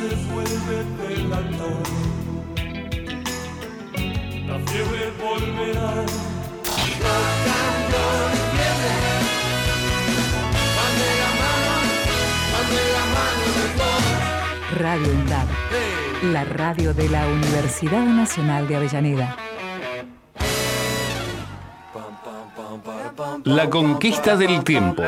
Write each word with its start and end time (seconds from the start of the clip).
se 0.00 0.14
vuelve 0.32 0.76
delatar. 0.98 1.82
La 4.46 4.58
fiebre 4.66 5.12
volverá. 5.20 5.90
La 11.20 11.30
mano, 11.40 11.80
la 12.94 13.04
mano 13.14 13.46
de 13.56 13.66
todos. 13.78 14.80
Radio 14.80 15.08
UNDAD, 15.12 15.48
la 16.32 16.44
radio 16.44 16.94
de 16.94 17.08
la 17.08 17.26
Universidad 17.26 18.04
Nacional 18.04 18.68
de 18.68 18.76
Avellaneda. 18.76 19.36
La 23.44 23.68
conquista 23.68 24.36
del 24.36 24.64
tiempo. 24.64 25.02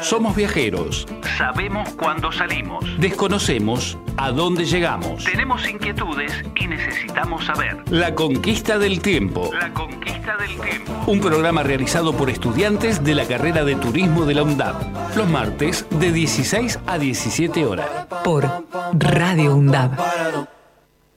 Somos 0.00 0.36
viajeros. 0.36 1.06
Sabemos 1.36 1.88
cuándo 1.94 2.32
salimos. 2.32 2.84
Desconocemos 2.98 3.98
a 4.16 4.30
dónde 4.30 4.64
llegamos. 4.64 5.24
Tenemos 5.24 5.68
inquietudes 5.68 6.32
y 6.56 6.66
necesitamos 6.66 7.44
saber. 7.44 7.82
La 7.90 8.14
conquista 8.14 8.78
del 8.78 9.00
tiempo. 9.00 9.50
La 9.52 9.72
conquista 9.72 10.36
del 10.36 10.60
tiempo. 10.60 10.92
Un 11.06 11.20
programa 11.20 11.62
realizado 11.62 12.12
por 12.12 12.30
estudiantes 12.30 13.02
de 13.04 13.14
la 13.14 13.26
carrera 13.26 13.64
de 13.64 13.76
turismo 13.76 14.24
de 14.24 14.34
la 14.34 14.42
UNDAB. 14.42 15.16
Los 15.16 15.28
martes 15.28 15.86
de 15.90 16.12
16 16.12 16.80
a 16.86 16.98
17 16.98 17.64
horas. 17.64 17.88
Por 18.24 18.48
Radio 18.92 19.54
UNDAB. 19.54 20.48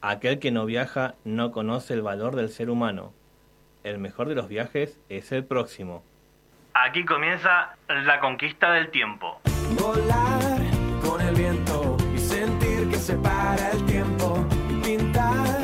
Aquel 0.02 0.40
que 0.40 0.52
no 0.52 0.66
viaja 0.66 1.16
no 1.24 1.52
conoce 1.52 1.94
el 1.94 2.02
valor 2.02 2.36
del 2.36 2.50
ser 2.50 2.70
humano. 2.70 3.14
El 3.84 3.98
mejor 3.98 4.30
de 4.30 4.36
los 4.36 4.48
viajes 4.48 5.00
es 5.10 5.32
el 5.32 5.44
próximo. 5.44 6.04
Aquí 6.74 7.04
comienza 7.04 7.76
la 7.90 8.22
conquista 8.22 8.72
del 8.72 8.90
tiempo. 8.92 9.42
Volar 9.78 10.58
con 11.06 11.20
el 11.20 11.36
viento 11.36 11.98
y 12.16 12.18
sentir 12.18 12.90
que 12.90 12.96
se 12.96 13.16
para 13.16 13.72
el 13.72 13.86
tiempo. 13.86 14.46
Pintar 14.82 15.60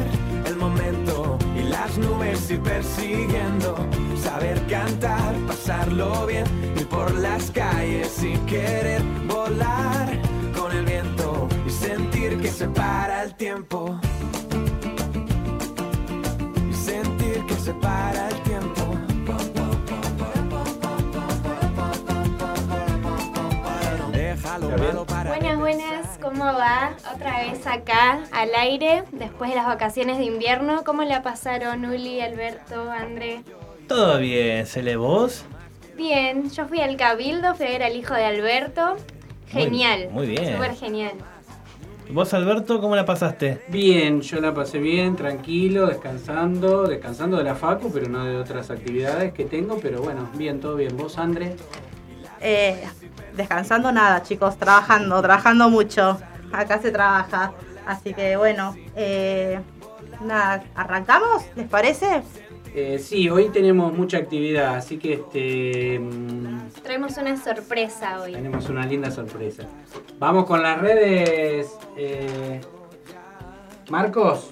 el 0.46 0.56
momento 0.58 1.40
y 1.56 1.64
las 1.64 1.98
nubes 1.98 2.52
ir 2.52 2.62
persiguiendo. 2.62 3.78
Saber 4.18 4.62
cantar, 4.68 5.34
pasarlo 5.48 6.26
bien, 6.26 6.46
ir 6.76 6.88
por 6.90 7.14
las 7.16 7.52
calles 7.52 8.10
sin 8.10 8.46
querer. 8.46 9.02
Volar 9.28 10.10
con 10.60 10.76
el 10.76 10.86
viento 10.86 11.48
y 11.66 11.70
sentir 11.70 12.38
que 12.42 12.50
se 12.50 12.68
para 12.68 13.24
el 13.24 13.34
tiempo. 13.36 13.98
Buenas, 25.40 25.60
buenas, 25.60 26.18
¿cómo 26.20 26.46
va? 26.46 26.96
Otra 27.14 27.42
vez 27.44 27.68
acá 27.68 28.24
al 28.32 28.50
aire, 28.56 29.04
después 29.12 29.52
de 29.52 29.56
las 29.56 29.68
vacaciones 29.68 30.18
de 30.18 30.24
invierno. 30.24 30.84
¿Cómo 30.84 31.04
la 31.04 31.22
pasaron 31.22 31.86
Uli, 31.86 32.22
Alberto, 32.22 32.90
André? 32.90 33.44
Todo 33.88 34.18
bien, 34.18 34.66
¿Cele 34.66 34.96
vos? 34.96 35.46
Bien, 35.96 36.50
yo 36.50 36.68
fui 36.68 36.82
al 36.82 36.98
Cabildo, 36.98 37.54
fui 37.54 37.68
a 37.68 37.70
ver 37.70 37.84
al 37.84 37.96
hijo 37.96 38.16
de 38.16 38.26
Alberto. 38.26 38.96
Muy- 39.54 39.64
Genial. 39.64 40.10
muy 40.12 40.26
bien. 40.26 40.56
Súper 40.56 40.74
genial. 40.76 41.12
¿Vos, 42.10 42.34
Alberto, 42.34 42.82
cómo 42.82 42.96
la 42.96 43.06
pasaste? 43.06 43.62
Bien, 43.68 44.22
yo 44.22 44.42
la 44.42 44.56
pasé 44.56 44.80
bien, 44.80 45.16
tranquilo, 45.16 45.86
descansando, 45.86 46.88
descansando 46.88 47.38
de 47.38 47.44
la 47.44 47.54
facu, 47.54 47.92
pero 47.94 48.10
no 48.10 48.26
de 48.26 48.38
otras 48.38 48.72
actividades 48.72 49.34
que 49.34 49.46
tengo, 49.46 49.78
pero 49.80 50.02
bueno, 50.02 50.28
bien, 50.34 50.60
todo 50.60 50.76
bien. 50.76 50.98
¿Vos, 50.98 51.20
André? 51.20 51.56
Eh, 52.42 52.84
descansando 53.36 53.92
nada, 53.92 54.24
chicos, 54.24 54.58
trabajando, 54.58 55.22
trabajando 55.22 55.70
mucho. 55.70 56.18
Acá 56.52 56.80
se 56.80 56.92
trabaja. 56.92 57.54
Así 57.86 58.14
que 58.14 58.36
bueno, 58.38 58.76
eh, 58.96 59.60
nada, 60.22 60.64
¿arrancamos? 60.76 61.44
¿Les 61.56 61.68
parece? 61.68 62.22
Eh, 62.76 63.00
sí, 63.00 63.30
hoy 63.30 63.50
tenemos 63.50 63.92
mucha 63.94 64.18
actividad, 64.18 64.76
así 64.76 64.98
que 64.98 65.14
este 65.14 66.00
mm, 66.00 66.70
Traemos 66.84 67.18
una 67.18 67.36
sorpresa 67.38 68.22
hoy. 68.22 68.34
tenemos 68.34 68.70
una 68.70 68.86
linda 68.86 69.10
sorpresa. 69.10 69.64
Vamos 70.20 70.46
con 70.46 70.62
las 70.62 70.80
redes. 70.80 71.72
eh, 71.96 72.62
Marcos, 73.90 74.50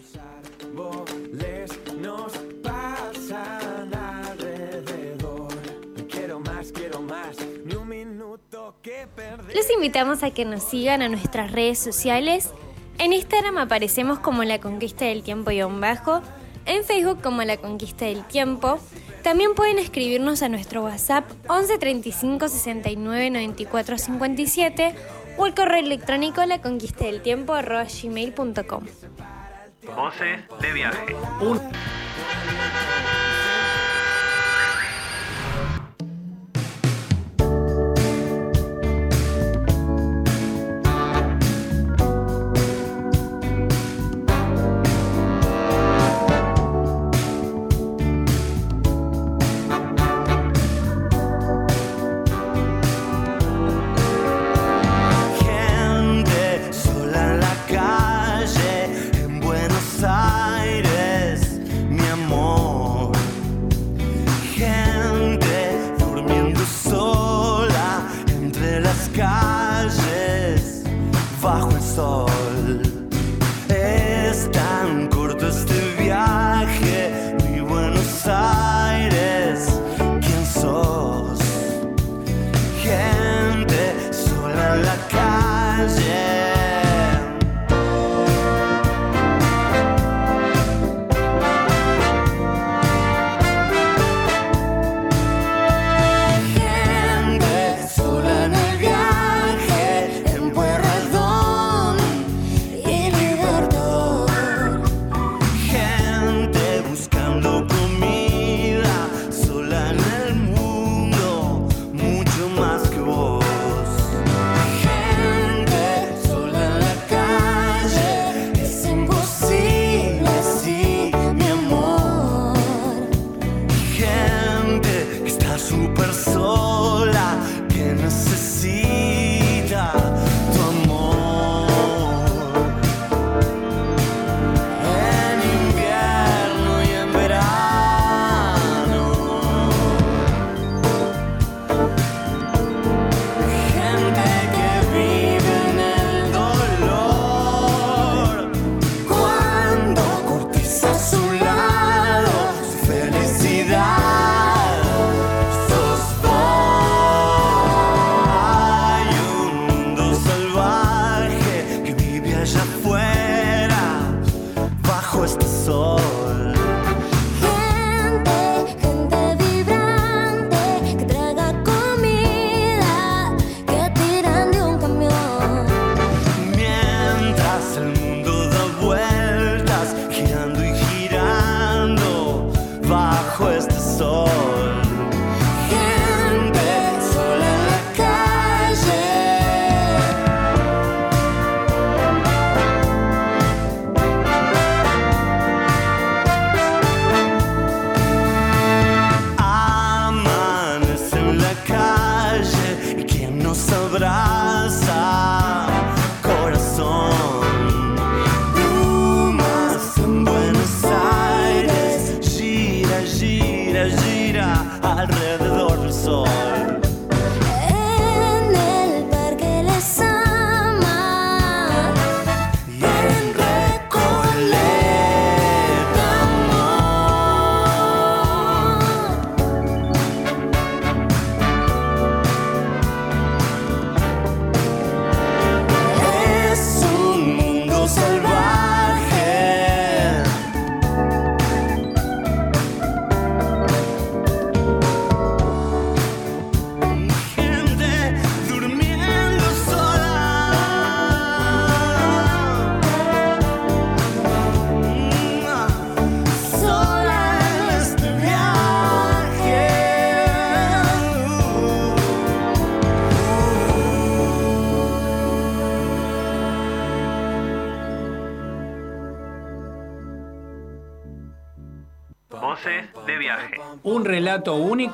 Los 9.53 9.69
invitamos 9.72 10.23
a 10.23 10.31
que 10.31 10.46
nos 10.46 10.63
sigan 10.63 11.01
a 11.01 11.09
nuestras 11.09 11.51
redes 11.51 11.79
sociales. 11.79 12.51
En 12.97 13.13
Instagram 13.13 13.57
aparecemos 13.57 14.19
como 14.19 14.44
La 14.44 14.59
Conquista 14.59 15.06
del 15.06 15.23
Tiempo 15.23 15.51
y 15.51 15.62
un 15.63 15.81
bajo. 15.81 16.22
En 16.66 16.84
Facebook 16.84 17.22
como 17.22 17.44
La 17.44 17.57
Conquista 17.57 18.06
del 18.06 18.23
Tiempo. 18.25 18.79
También 19.23 19.56
pueden 19.56 19.79
escribirnos 19.79 20.44
a 20.44 20.50
nuestro 20.50 20.84
WhatsApp 20.84 21.25
11 21.47 21.78
35 21.79 22.47
69 22.47 23.31
94 23.31 23.97
57 23.97 24.96
o 25.38 25.47
el 25.47 25.56
correo 25.56 25.79
electrónico 25.79 26.46
la 26.46 26.62
conquista 26.62 27.06
del 27.06 27.22
tiempo 27.22 27.53
gmail.com. 27.53 28.85
Voces 29.96 30.40
de 30.62 30.73
viaje. 30.73 31.16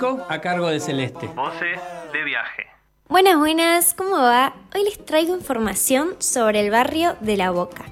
A 0.02 0.42
cargo 0.42 0.68
de 0.68 0.80
Celeste. 0.80 1.28
Voces 1.28 1.80
de 2.12 2.24
viaje. 2.24 2.66
Buenas, 3.08 3.38
buenas, 3.38 3.94
¿cómo 3.94 4.18
va? 4.18 4.56
Hoy 4.74 4.84
les 4.84 5.06
traigo 5.06 5.36
información 5.36 6.16
sobre 6.18 6.62
el 6.62 6.72
barrio 6.72 7.18
de 7.20 7.38
La 7.38 7.52
Boca. 7.52 7.86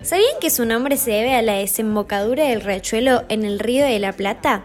¿Sabían 0.00 0.40
que 0.40 0.48
su 0.48 0.64
nombre 0.64 0.96
se 0.96 1.10
debe 1.10 1.34
a 1.34 1.42
la 1.42 1.52
desembocadura 1.54 2.44
del 2.44 2.62
riachuelo 2.62 3.24
en 3.28 3.44
el 3.44 3.58
río 3.58 3.84
de 3.84 3.98
la 3.98 4.14
Plata? 4.14 4.64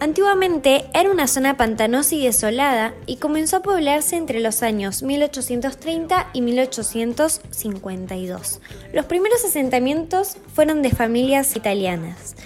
Antiguamente 0.00 0.86
era 0.94 1.10
una 1.10 1.26
zona 1.26 1.58
pantanosa 1.58 2.14
y 2.14 2.24
desolada 2.24 2.94
y 3.04 3.18
comenzó 3.18 3.58
a 3.58 3.62
poblarse 3.62 4.16
entre 4.16 4.40
los 4.40 4.62
años 4.62 5.02
1830 5.02 6.30
y 6.32 6.40
1852. 6.40 8.62
Los 8.94 9.04
primeros 9.04 9.44
asentamientos 9.44 10.38
fueron 10.54 10.80
de 10.80 10.92
familias 10.92 11.56
italianas. 11.56 12.36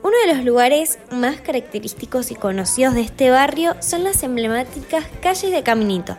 Uno 0.00 0.14
de 0.24 0.32
los 0.32 0.44
lugares 0.44 1.00
más 1.10 1.40
característicos 1.40 2.30
y 2.30 2.36
conocidos 2.36 2.94
de 2.94 3.00
este 3.00 3.30
barrio 3.30 3.74
son 3.80 4.04
las 4.04 4.22
emblemáticas 4.22 5.04
calles 5.20 5.50
de 5.50 5.64
Caminito. 5.64 6.16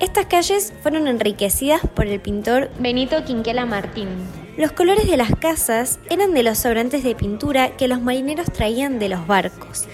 Estas 0.00 0.26
calles 0.26 0.72
fueron 0.82 1.08
enriquecidas 1.08 1.80
por 1.96 2.06
el 2.06 2.20
pintor 2.20 2.70
Benito 2.78 3.24
Quinquela 3.24 3.66
Martín. 3.66 4.08
Los 4.56 4.70
colores 4.70 5.10
de 5.10 5.16
las 5.16 5.34
casas 5.34 5.98
eran 6.10 6.32
de 6.32 6.44
los 6.44 6.58
sobrantes 6.58 7.02
de 7.02 7.16
pintura 7.16 7.76
que 7.76 7.88
los 7.88 8.00
marineros 8.00 8.52
traían 8.52 9.00
de 9.00 9.08
los 9.08 9.26
barcos. 9.26 9.86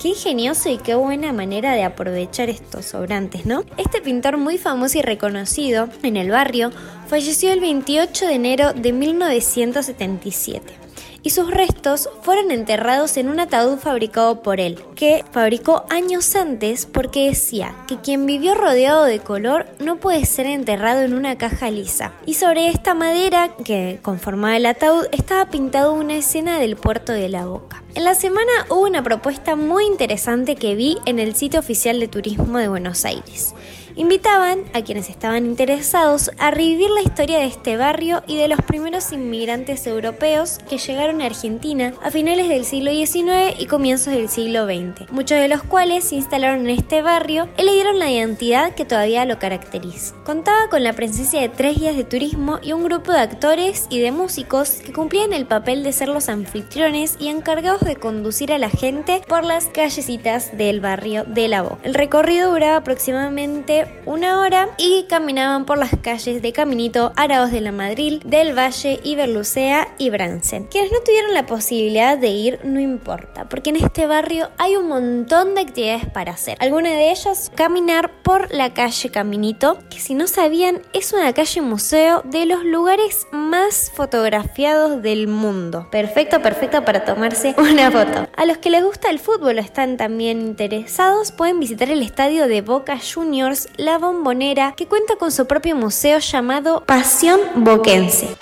Qué 0.00 0.10
ingenioso 0.10 0.68
y 0.70 0.78
qué 0.78 0.94
buena 0.94 1.32
manera 1.32 1.72
de 1.72 1.82
aprovechar 1.82 2.48
estos 2.48 2.86
sobrantes, 2.86 3.44
¿no? 3.44 3.64
Este 3.76 4.00
pintor 4.00 4.36
muy 4.36 4.56
famoso 4.56 4.98
y 4.98 5.02
reconocido 5.02 5.88
en 6.04 6.16
el 6.16 6.30
barrio 6.30 6.70
falleció 7.08 7.52
el 7.52 7.58
28 7.58 8.26
de 8.26 8.34
enero 8.34 8.72
de 8.72 8.92
1977 8.92 10.87
y 11.22 11.30
sus 11.30 11.50
restos 11.50 12.08
fueron 12.22 12.50
enterrados 12.50 13.16
en 13.16 13.28
un 13.28 13.40
ataúd 13.40 13.78
fabricado 13.78 14.42
por 14.42 14.60
él, 14.60 14.82
que 14.94 15.24
fabricó 15.32 15.84
años 15.90 16.34
antes 16.36 16.86
porque 16.86 17.28
decía 17.28 17.74
que 17.86 17.98
quien 18.00 18.26
vivió 18.26 18.54
rodeado 18.54 19.04
de 19.04 19.20
color 19.20 19.66
no 19.78 19.96
puede 19.96 20.24
ser 20.26 20.46
enterrado 20.46 21.02
en 21.02 21.14
una 21.14 21.38
caja 21.38 21.70
lisa. 21.70 22.12
Y 22.26 22.34
sobre 22.34 22.68
esta 22.68 22.94
madera 22.94 23.50
que 23.64 23.98
conformaba 24.02 24.56
el 24.56 24.66
ataúd 24.66 25.06
estaba 25.12 25.50
pintado 25.50 25.92
una 25.92 26.16
escena 26.16 26.58
del 26.58 26.76
puerto 26.76 27.12
de 27.12 27.28
la 27.28 27.46
Boca. 27.46 27.82
En 27.94 28.04
la 28.04 28.14
semana 28.14 28.52
hubo 28.68 28.82
una 28.82 29.02
propuesta 29.02 29.56
muy 29.56 29.84
interesante 29.84 30.56
que 30.56 30.74
vi 30.74 30.98
en 31.04 31.18
el 31.18 31.34
sitio 31.34 31.58
oficial 31.60 31.98
de 31.98 32.08
turismo 32.08 32.58
de 32.58 32.68
Buenos 32.68 33.04
Aires. 33.04 33.54
Invitaban 33.98 34.60
a 34.74 34.82
quienes 34.82 35.10
estaban 35.10 35.44
interesados 35.44 36.30
a 36.38 36.52
revivir 36.52 36.88
la 36.88 37.02
historia 37.02 37.40
de 37.40 37.46
este 37.46 37.76
barrio 37.76 38.22
y 38.28 38.36
de 38.36 38.46
los 38.46 38.62
primeros 38.62 39.10
inmigrantes 39.10 39.88
europeos 39.88 40.60
que 40.70 40.78
llegaron 40.78 41.20
a 41.20 41.26
Argentina 41.26 41.92
a 42.00 42.12
finales 42.12 42.48
del 42.48 42.64
siglo 42.64 42.92
XIX 42.92 43.58
y 43.58 43.66
comienzos 43.66 44.14
del 44.14 44.28
siglo 44.28 44.66
XX, 44.66 45.10
muchos 45.10 45.40
de 45.40 45.48
los 45.48 45.64
cuales 45.64 46.04
se 46.04 46.14
instalaron 46.14 46.60
en 46.60 46.78
este 46.78 47.02
barrio 47.02 47.48
y 47.58 47.64
le 47.64 47.72
dieron 47.72 47.98
la 47.98 48.08
identidad 48.08 48.72
que 48.72 48.84
todavía 48.84 49.24
lo 49.24 49.40
caracteriza. 49.40 50.14
Contaba 50.22 50.68
con 50.70 50.84
la 50.84 50.92
presencia 50.92 51.40
de 51.40 51.48
tres 51.48 51.76
guías 51.76 51.96
de 51.96 52.04
turismo 52.04 52.60
y 52.62 52.74
un 52.74 52.84
grupo 52.84 53.10
de 53.10 53.18
actores 53.18 53.88
y 53.90 53.98
de 53.98 54.12
músicos 54.12 54.74
que 54.74 54.92
cumplían 54.92 55.32
el 55.32 55.46
papel 55.46 55.82
de 55.82 55.92
ser 55.92 56.06
los 56.06 56.28
anfitriones 56.28 57.16
y 57.18 57.26
encargados 57.26 57.80
de 57.80 57.96
conducir 57.96 58.52
a 58.52 58.58
la 58.58 58.70
gente 58.70 59.22
por 59.26 59.44
las 59.44 59.66
callecitas 59.66 60.56
del 60.56 60.80
barrio 60.80 61.24
de 61.24 61.48
La 61.48 61.62
Boca. 61.62 61.78
El 61.82 61.94
recorrido 61.94 62.52
duraba 62.52 62.76
aproximadamente 62.76 63.87
una 64.08 64.40
hora 64.40 64.70
y 64.78 65.04
caminaban 65.08 65.66
por 65.66 65.76
las 65.76 65.90
calles 66.00 66.40
de 66.40 66.52
Caminito, 66.52 67.12
Araos 67.16 67.52
de 67.52 67.60
la 67.60 67.72
Madrid, 67.72 68.22
del 68.24 68.56
Valle, 68.56 69.00
Iberlucea 69.04 69.88
y 69.98 70.08
Bransen. 70.08 70.64
Quienes 70.64 70.90
no 70.92 71.00
tuvieron 71.00 71.34
la 71.34 71.44
posibilidad 71.44 72.16
de 72.16 72.28
ir, 72.28 72.58
no 72.64 72.80
importa, 72.80 73.48
porque 73.50 73.68
en 73.68 73.76
este 73.76 74.06
barrio 74.06 74.48
hay 74.56 74.76
un 74.76 74.88
montón 74.88 75.54
de 75.54 75.60
actividades 75.60 76.06
para 76.06 76.32
hacer. 76.32 76.56
Alguna 76.60 76.90
de 76.90 77.10
ellas, 77.10 77.52
caminar 77.54 78.22
por 78.22 78.50
la 78.50 78.72
calle 78.72 79.10
Caminito, 79.10 79.78
que 79.90 80.00
si 80.00 80.14
no 80.14 80.26
sabían 80.26 80.80
es 80.94 81.12
una 81.12 81.32
calle 81.34 81.60
museo 81.60 82.22
de 82.24 82.46
los 82.46 82.64
lugares 82.64 83.26
más 83.30 83.92
fotografiados 83.94 85.02
del 85.02 85.28
mundo. 85.28 85.88
Perfecto, 85.90 86.40
perfecto 86.40 86.84
para 86.84 87.04
tomarse 87.04 87.54
una 87.58 87.90
foto. 87.90 88.26
A 88.34 88.46
los 88.46 88.58
que 88.58 88.70
les 88.70 88.82
gusta 88.82 89.10
el 89.10 89.18
fútbol 89.18 89.58
están 89.58 89.98
también 89.98 90.40
interesados, 90.40 91.32
pueden 91.32 91.60
visitar 91.60 91.90
el 91.90 92.02
estadio 92.02 92.48
de 92.48 92.62
Boca 92.62 92.98
Juniors 92.98 93.68
la 93.78 93.96
Bombonera, 93.96 94.74
que 94.76 94.86
cuenta 94.86 95.16
con 95.16 95.30
su 95.30 95.46
propio 95.46 95.76
museo 95.76 96.18
llamado 96.18 96.84
Pasión 96.84 97.40
Boquense. 97.54 98.36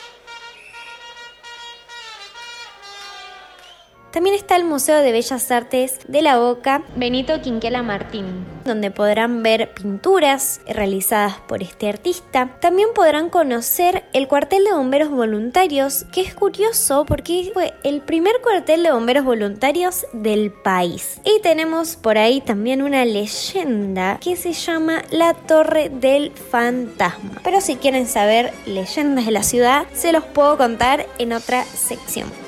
También 4.17 4.35
está 4.35 4.57
el 4.57 4.65
Museo 4.65 5.03
de 5.03 5.13
Bellas 5.13 5.51
Artes 5.51 5.99
de 6.09 6.23
la 6.23 6.39
Boca 6.39 6.83
Benito 6.97 7.43
Quinquela 7.43 7.83
Martín, 7.83 8.47
donde 8.65 8.91
podrán 8.91 9.43
ver 9.43 9.75
pinturas 9.75 10.63
realizadas 10.67 11.35
por 11.47 11.63
este 11.63 11.91
artista. 11.91 12.57
También 12.63 12.89
podrán 12.95 13.29
conocer 13.29 14.05
el 14.15 14.27
cuartel 14.27 14.65
de 14.65 14.73
bomberos 14.73 15.11
voluntarios, 15.11 16.07
que 16.15 16.23
es 16.23 16.35
curioso 16.35 17.05
porque 17.05 17.51
fue 17.53 17.75
el 17.85 18.01
primer 18.01 18.41
cuartel 18.43 18.85
de 18.85 18.93
bomberos 18.93 19.27
voluntarios 19.27 20.07
del 20.15 20.51
país. 20.51 21.21
Y 21.23 21.43
tenemos 21.43 21.97
por 21.97 22.17
ahí 22.17 22.41
también 22.41 22.81
una 22.81 23.05
leyenda 23.05 24.19
que 24.23 24.37
se 24.37 24.55
llama 24.55 25.03
la 25.11 25.35
Torre 25.35 25.91
del 25.91 26.33
Fantasma. 26.33 27.43
Pero 27.45 27.61
si 27.61 27.77
quieren 27.77 28.07
saber 28.07 28.55
leyendas 28.65 29.27
de 29.27 29.33
la 29.33 29.43
ciudad, 29.43 29.87
se 29.93 30.13
los 30.13 30.25
puedo 30.25 30.57
contar 30.57 31.05
en 31.19 31.35
otra 31.35 31.65
sección. 31.65 32.46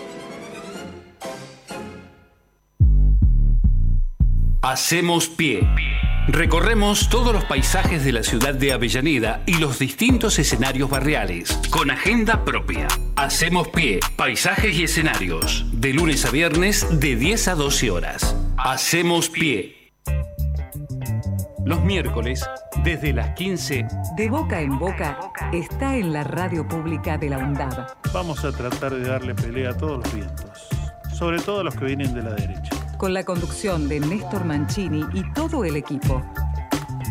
Hacemos 4.70 5.30
pie. 5.30 5.66
Recorremos 6.26 7.08
todos 7.08 7.32
los 7.32 7.42
paisajes 7.44 8.04
de 8.04 8.12
la 8.12 8.22
ciudad 8.22 8.52
de 8.52 8.74
Avellaneda 8.74 9.40
y 9.46 9.54
los 9.54 9.78
distintos 9.78 10.38
escenarios 10.38 10.90
barriales, 10.90 11.58
con 11.70 11.90
agenda 11.90 12.44
propia. 12.44 12.86
Hacemos 13.16 13.68
pie, 13.68 14.00
paisajes 14.14 14.76
y 14.76 14.82
escenarios, 14.82 15.64
de 15.72 15.94
lunes 15.94 16.26
a 16.26 16.30
viernes 16.30 16.86
de 17.00 17.16
10 17.16 17.48
a 17.48 17.54
12 17.54 17.90
horas. 17.90 18.36
Hacemos 18.58 19.30
pie. 19.30 19.94
Los 21.64 21.82
miércoles, 21.82 22.44
desde 22.84 23.14
las 23.14 23.30
15, 23.36 23.86
De 24.18 24.28
boca 24.28 24.60
en 24.60 24.78
boca 24.78 25.32
está 25.50 25.96
en 25.96 26.12
la 26.12 26.24
radio 26.24 26.68
pública 26.68 27.16
de 27.16 27.30
la 27.30 27.38
UNDAB. 27.38 28.12
Vamos 28.12 28.44
a 28.44 28.52
tratar 28.52 28.92
de 28.92 29.08
darle 29.08 29.34
pelea 29.34 29.70
a 29.70 29.76
todos 29.78 30.04
los 30.04 30.14
vientos, 30.14 30.68
sobre 31.14 31.40
todo 31.40 31.60
a 31.60 31.64
los 31.64 31.74
que 31.74 31.86
vienen 31.86 32.12
de 32.12 32.22
la 32.22 32.34
derecha. 32.34 32.77
Con 32.98 33.14
la 33.14 33.22
conducción 33.22 33.88
de 33.88 34.00
Néstor 34.00 34.44
Mancini 34.44 35.04
y 35.14 35.22
todo 35.32 35.64
el 35.64 35.76
equipo. 35.76 36.20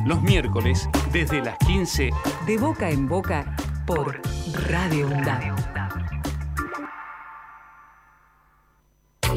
los 0.05 0.21
miércoles, 0.21 0.89
desde 1.13 1.41
las 1.41 1.57
15, 1.59 2.09
De 2.45 2.57
boca 2.57 2.89
en 2.89 3.07
boca 3.07 3.55
por 3.85 4.21
Radio 4.69 5.07
UNDAB. 5.07 5.76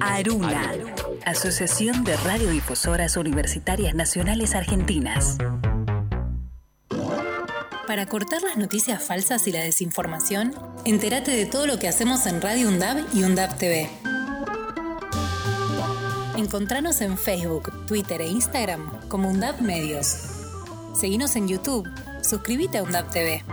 Aruna, 0.00 0.72
Asociación 1.24 2.04
de 2.04 2.16
Radiodifusoras 2.16 3.16
Universitarias 3.16 3.94
Nacionales 3.94 4.54
Argentinas. 4.54 5.38
Para 7.86 8.06
cortar 8.06 8.42
las 8.42 8.56
noticias 8.56 9.02
falsas 9.02 9.46
y 9.48 9.52
la 9.52 9.60
desinformación, 9.60 10.54
entérate 10.84 11.32
de 11.32 11.46
todo 11.46 11.66
lo 11.66 11.78
que 11.78 11.88
hacemos 11.88 12.26
en 12.26 12.40
Radio 12.40 12.68
UNDAB 12.68 13.04
y 13.14 13.24
UNDAB 13.24 13.58
TV. 13.58 13.90
Encontranos 16.36 17.00
en 17.00 17.18
Facebook, 17.18 17.86
Twitter 17.86 18.20
e 18.20 18.28
Instagram 18.28 19.08
como 19.08 19.28
UNDAB 19.28 19.60
Medios. 19.60 20.16
Seguinos 20.94 21.34
en 21.36 21.48
YouTube. 21.48 21.88
Suscríbete 22.22 22.78
a 22.78 22.84
UNDAB 22.84 23.10
TV. 23.10 23.44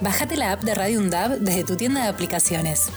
Bájate 0.00 0.36
la 0.36 0.52
app 0.52 0.62
de 0.62 0.74
Radio 0.74 0.98
UNDAB 0.98 1.38
desde 1.38 1.64
tu 1.64 1.76
tienda 1.76 2.02
de 2.02 2.08
aplicaciones. 2.08 2.90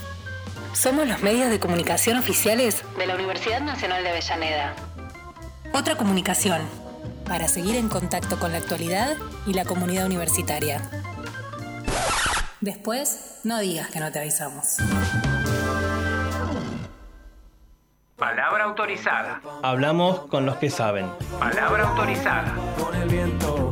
Somos 0.78 1.08
los 1.08 1.24
medios 1.24 1.50
de 1.50 1.60
comunicación 1.60 2.20
oficiales 2.20 2.84
de 3.00 3.08
la 3.08 3.16
Universidad 3.16 3.62
Nacional 3.62 4.04
de 4.04 4.10
Avellaneda. 4.10 4.76
Otra 5.74 5.96
comunicación, 5.96 6.62
para 7.26 7.48
seguir 7.48 7.78
en 7.78 7.90
contacto 7.90 8.38
con 8.38 8.52
la 8.52 8.60
actualidad 8.60 9.18
y 9.48 9.54
la 9.54 9.66
comunidad 9.66 10.06
universitaria. 10.06 10.88
Después, 12.62 13.40
no 13.44 13.58
digas 13.58 13.90
que 13.90 14.00
no 14.00 14.12
te 14.12 14.20
avisamos. 14.20 14.78
Palabra 18.16 18.66
autorizada. 18.66 19.42
Hablamos 19.64 20.28
con 20.28 20.46
los 20.46 20.58
que 20.58 20.70
saben. 20.70 21.10
Palabra 21.40 21.88
autorizada. 21.88 22.54
Con 22.78 22.94
el 22.94 23.10
viento 23.10 23.67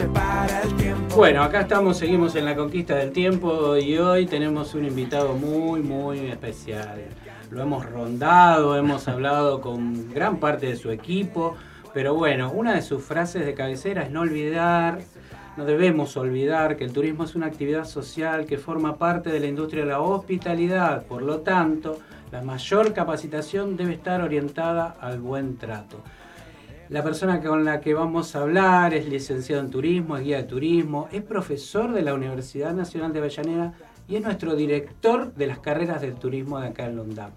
el 0.00 0.76
tiempo. 0.76 1.16
Bueno, 1.16 1.44
acá 1.44 1.60
estamos, 1.60 1.98
seguimos 1.98 2.34
en 2.34 2.44
la 2.46 2.56
conquista 2.56 2.96
del 2.96 3.12
tiempo 3.12 3.76
y 3.76 3.96
hoy 3.96 4.26
tenemos 4.26 4.74
un 4.74 4.84
invitado 4.84 5.34
muy, 5.34 5.82
muy 5.82 6.18
especial. 6.26 7.04
Lo 7.50 7.62
hemos 7.62 7.86
rondado, 7.86 8.76
hemos 8.76 9.06
hablado 9.08 9.60
con 9.60 10.12
gran 10.12 10.38
parte 10.38 10.66
de 10.66 10.76
su 10.76 10.90
equipo, 10.90 11.54
pero 11.92 12.14
bueno, 12.14 12.50
una 12.50 12.74
de 12.74 12.82
sus 12.82 13.04
frases 13.04 13.46
de 13.46 13.54
cabecera 13.54 14.02
es 14.02 14.10
no 14.10 14.22
olvidar, 14.22 14.98
no 15.56 15.64
debemos 15.64 16.16
olvidar 16.16 16.76
que 16.76 16.82
el 16.82 16.92
turismo 16.92 17.22
es 17.22 17.36
una 17.36 17.46
actividad 17.46 17.84
social 17.84 18.46
que 18.46 18.58
forma 18.58 18.96
parte 18.96 19.30
de 19.30 19.38
la 19.38 19.46
industria 19.46 19.84
de 19.84 19.90
la 19.90 20.00
hospitalidad, 20.00 21.04
por 21.04 21.22
lo 21.22 21.42
tanto, 21.42 22.00
la 22.32 22.42
mayor 22.42 22.92
capacitación 22.94 23.76
debe 23.76 23.92
estar 23.92 24.22
orientada 24.22 24.96
al 25.00 25.20
buen 25.20 25.56
trato. 25.56 26.02
La 26.90 27.02
persona 27.02 27.40
con 27.40 27.64
la 27.64 27.80
que 27.80 27.94
vamos 27.94 28.36
a 28.36 28.42
hablar 28.42 28.92
es 28.92 29.08
licenciado 29.08 29.62
en 29.62 29.70
turismo, 29.70 30.18
es 30.18 30.24
guía 30.24 30.36
de 30.36 30.42
turismo, 30.44 31.08
es 31.12 31.22
profesor 31.22 31.92
de 31.92 32.02
la 32.02 32.12
Universidad 32.12 32.74
Nacional 32.74 33.12
de 33.12 33.20
Avellaneda 33.20 33.72
y 34.06 34.16
es 34.16 34.22
nuestro 34.22 34.54
director 34.54 35.32
de 35.32 35.46
las 35.46 35.60
carreras 35.60 36.02
del 36.02 36.14
turismo 36.14 36.60
de 36.60 36.68
acá 36.68 36.84
en 36.84 36.96
Londam. 36.96 37.30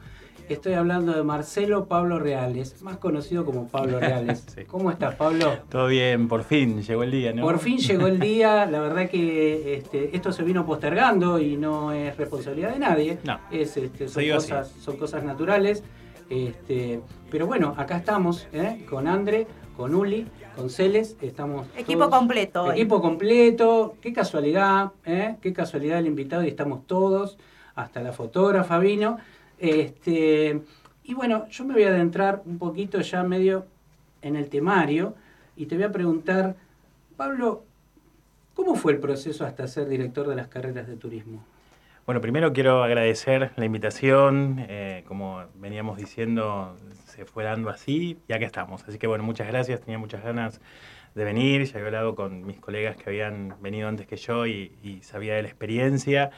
Estoy 0.49 0.73
hablando 0.73 1.13
de 1.13 1.23
Marcelo 1.23 1.87
Pablo 1.87 2.19
Reales, 2.19 2.81
más 2.81 2.97
conocido 2.97 3.45
como 3.45 3.67
Pablo 3.67 3.99
Reales. 4.01 4.45
Sí. 4.53 4.65
¿Cómo 4.65 4.91
estás, 4.91 5.15
Pablo? 5.15 5.59
Todo 5.69 5.87
bien, 5.87 6.27
por 6.27 6.43
fin 6.43 6.81
llegó 6.81 7.03
el 7.03 7.11
día, 7.11 7.31
¿no? 7.31 7.41
Por 7.41 7.59
fin 7.59 7.77
llegó 7.77 8.07
el 8.07 8.19
día, 8.21 8.65
la 8.65 8.81
verdad 8.81 9.09
que 9.09 9.75
este, 9.75 10.15
esto 10.15 10.33
se 10.33 10.43
vino 10.43 10.65
postergando 10.65 11.39
y 11.39 11.55
no 11.55 11.93
es 11.93 12.15
responsabilidad 12.17 12.73
de 12.73 12.79
nadie. 12.79 13.17
No. 13.23 13.39
Es, 13.49 13.77
este, 13.77 14.09
son, 14.09 14.23
así. 14.23 14.31
cosas, 14.31 14.73
son 14.81 14.97
cosas 14.97 15.23
naturales. 15.23 15.83
Este, 16.29 17.01
pero 17.31 17.47
bueno, 17.47 17.73
acá 17.77 17.97
estamos 17.97 18.47
¿eh? 18.51 18.85
con 18.89 19.07
Andre, 19.07 19.47
con 19.75 19.95
Uli, 19.95 20.27
con 20.55 20.69
Celes. 20.69 21.15
Estamos 21.21 21.67
Equipo 21.77 22.05
todos- 22.05 22.17
completo 22.19 22.63
hoy. 22.63 22.71
Equipo 22.71 23.01
completo. 23.01 23.95
Qué 24.01 24.11
casualidad, 24.13 24.91
¿eh? 25.05 25.35
qué 25.41 25.53
casualidad 25.53 25.99
el 25.99 26.07
invitado 26.07 26.43
y 26.43 26.47
estamos 26.49 26.85
todos, 26.85 27.37
hasta 27.75 28.01
la 28.01 28.11
fotógrafa 28.13 28.77
vino. 28.79 29.17
Este, 29.59 30.61
y 31.03 31.13
bueno, 31.13 31.47
yo 31.49 31.63
me 31.65 31.73
voy 31.73 31.83
a 31.83 31.89
adentrar 31.89 32.41
un 32.45 32.57
poquito 32.57 32.99
ya 33.01 33.23
medio 33.23 33.65
en 34.21 34.35
el 34.35 34.49
temario 34.49 35.15
y 35.55 35.65
te 35.67 35.75
voy 35.75 35.85
a 35.85 35.91
preguntar, 35.91 36.55
Pablo, 37.15 37.63
¿cómo 38.53 38.75
fue 38.75 38.91
el 38.93 38.99
proceso 38.99 39.45
hasta 39.45 39.67
ser 39.67 39.87
director 39.87 40.27
de 40.27 40.35
las 40.35 40.47
carreras 40.49 40.87
de 40.87 40.95
turismo? 40.97 41.43
Bueno, 42.07 42.21
primero 42.21 42.53
quiero 42.53 42.83
agradecer 42.85 43.51
la 43.57 43.65
invitación. 43.65 44.65
eh, 44.69 45.03
como 45.09 45.43
veníamos 45.55 45.97
diciendo, 45.97 46.77
se 47.05 47.25
fue 47.25 47.43
dando 47.43 47.69
así 47.69 48.17
y 48.29 48.31
acá 48.31 48.45
estamos. 48.45 48.87
Así 48.87 48.97
que 48.97 49.07
bueno, 49.07 49.25
muchas 49.25 49.47
gracias. 49.47 49.81
Tenía 49.81 49.97
muchas 49.97 50.23
ganas 50.23 50.61
de 51.15 51.25
venir. 51.25 51.65
Ya 51.65 51.73
había 51.73 51.87
hablado 51.87 52.15
con 52.15 52.45
mis 52.45 52.61
colegas 52.61 52.95
que 52.95 53.09
habían 53.09 53.61
venido 53.61 53.89
antes 53.89 54.07
que 54.07 54.15
yo 54.15 54.45
y, 54.47 55.01
sabía 55.03 55.35
de 55.35 55.41
la 55.41 55.49
experiencia. 55.49 56.31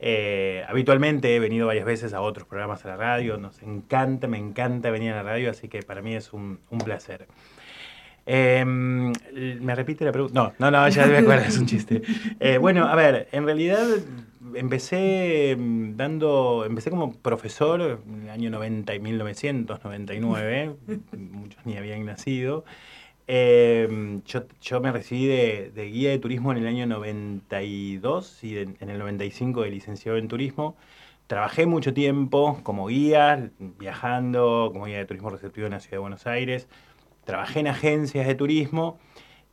Eh, 0.00 0.64
habitualmente 0.68 1.36
he 1.36 1.38
venido 1.38 1.68
varias 1.68 1.84
veces 1.84 2.14
a 2.14 2.20
otros 2.20 2.48
programas 2.48 2.84
a 2.84 2.88
la 2.88 2.96
radio. 2.96 3.38
Nos 3.38 3.62
encanta, 3.62 4.26
me 4.26 4.38
encanta 4.38 4.90
venir 4.90 5.12
a 5.12 5.16
la 5.18 5.22
radio, 5.22 5.52
así 5.52 5.68
que 5.68 5.84
para 5.84 6.02
mí 6.02 6.16
es 6.16 6.32
un 6.32 6.58
placer. 6.84 7.28
Eh, 8.26 8.64
¿Me 8.64 9.74
repite 9.74 10.04
la 10.04 10.12
pregunta? 10.12 10.34
No, 10.34 10.52
no, 10.58 10.70
no, 10.70 10.88
ya 10.88 11.06
me 11.06 11.18
acuerdo, 11.18 11.44
es 11.44 11.58
un 11.58 11.66
chiste. 11.66 12.02
Eh, 12.40 12.58
bueno, 12.58 12.86
a 12.86 12.94
ver, 12.94 13.28
en 13.32 13.44
realidad 13.44 13.86
empecé 14.54 15.56
mm, 15.58 15.96
dando, 15.96 16.64
empecé 16.64 16.90
como 16.90 17.12
profesor 17.12 18.02
en 18.06 18.22
el 18.22 18.30
año 18.30 18.50
90 18.50 18.94
y 18.94 19.00
1999, 19.00 20.76
muchos 21.16 21.66
ni 21.66 21.76
habían 21.76 22.04
nacido. 22.04 22.64
Eh, 23.26 24.20
yo, 24.26 24.44
yo 24.60 24.80
me 24.80 24.92
recibí 24.92 25.26
de, 25.26 25.72
de 25.74 25.84
guía 25.86 26.10
de 26.10 26.18
turismo 26.18 26.52
en 26.52 26.58
el 26.58 26.66
año 26.66 26.86
92 26.86 28.44
y 28.44 28.58
en, 28.58 28.76
en 28.80 28.90
el 28.90 28.98
95 28.98 29.62
de 29.62 29.70
licenciado 29.70 30.18
en 30.18 30.28
turismo. 30.28 30.76
Trabajé 31.26 31.66
mucho 31.66 31.94
tiempo 31.94 32.60
como 32.62 32.88
guía, 32.88 33.50
viajando, 33.58 34.70
como 34.72 34.86
guía 34.86 34.98
de 34.98 35.06
turismo 35.06 35.30
receptivo 35.30 35.66
en 35.66 35.72
la 35.72 35.80
ciudad 35.80 35.92
de 35.96 35.98
Buenos 36.00 36.26
Aires. 36.26 36.68
Trabajé 37.24 37.60
en 37.60 37.68
agencias 37.68 38.26
de 38.26 38.34
turismo 38.34 38.98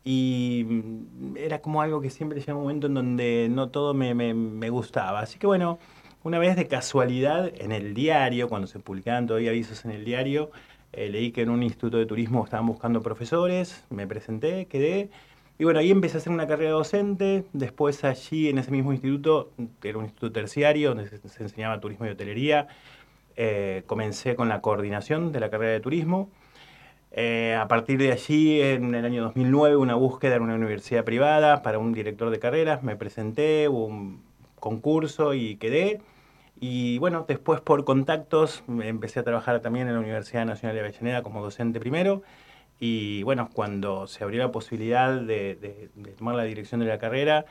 y 0.03 0.65
mm, 0.67 1.38
era 1.38 1.61
como 1.61 1.81
algo 1.81 2.01
que 2.01 2.09
siempre 2.09 2.39
llegaba 2.39 2.59
un 2.59 2.63
momento 2.65 2.88
en 2.88 2.93
donde 2.95 3.47
no 3.51 3.69
todo 3.69 3.93
me, 3.93 4.13
me- 4.15 4.69
gustaba. 4.69 5.19
Así 5.21 5.39
que 5.39 5.47
bueno, 5.47 5.79
una 6.23 6.39
vez 6.39 6.55
de 6.55 6.67
casualidad 6.67 7.51
en 7.61 7.71
el 7.71 7.93
diario, 7.93 8.49
cuando 8.49 8.67
se 8.67 8.79
publicaban 8.79 9.27
todavía 9.27 9.51
avisos 9.51 9.85
en 9.85 9.91
el 9.91 10.05
diario, 10.05 10.51
eh, 10.93 11.09
leí 11.09 11.31
que 11.31 11.41
en 11.43 11.49
un 11.49 11.63
instituto 11.63 11.97
de 11.97 12.05
turismo 12.05 12.43
estaban 12.43 12.65
buscando 12.67 13.01
profesores, 13.01 13.85
me 13.89 14.07
presenté, 14.07 14.67
quedé. 14.67 15.09
Y 15.57 15.65
bueno, 15.65 15.79
ahí 15.79 15.91
empecé 15.91 16.17
a 16.17 16.19
hacer 16.19 16.31
una 16.33 16.47
carrera 16.47 16.71
docente. 16.71 17.45
Después 17.53 18.03
allí, 18.05 18.47
en 18.49 18.57
ese 18.59 18.71
mismo 18.71 18.93
instituto, 18.93 19.51
era 19.83 19.97
un 19.97 20.05
instituto 20.05 20.31
terciario 20.31 20.89
donde 20.89 21.09
se, 21.09 21.17
se 21.27 21.43
enseñaba 21.43 21.79
turismo 21.81 22.05
y 22.05 22.09
hotelería, 22.09 22.67
eh, 23.35 23.83
comencé 23.88 24.35
con 24.35 24.49
la 24.49 24.61
coordinación 24.61 25.31
de 25.31 25.39
la 25.39 25.49
carrera 25.49 25.73
de 25.73 25.79
turismo. 25.79 26.29
Eh, 27.12 27.56
a 27.60 27.68
partir 27.68 27.98
de 28.00 28.12
allí, 28.12 28.62
en 28.62 28.94
el 28.96 29.04
año 29.06 29.24
2009, 29.24 29.75
una 29.78 29.96
búsqueda 29.96 30.36
en 30.36 30.44
una 30.44 30.56
universidad 30.56 31.04
privada 31.06 31.62
para 31.63 31.80
un 31.80 31.92
director 31.94 32.30
de 32.30 32.39
carreras. 32.39 32.84
Me 32.84 32.96
presenté, 32.96 33.68
hubo 33.68 33.86
un 33.86 34.24
concurso 34.60 35.34
y 35.34 35.56
quedé. 35.58 36.01
Y 36.60 36.98
bueno, 37.00 37.25
después 37.28 37.62
por 37.62 37.86
contactos 37.86 38.63
empecé 38.68 39.20
a 39.22 39.24
trabajar 39.24 39.62
también 39.62 39.88
en 39.88 39.94
la 39.96 40.00
Universidad 40.01 40.46
Nacional 40.46 40.75
de 40.75 40.82
Avellaneda 40.82 41.24
como 41.24 41.42
docente 41.44 41.80
primero. 41.80 42.22
Y 42.80 43.24
bueno, 43.24 43.50
cuando 43.54 44.08
se 44.08 44.24
abrió 44.24 44.42
la 44.42 44.51
posibilidad 44.51 45.13
de, 45.22 45.56
de- 45.56 45.89
de 45.96 46.12
tomar 46.13 46.36
la 46.36 46.44
dirección 46.44 46.80
de 46.82 46.88
la 46.88 47.00
carrera, 47.00 47.46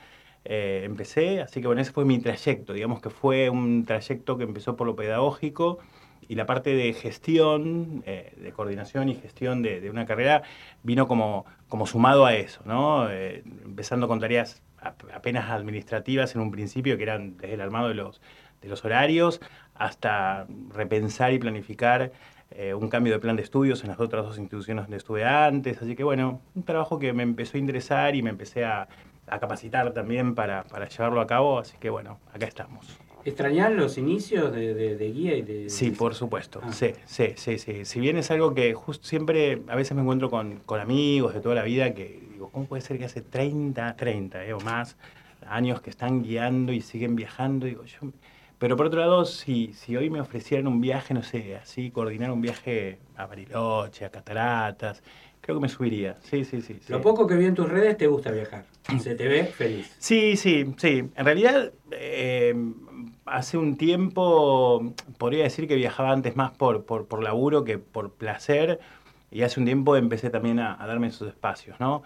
eh, 0.44 0.82
empecé. 0.84 1.40
Así 1.42 1.60
que 1.60 1.66
bueno, 1.66 1.82
ese 1.82 1.92
fue 1.92 2.04
mi 2.04 2.18
trayecto. 2.20 2.72
Digamos 2.72 3.00
que 3.00 3.10
fue 3.10 3.50
un 3.50 3.84
trayecto 3.84 4.38
que 4.38 4.44
empezó 4.44 4.76
por 4.76 4.86
lo 4.86 4.96
pedagógico 4.96 5.78
y 6.28 6.34
la 6.34 6.44
parte 6.46 6.74
de 6.74 6.92
gestión, 6.92 8.02
eh, 8.06 8.34
de 8.36 8.52
coordinación 8.52 9.08
y 9.08 9.14
gestión 9.14 9.62
de, 9.62 9.88
una 9.90 10.04
carrera 10.06 10.42
vino 10.82 11.08
como, 11.08 11.46
como 11.68 11.86
sumado 11.86 12.26
a 12.26 12.34
eso, 12.34 12.60
¿no? 12.64 13.10
Eh, 13.10 13.42
empezando 13.64 14.06
con 14.08 14.20
tareas 14.20 14.62
ap- 14.80 15.04
apenas 15.14 15.50
administrativas 15.50 16.34
en 16.34 16.42
un 16.42 16.50
principio, 16.50 16.96
que 16.96 17.02
eran 17.04 17.36
desde 17.38 17.54
el 17.54 17.60
armado 17.62 17.88
de 17.88 17.94
los, 17.94 18.20
de 18.60 18.68
los 18.68 18.84
horarios, 18.84 19.40
hasta 19.74 20.46
repensar 20.74 21.32
y 21.32 21.38
planificar 21.38 22.12
eh, 22.50 22.74
un 22.74 22.88
cambio 22.88 23.12
de 23.12 23.18
plan 23.20 23.36
de 23.36 23.42
estudios 23.42 23.82
en 23.84 23.90
las 23.90 24.00
otras 24.00 24.24
dos 24.24 24.38
instituciones 24.38 24.84
donde 24.84 24.96
estuve 24.98 25.24
antes. 25.24 25.80
Así 25.80 25.96
que 25.96 26.04
bueno, 26.04 26.40
un 26.54 26.62
trabajo 26.62 26.98
que 26.98 27.12
me 27.12 27.22
empezó 27.22 27.56
a 27.56 27.60
interesar 27.60 28.14
y 28.14 28.22
me 28.22 28.30
empecé 28.30 28.64
a, 28.64 28.88
a 29.26 29.38
capacitar 29.38 29.92
también 29.92 30.34
para, 30.34 30.64
para 30.64 30.88
llevarlo 30.88 31.20
a 31.20 31.26
cabo. 31.26 31.58
Así 31.58 31.76
que 31.78 31.90
bueno, 31.90 32.18
acá 32.34 32.46
estamos. 32.46 32.98
¿Extrañar 33.28 33.72
los 33.72 33.98
inicios 33.98 34.52
de, 34.52 34.74
de- 34.74 34.96
de 34.96 35.12
guía 35.12 35.36
y 35.36 35.42
de...? 35.42 35.68
Sí, 35.70 35.90
por 35.90 36.14
supuesto. 36.14 36.60
Sí, 36.70 36.92
sí, 37.04 37.34
sí, 37.36 37.58
sí. 37.58 37.84
Si 37.84 38.00
bien 38.00 38.16
es 38.16 38.30
algo 38.30 38.54
que 38.54 38.72
justo 38.74 39.06
siempre, 39.06 39.62
a 39.68 39.76
veces 39.76 39.94
me 39.94 40.02
encuentro 40.02 40.30
con, 40.30 40.60
con 40.66 40.80
amigos 40.80 41.34
de 41.34 41.40
toda 41.40 41.54
la 41.54 41.62
vida 41.62 41.94
que 41.94 42.20
digo, 42.32 42.48
¿cómo 42.50 42.66
puede 42.66 42.82
ser 42.82 42.98
que 42.98 43.04
hace 43.04 43.20
30, 43.20 43.96
30 43.96 44.44
eh, 44.44 44.52
o 44.54 44.60
más 44.60 44.96
años 45.46 45.80
que 45.80 45.90
están 45.90 46.22
guiando 46.22 46.72
y 46.72 46.80
siguen 46.80 47.16
viajando? 47.16 47.66
Digo, 47.66 47.84
yo... 47.84 47.98
Pero 48.58 48.76
por 48.76 48.86
otro 48.86 48.98
lado, 48.98 49.24
si, 49.24 49.72
si 49.74 49.96
hoy 49.96 50.10
me 50.10 50.20
ofrecieran 50.20 50.66
un 50.66 50.80
viaje, 50.80 51.14
no 51.14 51.22
sé, 51.22 51.54
así, 51.56 51.92
coordinar 51.92 52.32
un 52.32 52.40
viaje 52.40 52.98
a 53.16 53.26
Bariloche, 53.26 54.04
a 54.04 54.10
Cataratas, 54.10 55.00
creo 55.40 55.56
que 55.58 55.62
me 55.62 55.68
subiría. 55.68 56.16
Sí, 56.22 56.44
sí, 56.44 56.60
sí. 56.60 56.74
sí. 56.80 56.92
Lo 56.92 57.00
poco 57.00 57.24
que 57.28 57.36
vi 57.36 57.44
en 57.44 57.54
tus 57.54 57.68
redes 57.68 57.96
te 57.96 58.08
gusta 58.08 58.32
viajar. 58.32 58.64
Se 59.00 59.14
te 59.14 59.28
ve 59.28 59.44
feliz. 59.44 59.94
Sí, 60.00 60.36
sí, 60.36 60.74
sí. 60.76 61.04
En 61.14 61.24
realidad, 61.24 61.72
eh, 61.92 62.52
hace 63.30 63.58
un 63.58 63.76
tiempo, 63.76 64.94
podría 65.18 65.44
decir 65.44 65.68
que 65.68 65.76
viajaba 65.76 66.12
antes 66.12 66.36
más 66.36 66.50
por, 66.52 66.84
por, 66.84 67.06
por 67.06 67.22
laburo 67.22 67.64
que 67.64 67.78
por 67.78 68.12
placer. 68.12 68.80
Y 69.30 69.42
hace 69.42 69.60
un 69.60 69.66
tiempo 69.66 69.96
empecé 69.96 70.30
también 70.30 70.58
a, 70.58 70.76
darme 70.86 71.08
esos 71.08 71.28
espacios, 71.28 71.78
¿no? 71.80 72.02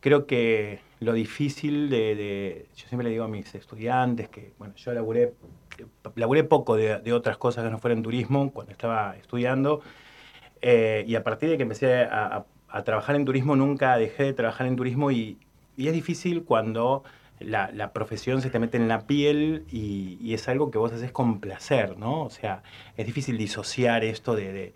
Creo 0.00 0.26
que 0.26 0.80
lo 1.00 1.12
difícil 1.12 1.90
de, 1.90 2.66
Yo 2.76 2.86
siempre 2.88 3.04
le 3.04 3.10
digo 3.10 3.24
a 3.24 3.28
mis 3.28 3.54
estudiantes 3.54 4.28
que, 4.28 4.52
bueno, 4.58 4.74
yo 4.76 4.92
laburé, 4.92 5.34
laburé 6.14 6.44
poco 6.44 6.76
de, 6.76 7.12
otras 7.12 7.36
cosas 7.38 7.64
que 7.64 7.70
no 7.70 7.78
fueran 7.78 8.02
turismo 8.02 8.52
cuando 8.52 8.72
estaba 8.72 9.16
estudiando. 9.16 9.80
Eh, 10.60 11.04
y 11.06 11.14
a 11.14 11.24
partir 11.24 11.48
de 11.50 11.56
que 11.56 11.62
empecé 11.62 12.02
a, 12.02 12.44
trabajar 12.84 13.16
en 13.16 13.24
turismo, 13.24 13.56
nunca 13.56 13.96
dejé 13.96 14.24
de 14.24 14.32
trabajar 14.34 14.66
en 14.66 14.76
turismo 14.76 15.10
y 15.10 15.38
es 15.78 15.92
difícil 15.92 16.44
cuando 16.44 17.02
la, 17.40 17.70
la 17.72 17.92
profesión 17.92 18.42
se 18.42 18.50
te 18.50 18.58
mete 18.58 18.76
en 18.76 18.88
la 18.88 19.06
piel 19.06 19.64
y, 19.70 20.18
y 20.20 20.34
es 20.34 20.48
algo 20.48 20.70
que 20.70 20.78
vos 20.78 20.92
haces 20.92 21.12
con 21.12 21.40
placer, 21.40 21.98
¿no? 21.98 22.22
O 22.24 22.30
sea, 22.30 22.62
es 22.96 23.06
difícil 23.06 23.38
disociar 23.38 24.04
esto 24.04 24.34
de... 24.36 24.52
de- 24.52 24.74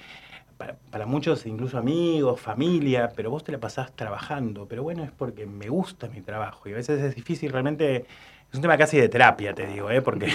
para, 0.57 0.76
para 0.90 1.07
muchos, 1.07 1.47
incluso 1.47 1.78
amigos, 1.78 2.40
familia, 2.40 3.12
pero 3.16 3.31
vos 3.31 3.45
te 3.45 3.52
la 3.52 3.59
pasás 3.61 3.95
trabajando. 3.97 4.69
Pero 4.69 4.83
bueno, 4.83 5.02
es 5.04 5.11
porque 5.12 5.47
me 5.47 5.69
gusta 5.69 6.09
mi 6.09 6.21
trabajo 6.23 6.69
y 6.69 6.73
a 6.73 6.76
veces 6.76 7.00
es 7.02 7.14
difícil 7.16 7.50
realmente 7.52 8.07
es 8.52 8.56
un 8.56 8.62
tema 8.62 8.76
casi 8.76 8.99
de 8.99 9.09
terapia, 9.09 9.54
te 9.54 9.66
digo, 9.66 9.90
¿eh? 9.90 10.02
porque... 10.02 10.30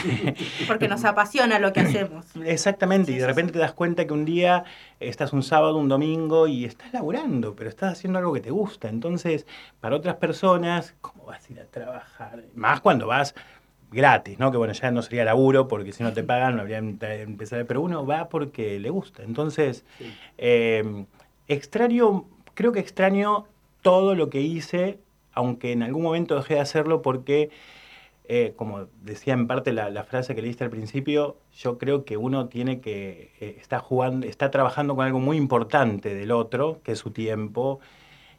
porque 0.67 0.87
nos 0.87 1.05
apasiona 1.05 1.59
lo 1.59 1.71
que 1.71 1.81
hacemos. 1.81 2.25
Exactamente, 2.45 3.11
y 3.11 3.17
de 3.17 3.27
repente 3.27 3.53
te 3.53 3.59
das 3.59 3.73
cuenta 3.73 4.07
que 4.07 4.13
un 4.13 4.25
día 4.25 4.63
estás 4.99 5.33
un 5.33 5.43
sábado, 5.43 5.77
un 5.77 5.87
domingo 5.87 6.47
y 6.47 6.65
estás 6.65 6.91
laburando, 6.93 7.55
pero 7.55 7.69
estás 7.69 7.91
haciendo 7.91 8.17
algo 8.17 8.33
que 8.33 8.39
te 8.39 8.49
gusta. 8.49 8.89
Entonces, 8.89 9.45
para 9.79 9.95
otras 9.95 10.15
personas, 10.15 10.95
¿cómo 10.99 11.25
vas 11.25 11.47
a 11.47 11.53
ir 11.53 11.59
a 11.59 11.65
trabajar? 11.65 12.43
Más 12.55 12.81
cuando 12.81 13.05
vas 13.05 13.35
gratis, 13.91 14.39
¿no? 14.39 14.51
Que 14.51 14.57
bueno, 14.57 14.73
ya 14.73 14.89
no 14.89 15.03
sería 15.03 15.23
laburo, 15.23 15.67
porque 15.67 15.91
si 15.91 16.01
no 16.01 16.11
te 16.11 16.23
pagan 16.23 16.55
no 16.55 16.63
habría 16.63 16.79
empezar, 16.79 17.67
pero 17.67 17.81
uno 17.81 18.03
va 18.03 18.29
porque 18.29 18.79
le 18.79 18.89
gusta. 18.89 19.21
Entonces, 19.21 19.85
eh, 20.39 21.05
extraño, 21.47 22.25
creo 22.55 22.71
que 22.71 22.79
extraño 22.79 23.45
todo 23.83 24.15
lo 24.15 24.31
que 24.31 24.41
hice, 24.41 24.97
aunque 25.33 25.71
en 25.71 25.83
algún 25.83 26.01
momento 26.01 26.35
dejé 26.35 26.55
de 26.55 26.61
hacerlo 26.61 27.03
porque 27.03 27.51
eh, 28.29 28.53
como 28.57 28.87
decía 29.03 29.33
en 29.33 29.47
parte 29.47 29.71
la, 29.71 30.03
frase 30.03 30.35
que 30.35 30.41
leíste 30.41 30.65
al 30.65 30.69
principio, 30.69 31.37
yo 31.55 31.77
creo 31.77 32.03
que 32.03 32.17
uno 32.17 32.47
tiene 32.49 32.81
que, 32.81 33.31
eh, 33.39 33.57
está 33.61 33.79
jugando, 33.79 34.27
está 34.27 34.51
trabajando 34.51 34.95
con 34.97 35.05
algo 35.05 35.19
muy 35.19 35.37
importante 35.37 36.13
del 36.13 36.31
otro, 36.31 36.81
que 36.83 36.91
es 36.91 36.99
su 36.99 37.11
tiempo, 37.11 37.79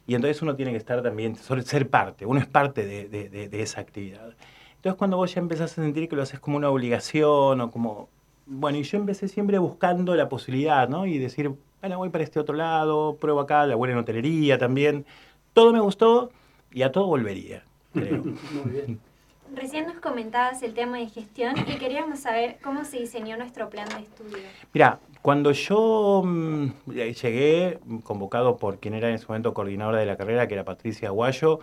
y 0.05 0.13
entonces 0.13 0.41
uno 0.43 0.55
tiene 0.55 0.71
que 0.71 0.77
estar 0.77 1.01
también, 1.01 1.35
ser 1.35 1.89
parte, 1.89 2.27
uno 2.27 2.39
es 2.39 2.45
parte 2.45 2.85
de, 2.85 3.49
esa 3.53 3.81
actividad. 3.81 4.35
Entonces 4.75 4.97
cuando 4.97 5.17
vos 5.17 5.33
ya 5.33 5.41
empezás 5.41 5.71
a 5.71 5.81
sentir 5.81 6.07
que 6.07 6.15
lo 6.15 6.21
haces 6.21 6.39
como 6.39 6.57
una 6.57 6.69
obligación 6.69 7.59
o 7.59 7.71
como, 7.71 8.09
bueno, 8.45 8.77
y 8.77 8.83
yo 8.83 8.97
empecé 8.99 9.27
siempre 9.27 9.57
buscando 9.57 10.15
la 10.15 10.29
posibilidad, 10.29 10.87
¿no? 10.87 11.07
Y 11.07 11.17
decir, 11.17 11.51
bueno, 11.81 11.97
voy 11.97 12.09
para 12.09 12.23
este 12.23 12.39
otro 12.39 12.55
lado, 12.55 13.17
pruebo 13.19 13.39
acá, 13.39 13.65
la 13.65 13.75
buena 13.75 13.93
en 13.93 13.99
hotelería 13.99 14.59
también. 14.59 15.05
Todo 15.53 15.73
me 15.73 15.79
gustó 15.79 16.31
y 16.71 16.83
a 16.83 16.91
todo 16.91 17.07
volvería, 17.07 17.63
creo. 17.93 18.23
muy 18.63 18.71
bien. 18.71 19.08
Recién 19.55 19.87
nos 19.87 19.97
comentabas 19.97 20.61
el 20.61 20.73
tema 20.73 20.97
de 20.97 21.07
gestión 21.07 21.55
y 21.57 21.77
queríamos 21.77 22.19
saber 22.19 22.57
cómo 22.63 22.85
se 22.85 22.99
diseñó 22.99 23.35
nuestro 23.37 23.69
plan 23.69 23.87
de 23.89 24.03
estudio. 24.03 24.43
Mira, 24.73 24.99
cuando 25.21 25.51
yo 25.51 26.21
mm, 26.23 26.67
llegué, 26.87 27.79
convocado 28.03 28.57
por 28.57 28.79
quien 28.79 28.93
era 28.93 29.09
en 29.09 29.15
ese 29.15 29.25
momento 29.27 29.53
coordinadora 29.53 29.99
de 29.99 30.05
la 30.05 30.17
carrera, 30.17 30.47
que 30.47 30.53
era 30.53 30.65
Patricia 30.65 31.07
Aguayo, 31.07 31.59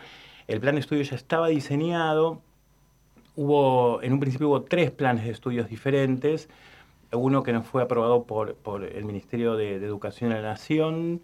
el 0.48 0.60
plan 0.60 0.74
de 0.74 0.80
estudio 0.80 1.02
ya 1.02 1.16
estaba 1.16 1.48
diseñado. 1.48 2.40
Hubo, 3.36 4.02
en 4.02 4.12
un 4.12 4.20
principio 4.20 4.48
hubo 4.48 4.62
tres 4.62 4.90
planes 4.90 5.24
de 5.24 5.30
estudios 5.30 5.68
diferentes. 5.68 6.48
Uno 7.12 7.44
que 7.44 7.52
nos 7.52 7.66
fue 7.66 7.82
aprobado 7.82 8.24
por, 8.24 8.84
el 8.84 9.04
Ministerio 9.04 9.54
de, 9.54 9.76
Educación 9.76 10.30
de 10.30 10.36
la 10.36 10.42
Nación, 10.42 11.22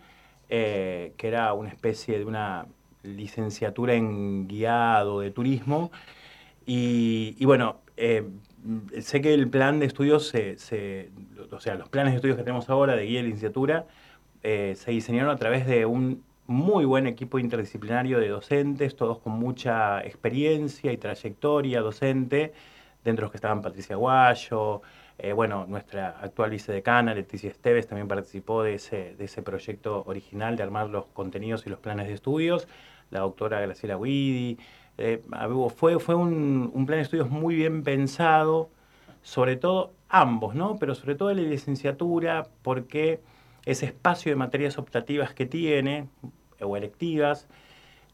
eh, 0.48 1.12
que 1.16 1.28
era 1.28 1.52
una 1.54 1.70
especie 1.70 2.18
de 2.18 2.24
una 2.24 2.66
licenciatura 3.02 3.94
en 3.94 4.46
guiado 4.46 5.20
de 5.20 5.32
turismo 5.32 5.90
y, 6.66 7.44
bueno, 7.44 7.80
eh, 7.96 8.28
sé 9.00 9.20
que 9.20 9.34
el 9.34 9.48
plan 9.48 9.80
de 9.80 9.86
estudios, 9.86 10.28
se, 10.28 11.10
o 11.50 11.60
sea, 11.60 11.74
los 11.74 11.88
planes 11.88 12.12
de 12.12 12.16
estudios 12.16 12.36
que 12.36 12.44
tenemos 12.44 12.68
ahora 12.70 12.96
de 12.96 13.04
guía 13.04 13.18
de 13.18 13.24
licenciatura, 13.24 13.86
eh, 14.42 14.74
se 14.76 14.90
diseñaron 14.90 15.30
a 15.30 15.36
través 15.36 15.66
de 15.66 15.86
un 15.86 16.24
muy 16.46 16.84
buen 16.84 17.06
equipo 17.06 17.38
interdisciplinario 17.38 18.18
de 18.18 18.28
docentes, 18.28 18.96
todos 18.96 19.18
con 19.18 19.32
mucha 19.32 20.00
experiencia 20.04 20.92
y 20.92 20.96
trayectoria 20.96 21.80
docente, 21.80 22.52
dentro 23.04 23.22
de 23.22 23.26
los 23.26 23.30
que 23.30 23.36
estaban 23.36 23.62
Patricia 23.62 23.96
Guayo, 23.96 24.82
eh, 25.18 25.32
bueno, 25.32 25.66
nuestra 25.68 26.18
actual 26.20 26.50
vicedecana, 26.50 27.14
Leticia 27.14 27.50
Esteves, 27.50 27.86
también 27.86 28.08
participó 28.08 28.62
de 28.62 28.74
ese, 28.74 29.14
de 29.16 29.24
ese 29.24 29.42
proyecto 29.42 30.02
original 30.06 30.56
de 30.56 30.62
armar 30.62 30.88
los 30.88 31.06
contenidos 31.06 31.66
y 31.66 31.70
los 31.70 31.78
planes 31.78 32.08
de 32.08 32.14
estudios, 32.14 32.66
la 33.10 33.20
doctora 33.20 33.60
Graciela 33.60 33.96
Guidi, 33.96 34.58
eh, 34.98 35.22
fue 35.74 35.98
fue 35.98 36.14
un, 36.14 36.70
plan 36.86 36.98
de 36.98 37.02
estudios 37.02 37.30
muy 37.30 37.54
bien 37.56 37.82
pensado, 37.82 38.70
sobre 39.22 39.56
todo 39.56 39.92
ambos, 40.08 40.54
¿no? 40.54 40.76
Pero 40.78 40.94
sobre 40.94 41.14
todo 41.14 41.32
la 41.32 41.42
licenciatura, 41.42 42.48
porque 42.62 43.20
ese 43.64 43.86
espacio 43.86 44.32
de 44.32 44.36
materias 44.36 44.78
optativas 44.78 45.34
que 45.34 45.46
tiene, 45.46 46.08
o 46.60 46.76
electivas, 46.76 47.48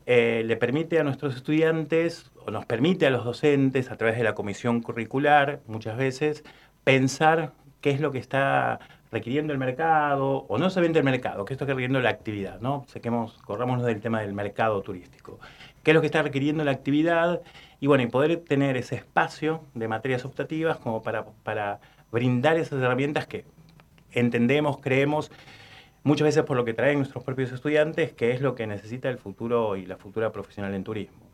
eh, 0.06 0.42
le 0.46 0.56
permite 0.56 0.98
a 0.98 1.04
nuestros 1.04 1.36
estudiantes, 1.36 2.30
o 2.46 2.50
nos 2.50 2.64
permite 2.66 3.06
a 3.06 3.10
los 3.10 3.24
docentes, 3.24 3.90
a 3.90 3.96
través 3.96 4.16
de 4.16 4.24
la 4.24 4.34
comisión 4.34 4.80
curricular, 4.80 5.60
muchas 5.66 5.96
veces, 5.96 6.44
pensar 6.84 7.52
qué 7.80 7.90
es 7.90 8.00
lo 8.00 8.10
que 8.12 8.18
está 8.18 8.80
requiriendo 9.10 9.52
el 9.52 9.58
mercado, 9.58 10.46
o 10.48 10.58
no 10.58 10.70
solamente 10.70 10.98
el 10.98 11.04
mercado, 11.04 11.44
qué 11.44 11.54
está 11.54 11.64
requiriendo 11.64 12.00
la 12.00 12.10
actividad, 12.10 12.60
¿no? 12.60 12.84
Saquemos, 12.88 13.38
corramos 13.42 13.82
del 13.84 14.00
tema 14.00 14.20
del 14.20 14.32
mercado 14.34 14.80
turístico 14.82 15.38
qué 15.82 15.90
es 15.90 15.94
lo 15.94 16.00
que 16.00 16.06
está 16.06 16.22
requiriendo 16.22 16.64
la 16.64 16.72
actividad 16.72 17.42
y 17.80 17.86
bueno, 17.86 18.04
y 18.04 18.06
poder 18.06 18.38
tener 18.38 18.76
ese 18.76 18.96
espacio 18.96 19.62
de 19.74 19.88
materias 19.88 20.24
optativas 20.24 20.78
como 20.78 21.02
para, 21.02 21.26
para 21.42 21.80
brindar 22.10 22.56
esas 22.56 22.82
herramientas 22.82 23.26
que 23.26 23.44
entendemos, 24.12 24.78
creemos, 24.80 25.30
muchas 26.02 26.24
veces 26.24 26.44
por 26.44 26.56
lo 26.56 26.64
que 26.64 26.74
traen 26.74 26.98
nuestros 26.98 27.24
propios 27.24 27.52
estudiantes, 27.52 28.12
que 28.12 28.32
es 28.32 28.40
lo 28.40 28.54
que 28.54 28.66
necesita 28.66 29.08
el 29.08 29.18
futuro 29.18 29.76
y 29.76 29.86
la 29.86 29.96
futura 29.96 30.32
profesional 30.32 30.74
en 30.74 30.84
turismo. 30.84 31.28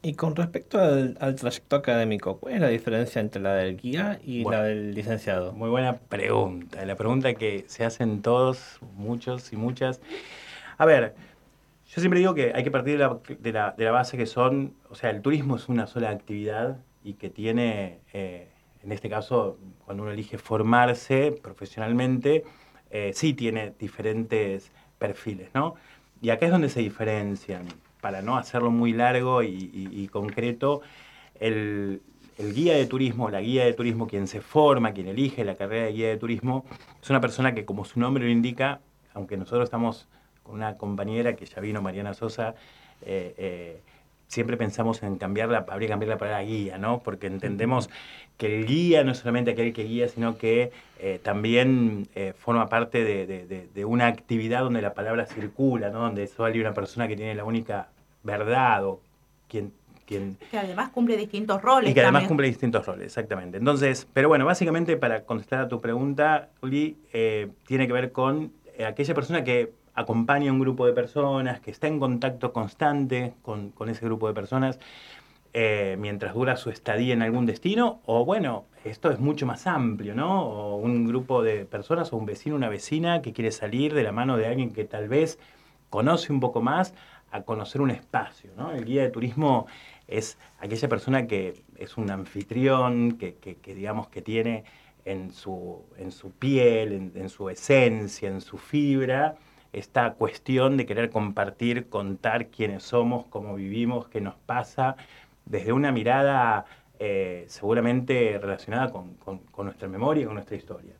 Y 0.00 0.14
con 0.14 0.36
respecto 0.36 0.78
al, 0.80 1.34
trayecto 1.34 1.74
académico, 1.74 2.38
¿cuál 2.38 2.54
es 2.54 2.60
la 2.60 2.68
diferencia 2.68 3.20
entre 3.20 3.42
la 3.42 3.54
del 3.54 3.76
guía 3.76 4.20
y 4.24 4.44
la 4.44 4.62
del 4.62 4.94
licenciado? 4.94 5.52
Muy 5.52 5.68
buena 5.70 5.98
pregunta, 5.98 6.84
la 6.86 6.94
pregunta 6.94 7.34
que 7.34 7.64
se 7.66 7.84
hacen 7.84 8.22
todos, 8.22 8.78
muchos 8.94 9.52
y 9.52 9.56
muchas. 9.56 10.00
A 10.76 10.86
ver, 10.86 11.16
yo 11.88 12.00
siempre 12.00 12.20
digo 12.20 12.34
que 12.34 12.52
hay 12.54 12.62
que 12.62 12.70
partir 12.70 12.98
de 12.98 13.52
la, 13.52 13.90
base 13.90 14.18
que 14.18 14.26
son, 14.26 14.74
o 14.90 14.94
sea, 14.94 15.08
el 15.08 15.22
turismo 15.22 15.56
es 15.56 15.68
una 15.68 15.86
sola 15.86 16.10
actividad 16.10 16.76
y 17.02 17.14
que 17.14 17.30
tiene, 17.30 18.00
eh, 18.12 18.50
en 18.82 18.92
este 18.92 19.08
caso, 19.08 19.58
cuando 19.86 20.02
uno 20.02 20.12
elige 20.12 20.36
formarse 20.36 21.32
profesionalmente, 21.32 22.44
eh, 22.90 23.12
sí 23.14 23.32
tiene 23.32 23.72
diferentes 23.78 24.70
perfiles, 24.98 25.48
¿no? 25.54 25.76
Y 26.20 26.28
acá 26.28 26.46
es 26.46 26.52
donde 26.52 26.68
se 26.68 26.80
diferencian, 26.80 27.64
para 28.02 28.20
no 28.20 28.36
hacerlo 28.36 28.70
muy 28.70 28.92
largo 28.92 29.42
y, 29.42 30.08
concreto, 30.12 30.82
el, 31.40 32.02
el 32.36 32.52
guía 32.54 32.74
de 32.74 32.86
turismo, 32.86 33.30
la 33.30 33.40
guía 33.40 33.64
de 33.64 33.72
turismo, 33.72 34.06
quien 34.06 34.26
se 34.26 34.42
forma, 34.42 34.92
quien 34.92 35.08
elige 35.08 35.42
la 35.42 35.54
carrera 35.54 35.86
de 35.86 35.92
guía 35.92 36.08
de 36.08 36.16
turismo, 36.18 36.66
es 37.02 37.08
una 37.08 37.20
persona 37.20 37.54
que, 37.54 37.64
como 37.64 37.86
su 37.86 37.98
nombre 37.98 38.24
lo 38.24 38.30
indica, 38.30 38.80
aunque 39.14 39.36
nosotros 39.36 39.64
estamos 39.64 40.08
una 40.48 40.76
compañera 40.76 41.36
que 41.36 41.46
ya 41.46 41.60
vino, 41.60 41.82
Mariana 41.82 42.14
Sosa, 42.14 42.54
eh, 43.02 43.34
eh, 43.38 43.80
siempre 44.26 44.56
pensamos 44.56 45.02
en 45.02 45.16
cambiarla, 45.16 45.64
habría 45.68 45.88
que 45.88 45.92
cambiarla 45.92 46.18
para 46.18 46.32
la 46.32 46.42
guía, 46.42 46.78
¿no? 46.78 47.00
Porque 47.00 47.26
entendemos 47.28 47.88
que 48.36 48.58
el 48.58 48.66
guía 48.66 49.02
no 49.04 49.12
es 49.12 49.18
solamente 49.18 49.52
aquel 49.52 49.72
que 49.72 49.84
guía, 49.84 50.08
sino 50.08 50.36
que 50.36 50.70
eh, 50.98 51.18
también 51.22 52.08
forma 52.36 52.68
parte 52.68 53.04
de, 53.04 53.84
una 53.84 54.06
actividad 54.06 54.60
donde 54.60 54.82
la 54.82 54.92
palabra 54.92 55.26
circula, 55.26 55.90
¿no? 55.90 56.00
Donde 56.00 56.26
solo 56.26 56.52
hay 56.52 56.60
una 56.60 56.74
persona 56.74 57.08
que 57.08 57.16
tiene 57.16 57.34
la 57.34 57.44
única 57.44 57.88
verdad 58.22 58.84
o 58.84 59.00
quien... 59.48 59.72
quien 60.04 60.36
que 60.50 60.58
además 60.58 60.90
cumple 60.90 61.16
distintos 61.16 61.62
roles. 61.62 61.90
Y 61.90 61.94
que 61.94 62.02
además 62.02 62.28
cumple 62.28 62.48
distintos 62.48 62.84
roles, 62.84 63.06
exactamente. 63.06 63.56
Entonces, 63.56 64.06
pero 64.12 64.28
bueno, 64.28 64.44
básicamente 64.44 64.98
para 64.98 65.22
contestar 65.22 65.60
a 65.60 65.68
tu 65.68 65.80
pregunta, 65.80 66.50
Uli, 66.60 66.98
tiene 67.66 67.86
que 67.86 67.92
ver 67.94 68.12
con 68.12 68.52
aquella 68.78 69.14
persona 69.14 69.42
que 69.42 69.77
acompaña 69.98 70.50
a 70.50 70.52
un 70.52 70.60
grupo 70.60 70.86
de 70.86 70.92
personas, 70.92 71.60
que 71.60 71.72
está 71.72 71.88
en 71.88 71.98
contacto 71.98 72.52
constante 72.52 73.34
con, 73.42 73.72
ese 73.88 74.04
grupo 74.04 74.28
de 74.28 74.34
personas 74.34 74.78
eh, 75.54 75.96
mientras 75.98 76.34
dura 76.34 76.56
su 76.56 76.70
estadía 76.70 77.14
en 77.14 77.22
algún 77.22 77.46
destino, 77.46 78.00
o 78.06 78.24
bueno, 78.24 78.66
esto 78.84 79.10
es 79.10 79.18
mucho 79.18 79.44
más 79.44 79.66
amplio, 79.66 80.14
¿no? 80.14 80.42
O 80.46 80.76
un 80.76 81.04
grupo 81.04 81.42
de 81.42 81.64
personas 81.64 82.12
o 82.12 82.16
un 82.16 82.26
vecino, 82.26 82.54
una 82.54 82.68
vecina 82.68 83.22
que 83.22 83.32
quiere 83.32 83.50
salir 83.50 83.92
de 83.92 84.04
la 84.04 84.12
mano 84.12 84.36
de 84.36 84.46
alguien 84.46 84.72
que 84.72 84.84
tal 84.84 85.08
vez 85.08 85.40
conoce 85.90 86.32
un 86.32 86.38
poco 86.38 86.62
más 86.62 86.94
a 87.32 87.42
conocer 87.42 87.80
un 87.80 87.90
espacio, 87.90 88.52
¿no? 88.56 88.70
El 88.70 88.84
guía 88.84 89.02
de 89.02 89.10
turismo 89.10 89.66
es 90.06 90.38
aquella 90.60 90.88
persona 90.88 91.26
que 91.26 91.64
es 91.76 91.96
un 91.96 92.08
anfitrión, 92.10 93.18
que, 93.18 93.58
digamos 93.66 94.08
que 94.08 94.22
tiene 94.22 94.62
en 95.04 95.32
su, 95.32 95.82
en 95.96 96.12
su 96.12 96.30
piel, 96.30 97.10
en 97.16 97.28
su 97.28 97.50
esencia, 97.50 98.28
en 98.28 98.40
su 98.40 98.58
fibra, 98.58 99.36
esta 99.72 100.14
cuestión 100.14 100.76
de 100.76 100.86
querer 100.86 101.10
compartir, 101.10 101.88
contar 101.88 102.48
quiénes 102.48 102.82
somos, 102.82 103.26
cómo 103.26 103.54
vivimos, 103.54 104.08
qué 104.08 104.20
nos 104.20 104.34
pasa, 104.34 104.96
desde 105.44 105.72
una 105.72 105.92
mirada 105.92 106.64
eh, 106.98 107.44
seguramente 107.48 108.38
relacionada 108.40 108.90
con, 108.90 109.16
nuestra 109.56 109.88
memoria 109.88 110.26
con 110.26 110.34
nuestra 110.34 110.56
historia. 110.56 110.92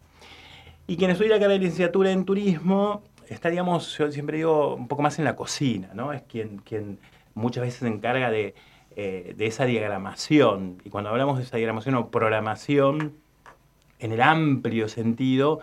Y 0.87 0.97
quien 0.97 1.11
estudia 1.11 1.33
la 1.33 1.37
carrera 1.37 1.55
de 1.55 1.59
licenciatura 1.61 2.11
en 2.11 2.25
turismo 2.25 3.03
está, 3.29 3.51
digamos, 3.51 3.97
yo 3.99 4.11
siempre 4.11 4.39
digo, 4.39 4.75
un 4.75 4.89
poco 4.89 5.03
más 5.03 5.19
en 5.19 5.25
la 5.25 5.37
cocina, 5.37 5.91
¿no? 5.93 6.13
Es 6.13 6.23
quien, 6.23 6.59
quien 6.59 6.99
muchas 7.35 7.63
veces 7.63 7.81
se 7.81 7.89
encarga 7.89 8.31
de, 8.31 8.55
eh, 8.97 9.35
de 9.37 9.47
esa 9.47 9.65
diagramación. 9.65 10.81
Y 10.85 10.91
cuando 10.91 11.11
hablamos 11.11 11.39
de 11.39 11.45
esa 11.45 11.57
diagramación 11.57 11.95
o 11.95 12.11
programación, 12.11 13.15
en 13.99 14.13
el 14.13 14.23
amplio 14.23 14.89
sentido, 14.89 15.61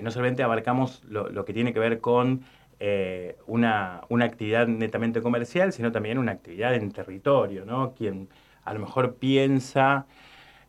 no 0.00 0.10
solamente 0.10 0.42
abarcamos 0.42 1.02
lo, 1.04 1.28
lo 1.28 1.44
que 1.44 1.52
tiene 1.52 1.72
que 1.72 1.78
ver 1.78 2.00
con 2.00 2.44
eh, 2.78 3.36
una, 3.46 4.02
una, 4.10 4.26
actividad 4.26 4.66
netamente 4.66 5.22
comercial, 5.22 5.72
sino 5.72 5.92
también 5.92 6.18
una 6.18 6.32
actividad 6.32 6.74
en 6.74 6.92
territorio, 6.92 7.64
¿no? 7.64 7.94
Quien 7.94 8.28
a 8.64 8.74
lo 8.74 8.80
mejor 8.80 9.14
piensa 9.14 10.06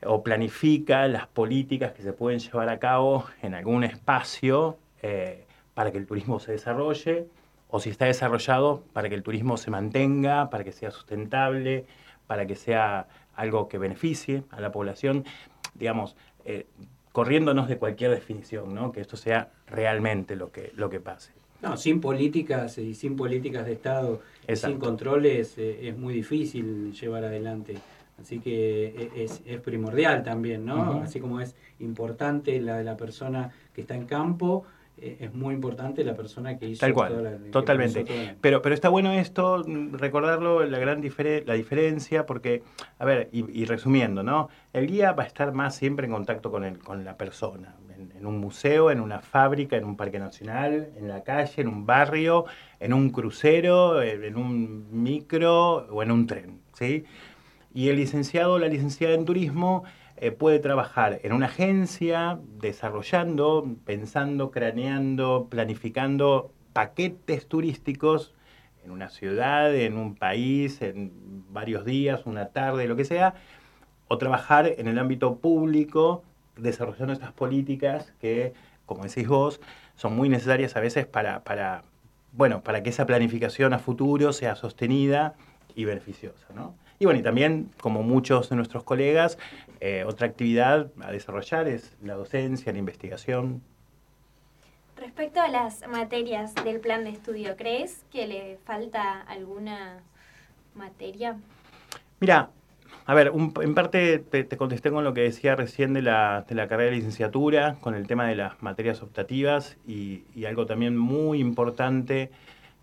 o 0.05 0.23
planifica 0.23 1.07
las 1.07 1.27
políticas 1.27 1.91
que 1.91 2.03
se 2.03 2.13
pueden 2.13 2.39
llevar 2.39 2.69
a 2.69 2.79
cabo 2.79 3.25
en 3.41 3.55
algún 3.55 3.83
espacio 3.83 4.77
eh, 5.01 5.45
para 5.73 5.91
que 5.91 5.97
el 5.97 6.07
turismo 6.07 6.39
se 6.39 6.53
desarrolle, 6.53 7.27
o 7.67 7.79
si 7.79 7.89
está 7.89 8.05
desarrollado, 8.05 8.83
para 8.93 9.09
que 9.09 9.15
el 9.15 9.23
turismo 9.23 9.57
se 9.57 9.69
mantenga, 9.69 10.49
para 10.49 10.63
que 10.63 10.71
sea 10.71 10.91
sustentable, 10.91 11.85
para 12.25 12.45
que 12.45 12.55
sea 12.55 13.07
algo 13.35 13.67
que 13.67 13.77
beneficie 13.77 14.43
a 14.49 14.61
la 14.61 14.71
población, 14.71 15.25
digamos, 15.73 16.15
eh, 16.45 16.67
corriéndonos 17.17 17.67
de 17.67 17.79
cualquier 17.79 18.11
definición, 18.11 18.75
¿no? 18.75 18.91
que 18.91 19.01
esto 19.01 19.17
sea 19.17 19.49
realmente 19.65 20.35
lo 20.35 20.51
que, 20.51 20.71
lo 20.75 20.87
que 20.87 20.99
pase. 20.99 21.31
No, 21.63 21.75
sin 21.75 21.99
políticas 21.99 22.77
y 22.77 22.93
sin 22.93 23.15
políticas 23.15 23.65
de 23.65 23.73
Estado, 23.73 24.21
y 24.47 24.55
sin 24.55 24.77
controles, 24.77 25.57
eh, 25.57 25.89
es 25.89 25.97
muy 25.97 26.13
difícil 26.13 26.93
llevar 26.93 27.25
adelante. 27.25 27.73
Así 28.21 28.37
que 28.37 29.09
e, 29.15 29.23
es, 29.23 29.41
es 29.47 29.59
primordial 29.61 30.21
también, 30.21 30.63
¿no? 30.63 31.01
Así 31.01 31.19
como 31.19 31.41
es 31.41 31.55
importante 31.79 32.61
la 32.61 32.77
de 32.77 32.83
la 32.83 32.95
persona 32.95 33.49
que 33.73 33.81
está 33.81 33.95
en 33.95 34.05
campo, 34.05 34.65
eh, 34.65 34.76
es 34.97 35.33
muy 35.33 35.53
importante 35.53 36.03
la 36.03 36.15
persona 36.15 36.57
que 36.57 36.69
hizo 36.69 36.79
Tal 36.79 36.93
cual, 36.93 37.39
totalmente. 37.51 38.35
Pero, 38.41 38.61
pero 38.61 38.73
está 38.73 38.89
bueno 38.89 39.11
esto, 39.13 39.63
recordarlo, 39.91 40.65
la 40.65 40.79
gran 40.79 41.01
la 41.45 41.53
diferencia, 41.53 42.25
porque, 42.25 42.63
a 42.97 43.05
ver, 43.05 43.29
y, 43.31 43.65
resumiendo, 43.65 44.23
¿no? 44.23 44.49
El 44.73 44.87
guía 44.87 45.11
va 45.11 45.23
a 45.23 45.27
estar 45.27 45.53
más 45.53 45.75
siempre 45.75 46.07
en 46.07 46.13
contacto 46.13 46.51
con, 46.51 46.63
el, 46.63 46.79
con 46.79 47.05
la 47.05 47.15
persona, 47.15 47.75
en, 48.17 48.25
un 48.25 48.39
museo, 48.39 48.89
en 48.91 48.99
una 48.99 49.19
fábrica, 49.19 49.77
en 49.77 49.85
un 49.85 49.95
parque 49.95 50.19
nacional, 50.19 50.89
en 50.97 51.07
la 51.07 51.23
calle, 51.23 51.61
en 51.61 51.67
un 51.67 51.85
barrio, 51.85 52.45
en 52.79 52.93
un 52.93 53.11
crucero, 53.11 54.01
en 54.01 54.35
un 54.35 54.87
micro 54.91 55.87
o 55.89 56.01
en 56.01 56.11
un 56.11 56.25
tren, 56.25 56.61
¿sí? 56.73 57.05
Y 57.73 57.89
el 57.89 57.97
licenciado 57.97 58.53
o 58.53 58.59
la 58.59 58.67
licenciada 58.67 59.13
en 59.13 59.25
turismo 59.25 59.83
eh, 60.17 60.31
puede 60.31 60.59
trabajar 60.59 61.19
en 61.23 61.33
una 61.33 61.45
agencia 61.45 62.39
desarrollando, 62.59 63.75
pensando, 63.85 64.51
craneando, 64.51 65.47
planificando 65.49 66.51
paquetes 66.73 67.47
turísticos 67.47 68.33
en 68.83 68.91
una 68.91 69.09
ciudad, 69.09 69.75
en 69.75 69.97
un 69.97 70.15
país, 70.15 70.81
en 70.81 71.11
varios 71.49 71.85
días, 71.85 72.25
una 72.25 72.47
tarde, 72.47 72.87
lo 72.87 72.95
que 72.95 73.05
sea, 73.05 73.35
o 74.07 74.17
trabajar 74.17 74.73
en 74.77 74.87
el 74.87 74.97
ámbito 74.97 75.37
público 75.37 76.23
desarrollando 76.55 77.13
estas 77.13 77.33
políticas 77.33 78.13
que, 78.19 78.53
como 78.85 79.03
decís 79.03 79.27
vos, 79.27 79.61
son 79.95 80.15
muy 80.15 80.29
necesarias 80.29 80.75
a 80.75 80.79
veces 80.79 81.05
para, 81.05 81.43
para, 81.43 81.83
bueno, 82.31 82.63
para 82.63 82.81
que 82.81 82.89
esa 82.89 83.05
planificación 83.05 83.73
a 83.73 83.79
futuro 83.79 84.33
sea 84.33 84.55
sostenida 84.55 85.35
y 85.75 85.85
beneficiosa. 85.85 86.47
¿no? 86.55 86.75
Y 86.99 87.05
bueno, 87.05 87.19
y 87.19 87.23
también, 87.23 87.69
como 87.79 88.01
muchos 88.01 88.49
de 88.49 88.55
nuestros 88.55 88.83
colegas, 88.83 89.37
eh, 89.79 90.03
otra 90.07 90.27
actividad 90.27 90.91
a 91.01 91.11
desarrollar 91.11 91.67
es 91.67 91.95
la 92.01 92.15
docencia, 92.15 92.71
la 92.71 92.79
investigación. 92.79 93.61
Respecto 94.95 95.39
a 95.39 95.47
las 95.47 95.87
materias 95.87 96.55
del 96.55 96.79
plan 96.79 97.03
de 97.03 97.11
estudio, 97.11 97.55
¿crees 97.55 98.03
que 98.11 98.25
le 98.25 98.57
falta 98.65 99.21
alguna 99.21 99.99
materia? 100.73 101.37
Mira, 102.19 102.49
a 103.05 103.13
ver, 103.13 103.31
en 103.35 103.75
parte 103.75 104.17
te, 104.17 104.57
contesté 104.57 104.89
con 104.89 105.03
lo 105.03 105.13
que 105.13 105.21
decía 105.21 105.55
recién 105.55 105.93
de 105.93 106.01
la, 106.01 106.45
de 106.49 106.55
la, 106.55 106.67
carrera 106.67 106.89
de 106.89 106.97
licenciatura, 106.97 107.77
con 107.79 107.93
el 107.93 108.07
tema 108.07 108.27
de 108.27 108.35
las 108.35 108.61
materias 108.63 109.03
optativas 109.03 109.77
y, 109.87 110.23
algo 110.45 110.65
también 110.65 110.97
muy 110.97 111.39
importante 111.39 112.31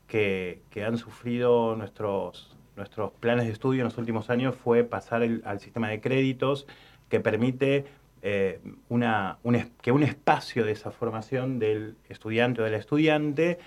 que, 0.06 0.62
que 0.70 0.84
han 0.84 0.98
sufrido 0.98 1.74
nuestros 1.74 2.53
nuestros 2.76 3.12
planes 3.12 3.46
de 3.46 3.52
estudio 3.52 3.80
en 3.80 3.84
los 3.84 3.98
últimos 3.98 4.30
años 4.30 4.54
fue 4.54 4.84
pasar 4.84 5.22
al 5.22 5.60
sistema 5.60 5.88
de 5.88 6.00
créditos 6.00 6.66
que 7.08 7.20
permite 7.20 7.84
eh, 8.22 8.58
una, 8.88 9.38
que 9.82 9.92
un 9.92 10.02
espacio 10.02 10.64
de 10.64 10.72
esa 10.72 10.90
formación 10.90 11.58
del 11.58 11.96
estudiante 12.08 12.62
o 12.62 12.64
del 12.64 12.74
estudiante 12.74 13.58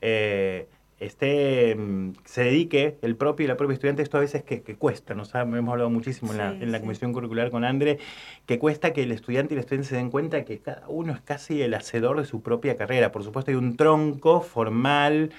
eh, 0.00 0.66
esté, 1.00 1.74
mm, 1.76 2.14
se 2.24 2.44
dedique 2.44 2.98
el 3.02 3.16
propio 3.16 3.44
y 3.44 3.46
la 3.46 3.56
propia 3.56 3.74
estudiante, 3.74 4.02
esto 4.02 4.18
a 4.18 4.20
veces 4.20 4.42
que, 4.42 4.62
cuesta, 4.76 5.14
nos 5.14 5.34
hemos 5.34 5.70
hablado 5.70 5.90
muchísimo 5.90 6.32
en 6.32 6.72
la, 6.72 6.80
comisión 6.80 7.12
curricular 7.12 7.50
con 7.50 7.64
André, 7.64 7.98
que 8.46 8.58
cuesta 8.58 8.92
que 8.92 9.04
el 9.04 9.12
estudiante 9.12 9.54
y 9.54 9.56
el 9.56 9.60
estudiante 9.60 9.88
se 9.88 9.96
den 9.96 10.10
cuenta 10.10 10.44
que 10.44 10.58
cada 10.58 10.88
uno 10.88 11.12
es 11.12 11.20
casi 11.20 11.62
el 11.62 11.74
hacedor 11.74 12.18
de 12.18 12.26
su 12.26 12.42
propia 12.42 12.76
carrera. 12.76 13.12
Por 13.12 13.24
supuesto 13.24 13.50
hay 13.50 13.56
un 13.56 13.76
tronco 13.76 14.42
formal, 14.42 15.30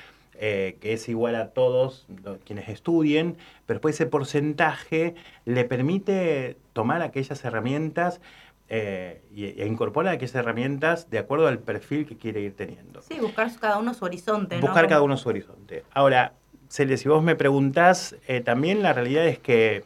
eh, 0.43 0.77
que 0.82 0.93
es 0.93 1.08
igual 1.08 1.36
a 1.36 1.49
todos 1.49 2.08
quienes 2.43 2.67
estudien, 2.67 3.38
pero 3.67 3.77
después 3.77 3.93
ese 3.93 4.08
porcentaje 4.08 5.13
le 5.45 5.65
permite 5.65 6.58
tomar 6.73 7.04
aquellas 7.04 7.45
herramientas 7.45 8.21
eh, 8.67 9.21
e 9.36 9.67
incorporar 9.67 10.15
aquellas 10.15 10.34
herramientas 10.34 11.12
de 11.12 11.19
acuerdo 11.19 11.47
al 11.47 11.60
perfil 11.60 12.08
que 12.08 12.17
quiere 12.17 12.41
ir 12.41 12.56
teniendo. 12.56 13.04
Sí, 13.04 13.19
buscar 13.21 13.51
cada 13.60 13.77
uno 13.77 13.93
su 13.93 14.04
horizonte. 14.04 14.60
Buscar 14.60 14.88
cada 14.88 15.04
uno 15.04 15.15
su 15.15 15.30
horizonte. 15.30 15.84
Ahora, 15.93 16.34
Celia, 16.69 16.97
si 16.97 17.08
vos 17.08 17.21
me 17.21 17.36
preguntás, 17.36 18.15
eh, 18.27 18.41
también 18.41 18.82
la 18.82 18.93
realidad 18.93 19.27
es 19.27 19.38
que 19.38 19.84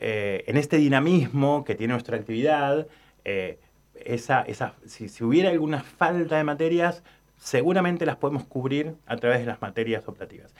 en 0.00 0.58
este 0.58 0.76
dinamismo 0.76 1.64
que 1.64 1.74
tiene 1.76 1.94
nuestra 1.94 2.18
actividad, 2.18 2.86
esa, 3.24 4.42
esa, 4.42 4.74
si, 4.84 5.08
si, 5.08 5.24
hubiera 5.24 5.48
alguna 5.48 5.82
falta 5.82 6.36
de 6.36 6.44
materias, 6.44 7.02
seguramente 7.44 8.06
las 8.06 8.16
podemos 8.16 8.44
cubrir 8.44 8.94
a 9.06 9.16
través 9.18 9.40
de 9.40 9.44
las 9.44 9.60
materias 9.60 10.08
optativas. 10.08 10.54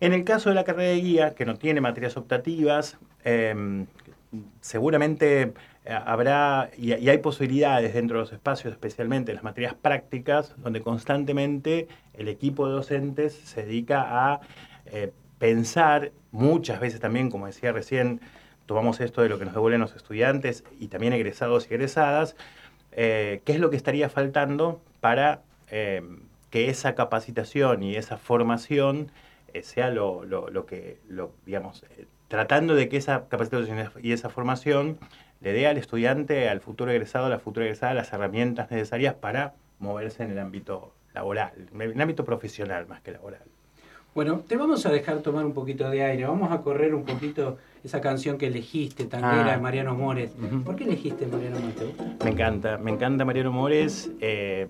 En 0.00 0.12
el 0.12 0.22
caso 0.22 0.50
de 0.50 0.54
la 0.54 0.64
carrera 0.64 0.90
de 0.90 1.00
guía, 1.00 1.34
que 1.34 1.46
no 1.46 1.56
tiene 1.56 1.80
materias 1.80 2.18
optativas, 2.18 2.98
em, 3.24 3.86
seguramente 4.60 5.54
eh, 5.86 5.98
habrá 6.04 6.70
y, 6.76 6.92
hay 6.92 7.18
posibilidades 7.18 7.94
dentro 7.94 8.18
de 8.18 8.24
los 8.24 8.32
espacios, 8.34 8.74
especialmente 8.74 9.32
en 9.32 9.36
las 9.36 9.44
materias 9.44 9.74
prácticas, 9.80 10.54
donde 10.58 10.82
constantemente 10.82 11.88
el 12.12 12.28
equipo 12.28 12.68
de 12.68 12.74
docentes 12.74 13.32
se 13.32 13.62
dedica 13.64 14.04
a 14.06 14.40
eh, 14.84 15.12
pensar, 15.38 16.12
muchas 16.32 16.80
veces 16.80 17.00
también, 17.00 17.30
como 17.30 17.46
decía 17.46 17.72
recién, 17.72 18.20
tomamos 18.66 19.00
esto 19.00 19.22
de 19.22 19.30
lo 19.30 19.38
que 19.38 19.46
nos 19.46 19.54
devuelven 19.54 19.80
los 19.80 19.96
estudiantes 19.96 20.64
y 20.78 20.88
también 20.88 21.14
egresados 21.14 21.70
y 21.70 21.74
egresadas, 21.74 22.36
eh, 22.92 23.40
qué 23.46 23.52
es 23.52 23.60
lo 23.60 23.70
que 23.70 23.76
estaría 23.76 24.10
faltando 24.10 24.82
para 25.00 25.40
em, 25.70 26.25
que 26.56 26.70
esa 26.70 26.94
capacitación 26.94 27.82
y 27.82 27.96
esa 27.96 28.16
formación 28.16 29.12
eh, 29.52 29.62
sea 29.62 29.90
lo, 29.90 30.22
que, 30.66 31.00
lo, 31.06 31.34
digamos, 31.44 31.82
eh, 31.82 32.06
tratando 32.28 32.74
de 32.74 32.88
que 32.88 32.96
esa 32.96 33.28
capacitación 33.28 33.90
y 34.02 34.12
esa 34.12 34.30
formación 34.30 34.98
le 35.42 35.52
dé 35.52 35.66
al 35.66 35.76
estudiante, 35.76 36.48
al 36.48 36.62
futuro 36.62 36.90
egresado, 36.92 37.26
a 37.26 37.28
la 37.28 37.40
futura 37.40 37.66
egresada, 37.66 37.92
las 37.92 38.10
herramientas 38.10 38.70
necesarias 38.70 39.12
para 39.12 39.52
moverse 39.80 40.22
en 40.22 40.30
el 40.30 40.38
ámbito 40.38 40.94
laboral, 41.12 41.52
en 41.74 41.82
el 41.82 42.00
ámbito 42.00 42.24
profesional 42.24 42.86
más 42.86 43.02
que 43.02 43.10
laboral. 43.10 43.42
Bueno, 44.16 44.40
te 44.48 44.56
vamos 44.56 44.86
a 44.86 44.90
dejar 44.90 45.18
tomar 45.18 45.44
un 45.44 45.52
poquito 45.52 45.90
de 45.90 46.02
aire, 46.02 46.24
vamos 46.24 46.50
a 46.50 46.62
correr 46.62 46.94
un 46.94 47.04
poquito 47.04 47.58
esa 47.84 48.00
canción 48.00 48.38
que 48.38 48.46
elegiste, 48.46 49.04
Tanguera, 49.04 49.44
de 49.44 49.50
ah. 49.50 49.58
Mariano 49.58 49.94
Mores. 49.94 50.34
¿Por 50.64 50.74
qué 50.74 50.84
elegiste 50.84 51.26
Mariano 51.26 51.58
Mores? 51.60 52.24
Me 52.24 52.30
encanta, 52.30 52.78
me 52.78 52.92
encanta 52.92 53.26
Mariano 53.26 53.52
Mores. 53.52 54.10
Eh, 54.22 54.68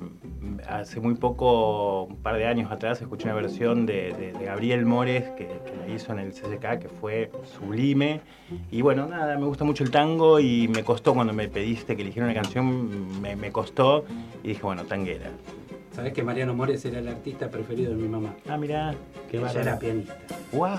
hace 0.68 0.98
muy 0.98 1.14
poco, 1.14 2.06
un 2.06 2.16
par 2.16 2.38
de 2.38 2.46
años 2.48 2.72
atrás, 2.72 3.00
escuché 3.00 3.26
una 3.26 3.34
versión 3.34 3.86
de, 3.86 4.34
Gabriel 4.44 4.84
Mores 4.84 5.30
que, 5.36 5.46
la 5.78 5.94
hizo 5.94 6.12
en 6.12 6.18
el 6.18 6.32
CCK, 6.32 6.80
que 6.80 6.88
fue 6.88 7.30
sublime. 7.44 8.22
Y 8.72 8.82
bueno, 8.82 9.06
nada, 9.06 9.38
me 9.38 9.46
gusta 9.46 9.62
mucho 9.62 9.84
el 9.84 9.92
tango 9.92 10.40
y 10.40 10.66
me 10.66 10.82
costó 10.82 11.14
cuando 11.14 11.32
me 11.32 11.46
pediste 11.46 11.94
que 11.94 12.02
eligiera 12.02 12.26
una 12.26 12.34
canción, 12.34 13.20
me, 13.20 13.36
me 13.36 13.52
costó 13.52 14.06
y 14.42 14.48
dije, 14.48 14.62
bueno, 14.62 14.82
Tanguera. 14.86 15.30
Sabes 15.96 16.12
que 16.12 16.22
Mariano 16.22 16.52
Mores 16.52 16.84
era 16.84 16.98
el 16.98 17.08
artista 17.08 17.48
preferido 17.48 17.92
de 17.92 17.96
mi 17.96 18.06
mamá. 18.06 18.34
Ah, 18.46 18.58
mira, 18.58 18.94
que 19.30 19.38
ella 19.38 19.62
era 19.62 19.78
pianista. 19.78 20.14
¡Wow! 20.52 20.76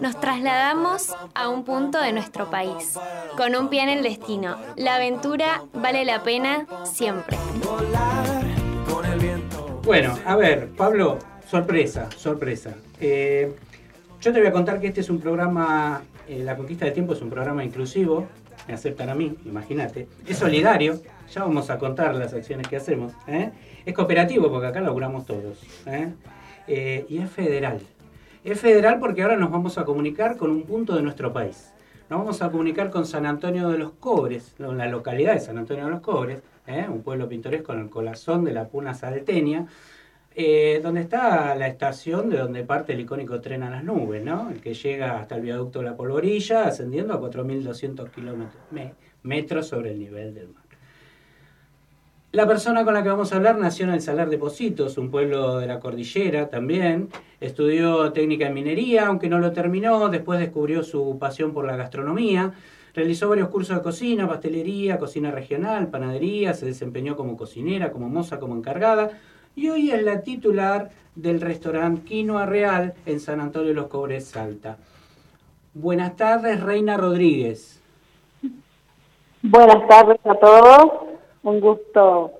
Nos 0.00 0.20
trasladamos 0.20 1.14
a 1.34 1.48
un 1.48 1.64
punto 1.64 2.00
de 2.00 2.12
nuestro 2.12 2.50
país. 2.50 2.98
Con 3.36 3.54
un 3.54 3.68
pie 3.68 3.82
en 3.82 3.88
el 3.88 4.02
destino. 4.02 4.56
La 4.76 4.96
aventura 4.96 5.62
vale 5.72 6.04
la 6.04 6.22
pena 6.22 6.66
siempre. 6.84 7.36
Bueno, 9.84 10.18
a 10.24 10.36
ver, 10.36 10.68
Pablo, 10.76 11.18
sorpresa, 11.48 12.08
sorpresa. 12.16 12.74
Eh, 13.00 13.54
yo 14.20 14.32
te 14.32 14.38
voy 14.38 14.48
a 14.48 14.52
contar 14.52 14.80
que 14.80 14.88
este 14.88 15.00
es 15.00 15.10
un 15.10 15.20
programa, 15.20 16.02
eh, 16.26 16.42
La 16.42 16.56
Conquista 16.56 16.86
del 16.86 16.94
Tiempo 16.94 17.12
es 17.12 17.20
un 17.20 17.30
programa 17.30 17.62
inclusivo, 17.62 18.26
me 18.66 18.74
aceptan 18.74 19.10
a 19.10 19.14
mí, 19.14 19.36
imagínate. 19.44 20.08
Es 20.26 20.38
solidario, 20.38 21.00
ya 21.30 21.42
vamos 21.42 21.68
a 21.70 21.78
contar 21.78 22.14
las 22.14 22.32
acciones 22.32 22.66
que 22.66 22.76
hacemos. 22.76 23.12
¿eh? 23.28 23.50
Es 23.84 23.94
cooperativo 23.94 24.50
porque 24.50 24.68
acá 24.68 24.80
laburamos 24.80 25.26
todos. 25.26 25.58
y 26.66 27.18
es 27.18 27.30
federal. 27.30 27.80
Es 28.44 28.60
federal 28.60 28.98
porque 28.98 29.22
ahora 29.22 29.38
nos 29.38 29.50
vamos 29.50 29.78
a 29.78 29.86
comunicar 29.86 30.36
con 30.36 30.50
un 30.50 30.64
punto 30.64 30.94
de 30.94 31.00
nuestro 31.00 31.32
país. 31.32 31.72
Nos 32.10 32.18
vamos 32.18 32.42
a 32.42 32.50
comunicar 32.50 32.90
con 32.90 33.06
San 33.06 33.24
Antonio 33.24 33.70
de 33.70 33.78
los 33.78 33.92
Cobres, 33.92 34.54
la 34.58 34.86
localidad 34.86 35.32
de 35.32 35.40
San 35.40 35.56
Antonio 35.56 35.86
de 35.86 35.90
los 35.90 36.02
Cobres, 36.02 36.42
¿eh? 36.66 36.84
un 36.86 37.00
pueblo 37.00 37.26
pintoresco 37.26 37.72
en 37.72 37.80
el 37.80 37.88
corazón 37.88 38.44
de 38.44 38.52
la 38.52 38.68
Puna 38.68 38.92
Salteña, 38.92 39.66
eh, 40.34 40.78
donde 40.82 41.00
está 41.00 41.54
la 41.54 41.68
estación 41.68 42.28
de 42.28 42.36
donde 42.36 42.64
parte 42.64 42.92
el 42.92 43.00
icónico 43.00 43.40
tren 43.40 43.62
a 43.62 43.70
las 43.70 43.82
nubes, 43.82 44.22
¿no? 44.22 44.50
el 44.50 44.60
que 44.60 44.74
llega 44.74 45.18
hasta 45.18 45.36
el 45.36 45.40
viaducto 45.40 45.78
de 45.78 45.86
la 45.86 45.96
Polvorilla, 45.96 46.66
ascendiendo 46.66 47.14
a 47.14 47.20
4.200 47.22 48.10
kilómetros 48.10 48.62
metros 49.22 49.68
sobre 49.68 49.92
el 49.92 49.98
nivel 49.98 50.34
del 50.34 50.48
mar. 50.48 50.63
La 52.34 52.48
persona 52.48 52.84
con 52.84 52.94
la 52.94 53.04
que 53.04 53.08
vamos 53.10 53.32
a 53.32 53.36
hablar 53.36 53.58
nació 53.58 53.84
en 53.84 53.92
el 53.92 54.00
Salar 54.00 54.28
de 54.28 54.38
Positos, 54.38 54.98
un 54.98 55.08
pueblo 55.08 55.58
de 55.58 55.68
la 55.68 55.78
cordillera 55.78 56.48
también. 56.48 57.08
Estudió 57.40 58.12
técnica 58.12 58.48
en 58.48 58.54
minería, 58.54 59.06
aunque 59.06 59.28
no 59.28 59.38
lo 59.38 59.52
terminó. 59.52 60.08
Después 60.08 60.40
descubrió 60.40 60.82
su 60.82 61.16
pasión 61.20 61.52
por 61.52 61.64
la 61.64 61.76
gastronomía. 61.76 62.52
Realizó 62.92 63.28
varios 63.28 63.50
cursos 63.50 63.76
de 63.76 63.82
cocina, 63.84 64.26
pastelería, 64.26 64.98
cocina 64.98 65.30
regional, 65.30 65.86
panadería, 65.86 66.54
se 66.54 66.66
desempeñó 66.66 67.16
como 67.16 67.36
cocinera, 67.36 67.92
como 67.92 68.08
moza, 68.08 68.40
como 68.40 68.56
encargada 68.56 69.12
y 69.54 69.68
hoy 69.68 69.92
es 69.92 70.02
la 70.02 70.22
titular 70.22 70.90
del 71.14 71.40
restaurante 71.40 72.02
Quinoa 72.02 72.46
Real 72.46 72.94
en 73.06 73.20
San 73.20 73.40
Antonio 73.40 73.68
de 73.68 73.74
los 73.74 73.86
Cobres, 73.86 74.26
Salta. 74.26 74.76
Buenas 75.72 76.16
tardes, 76.16 76.60
Reina 76.60 76.96
Rodríguez. 76.96 77.80
Buenas 79.42 79.86
tardes 79.86 80.18
a 80.24 80.34
todos, 80.34 81.13
un 81.44 81.60
gusto 81.60 82.32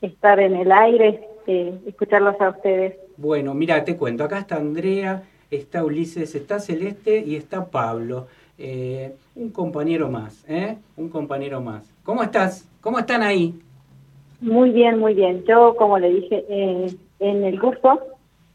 estar 0.00 0.40
en 0.40 0.56
el 0.56 0.72
aire, 0.72 1.28
eh, 1.46 1.78
escucharlos 1.86 2.40
a 2.40 2.50
ustedes. 2.50 2.94
Bueno, 3.16 3.54
mira, 3.54 3.84
te 3.84 3.96
cuento, 3.96 4.24
acá 4.24 4.38
está 4.38 4.56
Andrea, 4.56 5.22
está 5.50 5.84
Ulises, 5.84 6.34
está 6.34 6.58
Celeste 6.58 7.18
y 7.18 7.36
está 7.36 7.66
Pablo. 7.66 8.28
Eh, 8.58 9.14
un 9.34 9.50
compañero 9.50 10.08
más, 10.08 10.44
¿eh? 10.48 10.78
Un 10.96 11.10
compañero 11.10 11.60
más. 11.60 11.92
¿Cómo 12.04 12.22
estás? 12.22 12.66
¿Cómo 12.80 12.98
están 12.98 13.22
ahí? 13.22 13.54
Muy 14.40 14.70
bien, 14.70 14.98
muy 14.98 15.14
bien. 15.14 15.44
Yo, 15.44 15.76
como 15.76 15.98
le 15.98 16.08
dije, 16.10 16.44
eh, 16.48 16.96
en 17.20 17.44
el 17.44 17.60
curso, 17.60 18.00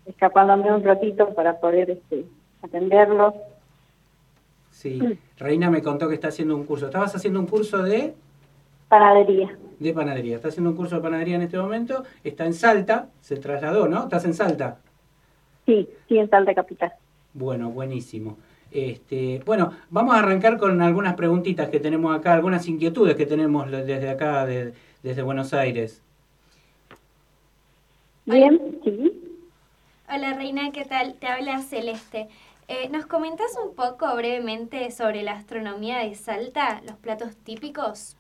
escapándome 0.06 0.74
un 0.74 0.84
ratito 0.84 1.30
para 1.34 1.60
poder 1.60 1.92
este, 1.92 2.26
atenderlo. 2.62 3.36
Sí, 4.72 5.00
Reina 5.38 5.70
me 5.70 5.82
contó 5.82 6.08
que 6.08 6.16
está 6.16 6.30
haciendo 6.30 6.56
un 6.56 6.66
curso. 6.66 6.86
¿Estabas 6.86 7.16
haciendo 7.16 7.40
un 7.40 7.46
curso 7.46 7.84
de...? 7.84 8.14
Panadería. 8.88 9.56
De 9.82 9.94
panadería. 9.94 10.36
Está 10.36 10.50
haciendo 10.50 10.70
un 10.70 10.76
curso 10.76 10.98
de 10.98 11.02
panadería 11.02 11.38
en 11.38 11.42
este 11.42 11.58
momento. 11.58 12.04
Está 12.24 12.46
en 12.46 12.54
Salta, 12.54 13.10
se 13.20 13.38
trasladó, 13.38 13.88
¿no? 13.88 14.04
¿Estás 14.04 14.26
en 14.26 14.36
Salta? 14.36 14.78
Sí, 15.66 15.90
sí, 16.08 16.20
en 16.20 16.30
Salta 16.30 16.54
Capital. 16.54 16.94
Bueno, 17.34 17.72
buenísimo. 17.72 18.38
Este, 18.70 19.42
bueno, 19.44 19.74
vamos 19.90 20.14
a 20.14 20.20
arrancar 20.20 20.60
con 20.60 20.80
algunas 20.84 21.16
preguntitas 21.16 21.70
que 21.70 21.80
tenemos 21.80 22.16
acá, 22.16 22.34
algunas 22.34 22.68
inquietudes 22.68 23.16
que 23.16 23.26
tenemos 23.26 23.72
desde 23.72 24.08
acá, 24.08 24.46
desde 24.46 25.22
Buenos 25.24 25.52
Aires. 25.52 26.04
Bien, 28.26 28.80
sí. 28.84 29.20
Hola 30.08 30.36
Reina, 30.36 30.72
¿qué 30.72 30.86
tal? 30.86 31.16
Te 31.16 31.26
habla 31.26 31.60
Celeste. 31.64 32.28
Eh, 32.68 32.88
¿Nos 32.90 33.08
comentas 33.08 33.58
un 33.66 33.74
poco 33.74 34.16
brevemente 34.16 34.92
sobre 34.92 35.24
la 35.24 35.32
astronomía 35.32 35.98
de 35.98 36.14
Salta, 36.14 36.84
los 36.86 36.98
platos 36.98 37.36
típicos? 37.38 38.16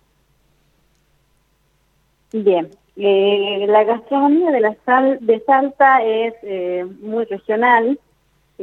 Bien, 2.33 2.69
eh, 2.95 3.65
la 3.67 3.83
gastronomía 3.83 4.51
de, 4.51 4.59
la 4.61 4.75
sal, 4.85 5.17
de 5.21 5.39
Salta 5.41 6.03
es 6.03 6.33
eh, 6.43 6.85
muy 7.01 7.25
regional 7.25 7.99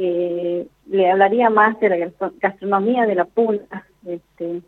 eh, 0.01 0.65
le 0.87 1.11
hablaría 1.11 1.49
más 1.49 1.77
de 1.81 1.89
la 1.89 2.11
gastronomía 2.39 3.05
de 3.05 3.15
la 3.15 3.25
puna. 3.25 3.85
Este, 4.07 4.61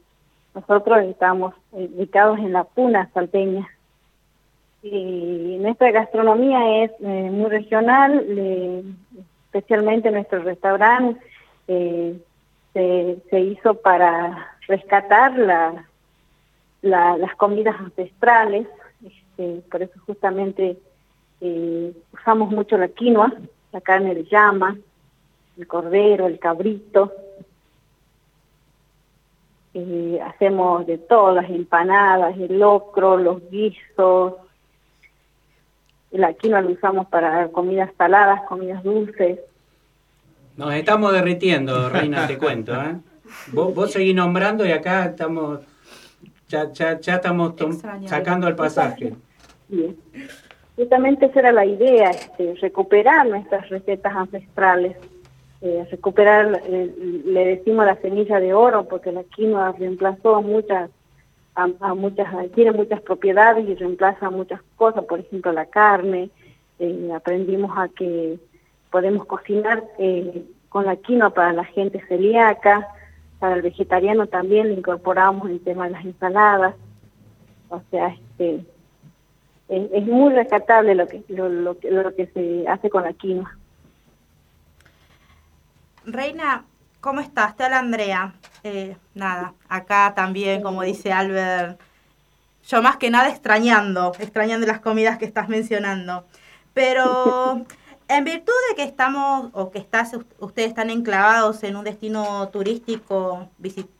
nosotros 0.53 1.03
estamos 1.03 1.53
ubicados 1.71 2.37
en 2.39 2.51
la 2.51 2.65
puna 2.65 3.09
salteña. 3.13 3.65
Y 4.83 5.57
nuestra 5.61 5.91
gastronomía 5.91 6.83
es 6.83 6.91
eh, 6.99 7.29
muy 7.31 7.49
regional, 7.49 8.25
especialmente 9.45 10.11
nuestro 10.11 10.43
restaurante 10.43 11.21
eh, 11.69 12.19
se, 12.73 13.39
hizo 13.39 13.75
para 13.75 14.57
rescatar 14.67 15.37
la, 15.39 15.85
las 16.81 17.35
comidas 17.37 17.79
ancestrales, 17.79 18.67
por 19.69 19.81
eso 19.81 19.99
justamente 20.05 20.77
eh, 21.41 21.93
usamos 22.13 22.51
mucho 22.51 22.77
la 22.77 22.87
quinoa, 22.87 23.33
la 23.71 23.81
carne 23.81 24.13
de 24.13 24.25
llama, 24.25 24.77
el 25.57 25.67
cordero, 25.67 26.27
el 26.27 26.39
cabrito. 26.39 27.11
Eh, 29.73 30.19
hacemos 30.23 30.85
de 30.85 30.97
todo, 30.97 31.33
las 31.33 31.49
empanadas, 31.49 32.37
el 32.37 32.59
locro, 32.59 33.17
los 33.17 33.49
guisos. 33.49 34.35
La 36.11 36.33
quinoa 36.33 36.61
lo 36.61 36.71
usamos 36.71 37.07
para 37.07 37.47
comidas 37.49 37.89
saladas, 37.97 38.41
comidas 38.47 38.83
dulces. 38.83 39.39
Nos 40.57 40.73
estamos 40.73 41.13
derritiendo, 41.13 41.89
Reina, 41.89 42.27
te 42.27 42.37
cuento. 42.37 42.73
¿eh? 42.75 42.97
Vos, 43.53 43.73
vos 43.73 43.91
seguís 43.91 44.13
nombrando 44.13 44.65
y 44.65 44.71
acá 44.71 45.05
estamos, 45.05 45.61
ya, 46.49 46.71
ya, 46.71 46.99
ya 46.99 47.15
estamos 47.15 47.53
sacando 48.05 48.47
el 48.47 48.55
pasaje. 48.55 49.15
Bien. 49.71 49.97
Justamente 50.75 51.25
esa 51.25 51.39
era 51.39 51.51
la 51.51 51.65
idea, 51.65 52.11
este, 52.11 52.53
recuperar 52.61 53.27
nuestras 53.27 53.67
recetas 53.69 54.15
ancestrales 54.15 54.95
eh, 55.63 55.87
recuperar, 55.91 56.59
eh, 56.65 57.21
le 57.23 57.45
decimos 57.45 57.85
la 57.85 57.95
semilla 57.97 58.39
de 58.39 58.51
oro, 58.51 58.87
porque 58.87 59.11
la 59.11 59.23
quinoa 59.23 59.75
reemplazó 59.77 60.35
a 60.35 60.41
muchas, 60.41 60.89
a, 61.53 61.93
muchas, 61.93 62.27
tiene 62.55 62.71
muchas 62.71 62.99
propiedades 63.01 63.69
y 63.69 63.75
reemplaza 63.75 64.31
muchas 64.31 64.59
cosas, 64.75 65.05
por 65.05 65.19
ejemplo 65.19 65.51
la 65.51 65.67
carne, 65.67 66.31
eh, 66.79 67.11
aprendimos 67.15 67.77
a 67.77 67.89
que 67.89 68.39
podemos 68.89 69.27
cocinar 69.27 69.83
con 70.69 70.85
la 70.85 70.95
quinoa 70.95 71.29
para 71.29 71.53
la 71.53 71.65
gente 71.65 72.03
celíaca, 72.07 72.87
para 73.37 73.53
el 73.53 73.61
vegetariano 73.61 74.25
también 74.25 74.69
le 74.69 74.73
incorporamos 74.73 75.47
el 75.47 75.59
tema 75.59 75.85
de 75.85 75.91
las 75.91 76.05
ensaladas, 76.05 76.73
o 77.69 77.81
sea, 77.91 78.07
este, 78.07 78.65
es, 79.71 80.05
muy 80.05 80.33
rescatable 80.33 80.95
lo 80.95 81.07
que, 81.07 81.23
lo, 81.29 81.47
lo, 81.47 81.77
lo 81.81 82.15
que 82.15 82.27
se 82.27 82.67
hace 82.67 82.89
con 82.89 83.03
la 83.03 83.13
quinoa. 83.13 83.57
Reina, 86.03 86.65
¿cómo 86.99 87.21
estás? 87.21 87.55
Te 87.55 87.63
habla 87.63 87.79
Andrea. 87.79 88.33
Eh, 88.63 88.97
nada, 89.13 89.53
acá 89.69 90.13
también, 90.13 90.61
como 90.61 90.83
dice 90.83 91.13
Albert, 91.13 91.79
yo 92.67 92.81
más 92.81 92.97
que 92.97 93.09
nada 93.09 93.29
extrañando, 93.29 94.11
extrañando 94.19 94.67
las 94.67 94.81
comidas 94.81 95.17
que 95.17 95.25
estás 95.25 95.47
mencionando. 95.47 96.25
Pero 96.73 97.65
en 98.09 98.23
virtud 98.25 98.53
de 98.69 98.75
que 98.75 98.83
estamos, 98.83 99.51
o 99.53 99.71
que 99.71 99.79
estás, 99.79 100.17
ustedes 100.39 100.67
están 100.67 100.89
enclavados 100.89 101.63
en 101.63 101.77
un 101.77 101.85
destino 101.85 102.49
turístico 102.49 103.49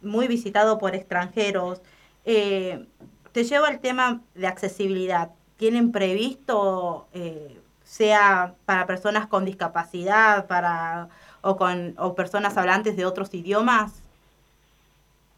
muy 0.01 0.27
visitado 0.27 0.77
por 0.77 0.95
extranjeros, 0.95 1.81
eh, 2.25 2.85
te 3.31 3.45
llevo 3.45 3.65
al 3.65 3.79
tema 3.79 4.21
de 4.35 4.47
accesibilidad. 4.47 5.31
¿Tienen 5.61 5.91
previsto, 5.91 7.05
eh, 7.13 7.55
sea 7.83 8.55
para 8.65 8.87
personas 8.87 9.27
con 9.27 9.45
discapacidad, 9.45 10.47
para 10.47 11.09
o 11.43 11.55
con 11.55 11.93
o 11.99 12.15
personas 12.15 12.57
hablantes 12.57 12.97
de 12.97 13.05
otros 13.05 13.31
idiomas? 13.35 14.01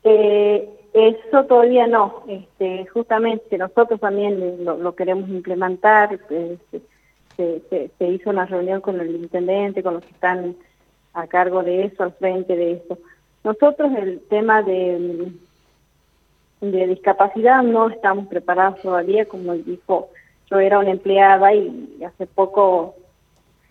Eh, 0.06 0.70
eso 0.94 1.44
todavía 1.44 1.88
no. 1.88 2.24
Este, 2.30 2.86
justamente 2.86 3.58
nosotros 3.58 4.00
también 4.00 4.64
lo, 4.64 4.96
queremos 4.96 5.28
implementar. 5.28 6.14
Este, 6.14 6.82
se, 7.36 7.92
se, 8.00 8.08
hizo 8.08 8.30
una 8.30 8.46
reunión 8.46 8.80
con 8.80 9.02
el 9.02 9.14
intendente, 9.14 9.84
con 9.84 9.96
los 9.96 10.06
que 10.06 10.12
están 10.14 10.56
a 11.14 11.28
cargo 11.28 11.64
de 11.64 11.84
eso, 11.88 12.02
al 12.02 12.14
frente 12.14 12.56
de 12.56 12.72
eso. 12.76 12.98
Nosotros 13.44 13.92
el 13.98 14.22
tema 14.30 14.62
de, 14.62 15.34
de 16.72 16.88
discapacidad 16.88 17.62
no 17.62 17.90
estamos 17.90 18.28
preparados 18.28 18.82
todavía, 18.82 19.26
como 19.26 19.54
dijo, 19.54 20.10
yo 20.50 20.60
era 20.60 20.80
una 20.80 20.92
empleada 20.92 21.54
y 21.54 22.02
hace 22.06 22.26
poco 22.26 22.96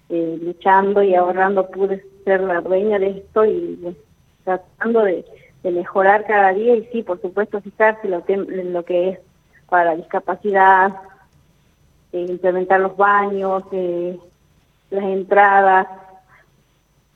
eh, 0.09 0.39
luchando 0.43 1.03
y 1.03 1.15
ahorrando 1.15 1.71
pude 1.71 2.05
ser 2.25 2.43
la 2.43 2.61
dueña 2.61 2.99
de 2.99 3.11
esto 3.11 3.45
y 3.45 3.97
tratando 4.45 5.05
de, 5.05 5.25
mejorar 5.63 6.27
cada 6.27 6.53
día 6.53 6.75
y 6.75 6.85
sí, 6.93 7.03
por 7.03 7.21
supuesto, 7.21 7.61
fijarse 7.61 8.09
lo 8.09 8.25
que, 8.25 8.37
lo 8.37 8.85
que 8.85 9.11
es 9.11 9.19
para 9.69 9.95
discapacidad, 9.95 10.93
eh, 12.13 12.27
implementar 12.29 12.81
los 12.81 12.97
baños, 12.97 13.63
eh, 13.73 14.19
las 14.91 15.05
entradas. 15.05 15.87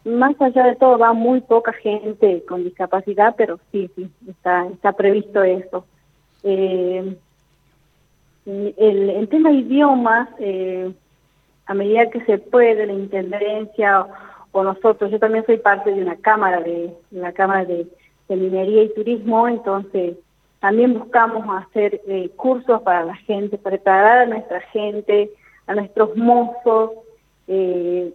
Más 0.06 0.40
allá 0.40 0.66
de 0.66 0.76
todo, 0.76 0.98
va 0.98 1.12
muy 1.12 1.40
poca 1.40 1.72
gente 1.72 2.44
con 2.46 2.62
discapacidad, 2.62 3.34
pero 3.36 3.58
sí, 3.72 3.90
sí, 3.96 4.08
está, 4.28 4.64
está 4.68 4.92
previsto 4.92 5.42
eso. 5.42 5.84
Eh, 6.44 7.16
el, 8.46 9.10
el 9.10 9.28
tema 9.28 9.50
de 9.50 9.56
idiomas, 9.56 10.28
eh, 10.38 10.92
a 11.66 11.74
medida 11.74 12.08
que 12.08 12.24
se 12.24 12.38
puede, 12.38 12.86
la 12.86 12.92
intendencia 12.92 14.06
o, 14.52 14.62
nosotros, 14.62 15.10
yo 15.10 15.18
también 15.18 15.44
soy 15.44 15.56
parte 15.56 15.92
de 15.92 16.00
una 16.00 16.14
cámara 16.14 16.60
de 16.60 16.94
la 17.10 17.32
cámara 17.32 17.64
de, 17.64 17.88
de 18.28 18.36
minería 18.36 18.84
y 18.84 18.94
turismo, 18.94 19.48
entonces 19.48 20.18
también 20.60 20.94
buscamos 20.94 21.44
hacer 21.64 22.00
eh, 22.06 22.30
cursos 22.36 22.80
para 22.82 23.04
la 23.04 23.16
gente, 23.16 23.58
preparar 23.58 24.18
a 24.18 24.26
nuestra 24.26 24.60
gente, 24.60 25.32
a 25.66 25.74
nuestros 25.74 26.16
mozos. 26.16 26.92
Eh, 27.48 28.14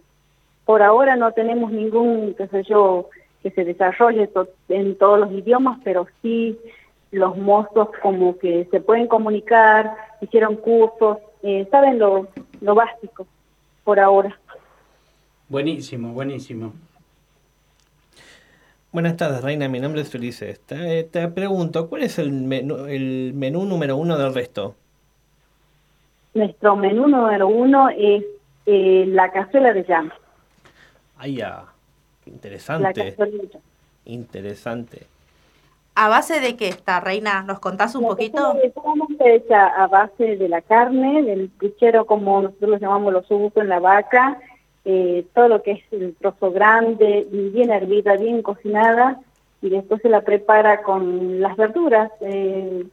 por 0.72 0.82
ahora 0.82 1.16
no 1.16 1.32
tenemos 1.32 1.70
ningún, 1.70 2.32
qué 2.32 2.48
sé 2.48 2.62
yo, 2.62 3.10
que 3.42 3.50
se 3.50 3.62
desarrolle 3.62 4.26
to 4.28 4.48
en 4.70 4.96
todos 4.96 5.20
los 5.20 5.30
idiomas, 5.30 5.78
pero 5.84 6.06
sí 6.22 6.58
los 7.10 7.36
mozos 7.36 7.88
como 8.00 8.38
que 8.38 8.66
se 8.70 8.80
pueden 8.80 9.06
comunicar, 9.06 9.94
hicieron 10.22 10.56
cursos, 10.56 11.18
eh, 11.42 11.68
saben 11.70 11.98
lo, 11.98 12.26
lo 12.62 12.74
básico 12.74 13.26
por 13.84 14.00
ahora. 14.00 14.34
Buenísimo, 15.50 16.14
buenísimo. 16.14 16.72
Buenas 18.92 19.18
tardes, 19.18 19.44
Reina. 19.44 19.68
Mi 19.68 19.78
nombre 19.78 20.00
es 20.00 20.14
Ulises. 20.14 20.58
Te, 20.60 21.04
te 21.04 21.28
pregunto, 21.28 21.90
¿cuál 21.90 22.04
es 22.04 22.18
el 22.18 22.32
menú, 22.32 22.86
el 22.86 23.34
menú 23.34 23.66
número 23.66 23.98
uno 23.98 24.16
del 24.16 24.32
resto? 24.32 24.74
Nuestro 26.32 26.76
menú 26.76 27.08
número 27.08 27.46
uno 27.46 27.90
es 27.90 28.24
eh, 28.64 29.04
la 29.08 29.30
cazuela 29.30 29.74
de 29.74 29.84
llama. 29.84 30.14
Ay, 31.22 31.36
ya. 31.36 31.66
Qué 32.24 32.30
La 32.30 32.34
interesante. 32.34 33.16
Interesante. 34.06 35.06
¿A 35.94 36.08
base 36.08 36.40
de 36.40 36.56
qué 36.56 36.66
está, 36.66 36.98
Reina? 36.98 37.44
¿Nos 37.44 37.60
contás 37.60 37.94
un 37.94 38.02
La 38.02 38.08
poquito? 38.08 38.54
está 38.60 39.28
hecha 39.28 39.66
a 39.68 39.86
base 39.86 40.36
de 40.36 40.48
la 40.48 40.62
carne, 40.62 41.22
del 41.22 41.48
puchero 41.48 42.06
como 42.06 42.42
nosotros 42.42 42.70
lo 42.70 42.78
llamamos 42.78 43.12
los 43.12 43.30
usos 43.30 43.56
en 43.58 43.68
la 43.68 43.78
vaca, 43.78 44.40
eh, 44.84 45.24
todo 45.32 45.46
lo 45.46 45.62
que 45.62 45.72
es 45.72 45.84
el 45.92 46.16
trozo 46.16 46.50
grande, 46.50 47.28
bien 47.30 47.70
hervida, 47.70 48.16
bien 48.16 48.42
cocinada, 48.42 49.20
y 49.60 49.68
después 49.68 50.02
se 50.02 50.08
la 50.08 50.22
prepara 50.22 50.82
con 50.82 51.40
las 51.40 51.56
verduras, 51.56 52.10
eh, 52.20 52.84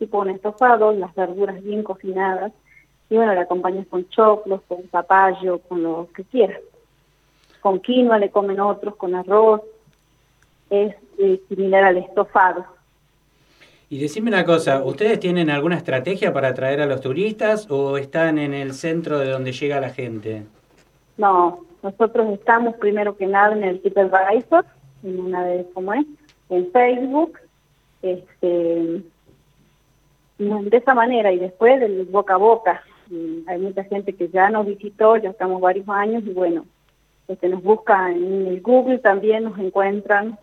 tipo 0.00 0.18
un 0.18 0.30
estofado, 0.30 0.90
las 0.92 1.14
verduras 1.14 1.62
bien 1.62 1.84
cocinadas, 1.84 2.50
y 3.08 3.16
bueno, 3.16 3.34
la 3.34 3.42
acompañas 3.42 3.86
con 3.86 4.08
choclos, 4.08 4.62
con 4.66 4.82
zapallo, 4.90 5.60
con 5.60 5.84
lo 5.84 6.08
que 6.12 6.24
quieras. 6.24 6.58
Con 7.62 7.80
quinoa 7.80 8.18
le 8.18 8.30
comen 8.30 8.60
otros, 8.60 8.96
con 8.96 9.14
arroz, 9.14 9.62
es 10.68 10.94
eh, 11.18 11.40
similar 11.48 11.84
al 11.84 11.96
estofado. 11.96 12.66
Y 13.88 13.98
decime 13.98 14.28
una 14.30 14.44
cosa, 14.44 14.82
¿ustedes 14.84 15.20
tienen 15.20 15.48
alguna 15.48 15.76
estrategia 15.76 16.32
para 16.32 16.48
atraer 16.48 16.80
a 16.80 16.86
los 16.86 17.00
turistas 17.00 17.70
o 17.70 17.98
están 17.98 18.38
en 18.38 18.52
el 18.52 18.72
centro 18.72 19.18
de 19.18 19.30
donde 19.30 19.52
llega 19.52 19.80
la 19.80 19.90
gente? 19.90 20.44
No, 21.16 21.60
nosotros 21.82 22.32
estamos 22.32 22.74
primero 22.76 23.16
que 23.16 23.26
nada 23.26 23.54
en 23.54 23.64
el 23.64 23.80
TripAdvisor, 23.80 24.64
en 25.02 25.20
una 25.20 25.44
de 25.44 25.66
cómo 25.74 25.92
es, 25.92 26.06
en 26.48 26.72
Facebook, 26.72 27.38
este, 28.02 29.02
de 30.38 30.76
esa 30.76 30.94
manera 30.94 31.30
y 31.30 31.38
después 31.38 31.78
del 31.78 32.04
boca 32.06 32.34
a 32.34 32.38
boca. 32.38 32.82
Mm, 33.08 33.48
Hay 33.48 33.58
mucha 33.58 33.84
gente 33.84 34.14
que 34.14 34.28
ya 34.28 34.50
nos 34.50 34.66
visitó, 34.66 35.16
ya 35.16 35.30
estamos 35.30 35.60
varios 35.60 35.88
años 35.88 36.22
y 36.26 36.30
bueno, 36.30 36.64
este, 37.32 37.48
nos 37.48 37.62
busca 37.62 38.10
en 38.10 38.46
el 38.46 38.60
Google 38.60 38.98
también, 38.98 39.44
nos 39.44 39.58
encuentran. 39.58 40.38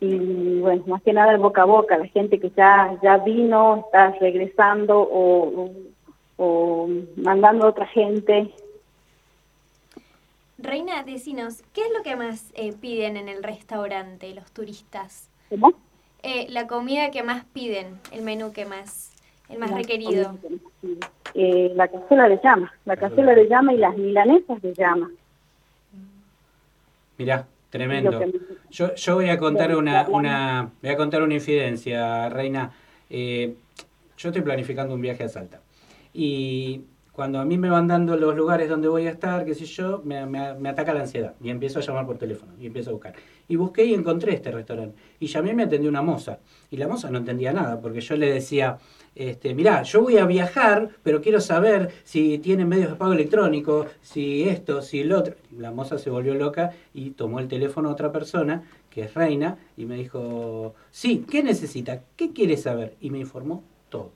Y 0.00 0.60
bueno, 0.60 0.82
más 0.86 1.02
que 1.02 1.12
nada 1.12 1.32
el 1.32 1.38
boca 1.38 1.62
a 1.62 1.66
boca, 1.66 1.96
la 1.96 2.06
gente 2.06 2.40
que 2.40 2.50
ya 2.50 2.98
ya 3.02 3.18
vino, 3.18 3.84
está 3.86 4.10
regresando 4.20 5.00
o, 5.00 5.64
o, 5.64 5.72
o 6.36 6.88
mandando 7.16 7.66
a 7.66 7.70
otra 7.70 7.86
gente. 7.86 8.52
Reina, 10.58 11.02
decinos, 11.02 11.62
¿qué 11.72 11.82
es 11.82 11.92
lo 11.96 12.02
que 12.02 12.16
más 12.16 12.50
eh, 12.54 12.72
piden 12.72 13.16
en 13.16 13.28
el 13.28 13.42
restaurante 13.42 14.32
los 14.34 14.50
turistas? 14.52 15.28
¿Cómo? 15.50 15.72
Eh, 16.22 16.46
la 16.50 16.68
comida 16.68 17.10
que 17.10 17.24
más 17.24 17.44
piden, 17.46 17.98
el 18.12 18.22
menú 18.22 18.52
que 18.52 18.64
más, 18.64 19.11
el 19.52 19.58
más 19.58 19.70
La 19.70 19.76
requerido. 19.78 20.36
Eh, 21.34 21.72
la 21.74 21.88
cazuela 21.88 22.28
de 22.28 22.40
llama, 22.42 22.72
la 22.84 22.96
cazuela 22.96 23.34
de 23.34 23.48
llama 23.48 23.72
y 23.72 23.78
las 23.78 23.96
milanesas 23.96 24.60
de 24.60 24.74
llama. 24.74 25.10
Mirá, 27.18 27.46
tremendo. 27.70 28.20
Yo, 28.70 28.94
yo 28.94 29.14
voy 29.14 29.28
a 29.28 29.38
contar 29.38 29.74
una, 29.76 30.06
una, 30.08 30.70
voy 30.82 30.90
a 30.90 30.96
contar 30.96 31.22
una 31.22 31.34
infidencia, 31.34 32.28
Reina. 32.28 32.72
Eh, 33.10 33.54
yo 34.18 34.28
estoy 34.28 34.42
planificando 34.42 34.94
un 34.94 35.00
viaje 35.00 35.24
a 35.24 35.28
Salta. 35.28 35.60
Y 36.14 36.82
cuando 37.12 37.38
a 37.40 37.44
mí 37.44 37.58
me 37.58 37.68
van 37.70 37.86
dando 37.88 38.16
los 38.16 38.34
lugares 38.34 38.68
donde 38.68 38.88
voy 38.88 39.06
a 39.06 39.10
estar, 39.10 39.44
qué 39.44 39.54
sé 39.54 39.64
yo, 39.66 40.00
me, 40.04 40.24
me- 40.26 40.54
me 40.54 40.68
ataca 40.70 40.94
la 40.94 41.00
ansiedad. 41.00 41.34
Y 41.42 41.50
empiezo 41.50 41.78
a 41.78 41.82
llamar 41.82 42.06
por 42.06 42.18
teléfono, 42.18 42.52
y 42.60 42.66
empiezo 42.66 42.90
a 42.90 42.92
buscar. 42.94 43.14
Y 43.48 43.56
busqué 43.56 43.84
y 43.84 43.94
encontré 43.94 44.34
este 44.34 44.50
restaurante. 44.50 44.96
Y 45.20 45.26
llamé 45.26 45.50
y 45.50 45.54
me 45.54 45.62
atendió 45.64 45.90
una 45.90 46.02
moza. 46.02 46.38
Y 46.70 46.76
la 46.78 46.88
moza 46.88 47.10
no 47.10 47.18
entendía 47.18 47.52
nada, 47.52 47.80
porque 47.80 48.00
yo 48.00 48.16
le 48.16 48.32
decía, 48.32 48.78
este, 49.14 49.54
mirá, 49.54 49.82
yo 49.82 50.02
voy 50.02 50.16
a 50.16 50.24
viajar, 50.24 50.88
pero 51.02 51.20
quiero 51.20 51.40
saber 51.40 51.92
si 52.04 52.38
tienen 52.38 52.68
medios 52.68 52.90
de 52.90 52.96
pago 52.96 53.12
electrónico, 53.12 53.86
si 54.00 54.48
esto, 54.48 54.80
si 54.80 55.00
el 55.00 55.12
otro. 55.12 55.34
La 55.56 55.70
moza 55.70 55.98
se 55.98 56.08
volvió 56.08 56.34
loca 56.34 56.72
y 56.94 57.10
tomó 57.10 57.38
el 57.38 57.48
teléfono 57.48 57.90
a 57.90 57.92
otra 57.92 58.10
persona, 58.10 58.62
que 58.88 59.02
es 59.02 59.14
Reina, 59.14 59.58
y 59.76 59.84
me 59.84 59.96
dijo, 59.96 60.74
sí, 60.90 61.26
¿qué 61.30 61.42
necesita? 61.42 62.00
¿Qué 62.16 62.32
quiere 62.32 62.56
saber? 62.56 62.96
Y 63.00 63.10
me 63.10 63.18
informó 63.18 63.62
todo, 63.90 64.12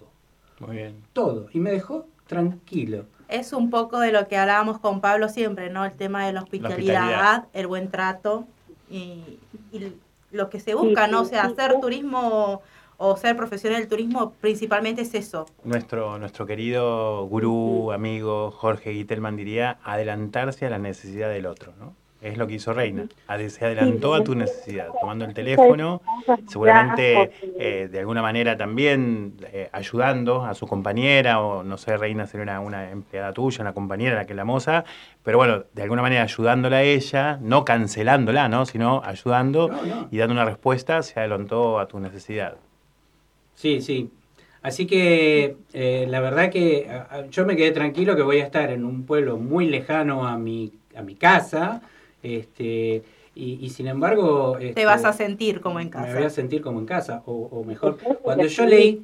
Muy 0.60 0.76
bien. 0.76 0.96
todo. 1.12 1.48
Y 1.52 1.60
me 1.60 1.72
dejó 1.72 2.06
tranquilo. 2.26 3.04
Es 3.28 3.52
un 3.52 3.70
poco 3.70 4.00
de 4.00 4.12
lo 4.12 4.28
que 4.28 4.36
hablábamos 4.38 4.78
con 4.78 5.00
Pablo 5.00 5.28
siempre, 5.28 5.68
¿no? 5.68 5.84
El 5.84 5.92
tema 5.92 6.26
de 6.26 6.32
la 6.32 6.42
hospitalidad, 6.42 7.02
hospitalidad. 7.02 7.44
el 7.52 7.66
buen 7.66 7.90
trato 7.90 8.46
y, 8.88 9.40
y 9.72 9.92
lo 10.30 10.48
que 10.48 10.60
se 10.60 10.74
busca, 10.74 11.06
¿no? 11.08 11.22
O 11.22 11.24
sea, 11.24 11.44
hacer 11.44 11.80
turismo 11.80 12.62
o 12.98 13.16
ser 13.16 13.36
profesional 13.36 13.80
del 13.80 13.88
turismo 13.88 14.32
principalmente 14.40 15.02
es 15.02 15.14
eso. 15.14 15.46
Nuestro, 15.64 16.18
nuestro 16.18 16.46
querido 16.46 17.26
gurú, 17.26 17.92
amigo 17.92 18.50
Jorge 18.50 18.92
Gitelman 18.92 19.36
diría 19.36 19.78
adelantarse 19.84 20.66
a 20.66 20.70
la 20.70 20.78
necesidad 20.78 21.28
del 21.28 21.46
otro, 21.46 21.72
¿no? 21.78 21.94
Es 22.22 22.38
lo 22.38 22.46
que 22.46 22.54
hizo 22.54 22.72
Reina. 22.72 23.06
Se 23.48 23.64
adelantó 23.64 24.14
a 24.14 24.24
tu 24.24 24.34
necesidad, 24.34 24.88
tomando 25.00 25.26
el 25.26 25.34
teléfono, 25.34 26.00
seguramente 26.48 27.30
eh, 27.58 27.88
de 27.92 27.98
alguna 28.00 28.22
manera 28.22 28.56
también 28.56 29.34
eh, 29.52 29.68
ayudando 29.70 30.44
a 30.44 30.54
su 30.54 30.66
compañera, 30.66 31.40
o 31.40 31.62
no 31.62 31.76
sé, 31.76 31.96
Reina 31.96 32.26
sería 32.26 32.42
una, 32.44 32.60
una 32.60 32.90
empleada 32.90 33.32
tuya, 33.32 33.60
una 33.60 33.74
compañera, 33.74 34.16
la 34.16 34.24
que 34.24 34.34
la 34.34 34.44
moza, 34.44 34.84
pero 35.22 35.36
bueno, 35.36 35.64
de 35.72 35.82
alguna 35.82 36.02
manera 36.02 36.22
ayudándola 36.22 36.78
a 36.78 36.82
ella, 36.82 37.38
no 37.42 37.64
cancelándola, 37.64 38.48
¿no? 38.48 38.64
Sino 38.64 39.02
ayudando 39.04 39.70
y 40.10 40.16
dando 40.16 40.32
una 40.32 40.46
respuesta, 40.46 41.02
se 41.02 41.20
adelantó 41.20 41.78
a 41.78 41.86
tu 41.86 42.00
necesidad. 42.00 42.56
Sí, 43.56 43.80
sí. 43.80 44.10
Así 44.62 44.86
que 44.86 45.56
eh, 45.72 46.06
la 46.08 46.20
verdad 46.20 46.50
que 46.50 46.88
a- 46.90 47.26
yo 47.30 47.46
me 47.46 47.56
quedé 47.56 47.72
tranquilo 47.72 48.16
que 48.16 48.22
voy 48.22 48.38
a 48.40 48.44
estar 48.44 48.70
en 48.70 48.84
un 48.84 49.04
pueblo 49.04 49.36
muy 49.38 49.66
lejano 49.68 50.26
a 50.26 50.38
mi, 50.38 50.72
a 50.96 51.02
mi 51.02 51.14
casa, 51.14 51.82
este, 52.22 53.02
y, 53.34 53.58
y 53.64 53.70
sin 53.70 53.86
embargo... 53.88 54.56
Te 54.58 54.68
este, 54.68 54.84
vas 54.84 55.04
a 55.04 55.12
sentir 55.12 55.60
como 55.60 55.80
en 55.80 55.86
me 55.88 56.00
voy 56.00 56.10
a 56.10 56.14
casa. 56.24 56.30
sentir 56.30 56.62
como 56.62 56.80
en 56.80 56.86
casa, 56.86 57.22
o, 57.26 57.32
o 57.50 57.64
mejor, 57.64 57.98
cuando 58.22 58.46
yo 58.46 58.66
leí, 58.66 59.02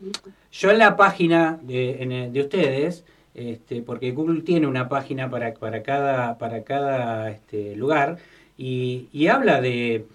yo 0.52 0.70
en 0.70 0.78
la 0.78 0.96
página 0.96 1.58
de, 1.62 2.02
en 2.02 2.12
el- 2.12 2.32
de 2.32 2.40
ustedes, 2.40 3.04
este, 3.34 3.82
porque 3.82 4.10
Google 4.12 4.42
tiene 4.42 4.66
una 4.66 4.88
página 4.88 5.30
para, 5.30 5.54
para 5.54 5.82
cada, 5.82 6.38
para 6.38 6.64
cada 6.64 7.30
este, 7.30 7.76
lugar, 7.76 8.18
y, 8.58 9.08
y 9.12 9.28
habla 9.28 9.60
de 9.60 10.06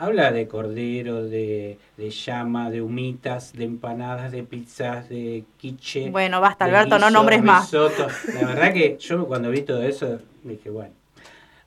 habla 0.00 0.32
de 0.32 0.48
cordero, 0.48 1.24
de, 1.24 1.78
de 1.98 2.10
llama, 2.10 2.70
de 2.70 2.80
humitas, 2.80 3.52
de 3.52 3.64
empanadas, 3.64 4.32
de 4.32 4.42
pizzas, 4.42 5.10
de 5.10 5.44
quiche. 5.58 6.08
Bueno, 6.10 6.40
basta, 6.40 6.64
Alberto, 6.64 6.98
no 6.98 7.10
nombres 7.10 7.42
más. 7.42 7.70
La 7.72 8.46
verdad 8.46 8.72
que 8.72 8.96
yo 8.98 9.26
cuando 9.26 9.50
vi 9.50 9.60
todo 9.60 9.82
eso 9.82 10.18
dije, 10.42 10.70
bueno. 10.70 10.94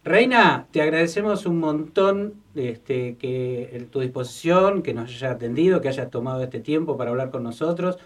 Reina, 0.03 0.65
te 0.71 0.81
agradecemos 0.81 1.45
un 1.45 1.59
montón 1.59 2.34
este, 2.55 3.15
que 3.17 3.88
tu 3.91 4.01
disposición, 4.01 4.81
que 4.81 4.93
nos 4.93 5.11
hayas 5.11 5.36
atendido, 5.36 5.79
que 5.79 5.89
hayas 5.89 6.09
tomado 6.09 6.43
este 6.43 6.59
tiempo 6.59 6.97
para 6.97 7.11
hablar 7.11 7.29
con 7.29 7.43
nosotros. 7.43 7.99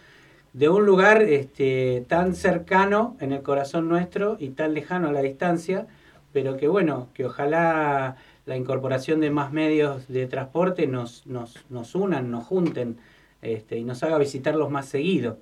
de 0.57 0.69
un 0.69 0.85
lugar 0.85 1.21
este, 1.21 2.03
tan 2.07 2.33
cercano 2.33 3.15
en 3.19 3.31
el 3.31 3.43
corazón 3.43 3.87
nuestro 3.87 4.37
y 4.39 4.49
tan 4.49 4.73
lejano 4.73 5.09
a 5.09 5.11
la 5.11 5.21
distancia, 5.21 5.85
pero 6.33 6.57
que 6.57 6.67
bueno, 6.67 7.09
que 7.13 7.25
ojalá 7.25 8.17
la 8.47 8.55
incorporación 8.55 9.19
de 9.19 9.29
más 9.29 9.51
medios 9.51 10.07
de 10.07 10.25
transporte 10.25 10.87
nos, 10.87 11.27
nos, 11.27 11.65
nos 11.69 11.93
unan, 11.95 12.31
nos 12.31 12.45
junten 12.45 12.97
este, 13.41 13.77
y 13.77 13.83
nos 13.83 14.01
haga 14.03 14.17
visitarlos 14.17 14.71
más 14.71 14.87
seguido. 14.87 15.37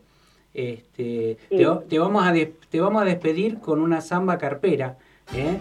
Este, 0.55 1.37
te, 1.49 1.65
te 1.87 1.99
vamos 1.99 2.25
a 2.25 2.33
te 2.33 2.81
vamos 2.81 3.01
a 3.01 3.05
despedir 3.05 3.59
con 3.59 3.79
una 3.79 4.01
samba 4.01 4.39
carpera, 4.39 4.97
¿eh? 5.35 5.59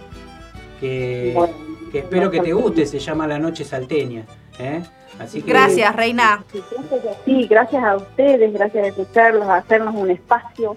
que, 0.81 1.37
que 1.93 1.99
espero 1.99 2.31
que 2.31 2.41
te 2.41 2.55
guste, 2.55 2.87
se 2.87 2.99
llama 2.99 3.27
La 3.27 3.39
Noche 3.39 3.63
Salteña. 3.63 4.25
¿eh? 4.59 4.83
Así 5.19 5.43
que, 5.43 5.51
Gracias, 5.51 5.95
Reina. 5.95 6.43
Sí, 7.27 7.47
gracias 7.47 7.85
a 7.85 7.97
ustedes, 7.97 8.55
gracias 8.55 8.85
a 8.85 8.89
escucharlos, 8.89 9.47
a 9.49 9.57
hacernos 9.57 9.95
un 9.95 10.11
espacio 10.11 10.77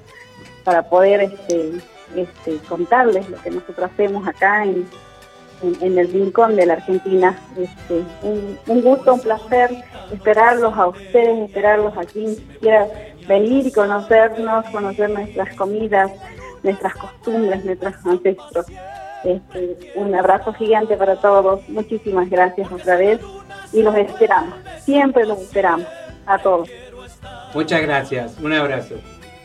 para 0.66 0.84
poder 0.90 1.22
este, 1.22 1.72
este, 2.14 2.58
contarles 2.68 3.30
lo 3.30 3.42
que 3.42 3.52
nosotros 3.52 3.90
hacemos 3.90 4.28
acá 4.28 4.66
en, 4.66 4.86
en, 5.62 5.98
el 5.98 6.12
rincón 6.12 6.56
de 6.56 6.66
la 6.66 6.74
Argentina. 6.74 7.38
Este, 7.58 8.04
un, 8.24 8.58
un 8.68 8.82
gusto, 8.82 9.14
un 9.14 9.22
placer 9.22 9.72
esperarlos 10.12 10.74
a 10.78 10.88
ustedes, 10.88 11.50
esperarlos 11.50 11.98
a 11.98 12.06
quien 12.06 12.36
quiera 12.60 12.88
venir 13.28 13.68
y 13.68 13.72
conocernos, 13.72 14.66
conocer 14.72 15.10
nuestras 15.10 15.56
comidas, 15.56 16.12
nuestras 16.64 16.96
costumbres, 16.96 17.66
nuestros 17.66 17.94
ancestros. 18.06 18.66
Este, 19.24 19.94
un 19.96 20.14
abrazo 20.16 20.54
gigante 20.54 20.96
para 20.96 21.16
todos, 21.16 21.68
muchísimas 21.70 22.30
gracias 22.30 22.72
otra 22.72 22.98
vez 22.98 23.20
y 23.74 23.82
los 23.82 23.96
esperamos, 23.96 24.54
siempre 24.80 25.26
los 25.26 25.42
esperamos, 25.42 25.88
a 26.26 26.38
todos. 26.38 26.70
Muchas 27.54 27.82
gracias, 27.82 28.38
un 28.40 28.54
abrazo. 28.54 28.96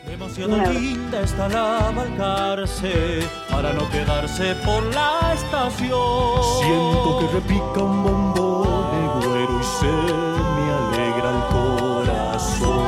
Demasiado 0.07 0.57
linda 0.71 1.21
está 1.21 1.47
la 1.47 1.91
balcarce 1.95 3.27
para 3.49 3.73
no 3.73 3.89
quedarse 3.89 4.53
por 4.65 4.83
la 4.93 5.33
estación. 5.33 6.43
Siento 6.59 7.19
que 7.19 7.27
repica 7.33 7.79
un 7.81 8.03
bombón 8.03 8.91
de 8.91 9.27
güero 9.27 9.59
y 9.59 9.63
se 9.63 9.91
me 10.55 10.65
alegra 10.79 11.29
el 11.35 11.43
corazón. 11.55 12.85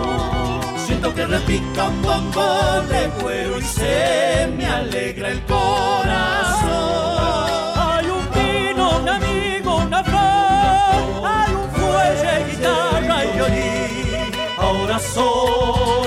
Siento 0.86 1.14
que 1.16 1.26
repica 1.26 1.90
un 1.90 2.02
bombón 2.02 2.90
de 2.90 3.08
güero 3.22 3.58
y 3.60 3.64
se 3.64 4.48
me 4.56 4.66
alegra 4.68 5.30
el 5.30 5.42
corazón. 5.44 6.70
Hay 7.78 8.06
un 8.08 8.30
vino, 8.34 9.00
un 9.00 9.10
amigo, 9.10 9.78
una 9.78 10.04
flor, 10.04 11.26
hay 11.26 11.54
un 11.54 11.70
fuelle, 11.72 12.52
guitarra 12.52 13.26
y 13.26 13.32
violín. 13.36 14.32
Ahora 14.60 15.00
soy 15.00 16.05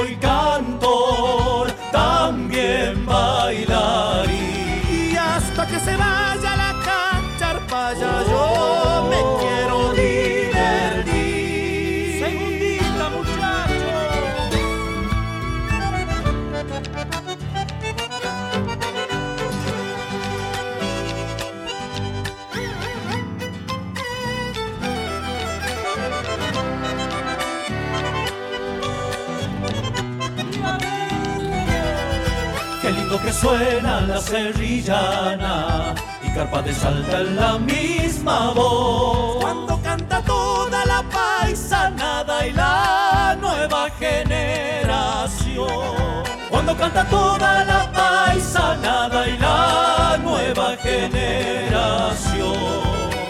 Que 33.24 33.32
suena 33.32 34.00
la 34.02 34.20
serrillana 34.20 35.94
y 36.22 36.30
carpa 36.32 36.62
de 36.62 36.72
salta 36.72 37.20
en 37.20 37.36
la 37.36 37.58
misma 37.58 38.52
voz. 38.52 39.42
Cuando 39.42 39.80
canta 39.82 40.22
toda 40.22 40.84
la 40.86 41.02
paisanada 41.02 42.46
y 42.46 42.52
la 42.52 43.36
nueva 43.40 43.90
generación. 43.98 45.68
Cuando 46.50 46.76
canta 46.76 47.04
toda 47.04 47.64
la 47.64 47.92
paisanada 47.92 49.28
y 49.28 49.36
la 49.38 50.18
nueva 50.22 50.76
generación. 50.76 52.56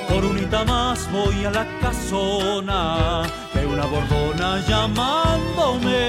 Por 0.09 0.24
unita 0.24 0.64
más 0.64 1.11
voy 1.11 1.45
a 1.45 1.51
la 1.51 1.66
casona 1.80 3.22
que 3.53 3.66
una 3.66 3.86
bordona 3.86 4.61
llamándome. 4.68 6.08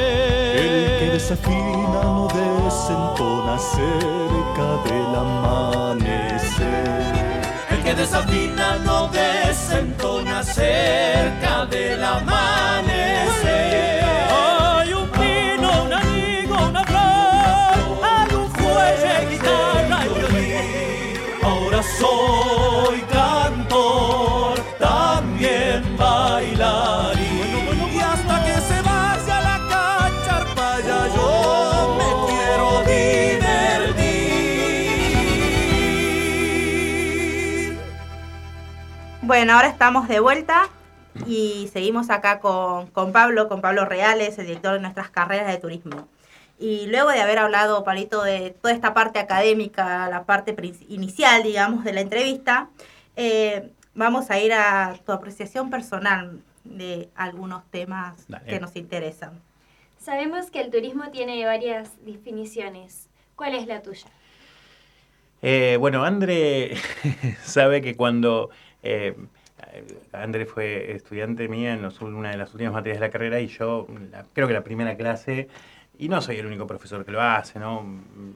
Desafina 1.20 2.02
no 2.02 2.28
desentona 2.30 3.60
cerca 3.60 4.68
del 4.86 5.16
amanecer. 5.16 6.64
El 7.72 7.84
que 7.84 7.94
desafina 7.94 8.78
no 8.86 9.10
desentona 9.10 10.42
cerca 10.42 11.66
del 11.66 12.02
amanecer. 12.02 12.89
Bueno, 39.40 39.54
ahora 39.54 39.70
estamos 39.70 40.10
de 40.10 40.20
vuelta 40.20 40.68
y 41.26 41.70
seguimos 41.72 42.10
acá 42.10 42.42
con, 42.42 42.88
con 42.88 43.14
Pablo, 43.14 43.48
con 43.48 43.62
Pablo 43.62 43.86
Reales, 43.86 44.38
el 44.38 44.48
director 44.48 44.74
de 44.74 44.82
nuestras 44.82 45.10
carreras 45.12 45.48
de 45.48 45.58
turismo. 45.58 46.10
Y 46.60 46.88
luego 46.88 47.10
de 47.10 47.22
haber 47.22 47.38
hablado, 47.38 47.86
Pablito, 47.86 48.22
de 48.22 48.54
toda 48.62 48.74
esta 48.74 48.94
parte 48.94 49.18
académica, 49.18 50.10
la 50.10 50.26
parte 50.26 50.58
inicial, 50.90 51.42
digamos, 51.42 51.86
de 51.86 51.94
la 51.94 52.02
entrevista, 52.02 52.68
eh, 53.16 53.72
vamos 53.96 54.30
a 54.30 54.40
ir 54.40 54.52
a 54.52 55.00
tu 55.06 55.14
apreciación 55.14 55.70
personal 55.70 56.42
de 56.66 57.08
algunos 57.16 57.64
temas 57.72 58.26
Dale. 58.28 58.46
que 58.46 58.60
nos 58.60 58.76
interesan. 58.76 59.40
Sabemos 60.00 60.52
que 60.52 60.60
el 60.60 60.70
turismo 60.70 61.12
tiene 61.12 61.46
varias 61.46 61.92
definiciones. 62.04 63.08
¿Cuál 63.38 63.56
es 63.56 63.68
la 63.68 63.82
tuya? 63.82 64.08
Eh, 65.42 65.78
bueno, 65.80 66.04
André 66.04 66.76
sabe 67.46 67.82
que 67.82 67.96
cuando 67.96 68.50
eh, 68.84 69.16
André 70.14 70.46
fue 70.46 70.94
estudiante 70.94 71.48
mía 71.48 71.74
en 71.74 71.82
los- 71.82 72.00
una 72.02 72.32
de 72.32 72.38
las 72.38 72.52
últimas 72.54 72.74
materias 72.74 73.00
de 73.00 73.08
la 73.08 73.12
carrera 73.12 73.40
y 73.42 73.48
yo 73.48 73.88
la- 74.12 74.24
creo 74.34 74.48
que 74.48 74.54
la 74.54 74.64
primera 74.64 74.96
clase, 74.96 75.50
y 75.98 76.08
no 76.08 76.22
soy 76.22 76.38
el 76.38 76.46
único 76.46 76.66
profesor 76.66 77.04
que 77.04 77.12
lo 77.12 77.22
hace, 77.22 77.60
¿no? 77.60 77.84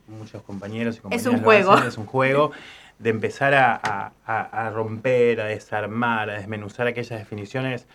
Muchos 0.07 0.41
compañeros 0.43 0.97
y 0.97 0.99
compañeras 0.99 1.27
un 1.33 1.37
lo 1.37 1.43
juego. 1.45 1.71
hacen, 1.71 1.87
es 1.87 1.97
un 1.97 2.05
juego 2.05 2.51
de 2.99 3.09
empezar 3.09 3.53
a, 3.53 3.73
a- 3.81 4.11
a- 4.25 4.67
a 4.67 4.69
romper, 4.69 5.39
a 5.39 5.45
desarmar, 5.45 6.29
a 6.29 6.33
desmenuzar 6.33 6.87
aquellas 6.87 7.17
definiciones 7.19 7.87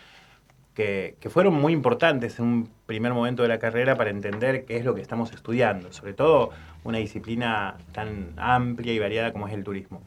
que, 0.74 1.16
que 1.20 1.28
fueron 1.28 1.55
muy 1.55 1.72
importantes 1.72 2.38
en 2.38 2.44
un 2.46 2.70
primer 2.86 3.12
momento 3.12 3.42
de 3.42 3.49
la 3.49 3.59
carrera 3.59 3.96
para 3.96 4.11
entender 4.11 4.64
qué 4.64 4.76
es 4.76 4.84
lo 4.84 4.94
que 4.94 5.01
estamos 5.03 5.32
estudiando, 5.32 5.92
sobre 5.92 6.14
todo 6.14 6.51
una 6.84 6.99
disciplina 6.99 7.74
tan 7.92 8.32
amplia 8.36 8.92
y 8.92 8.99
variada 8.99 9.32
como 9.32 9.49
es 9.49 9.55
el 9.55 9.64
turismo. 9.64 10.01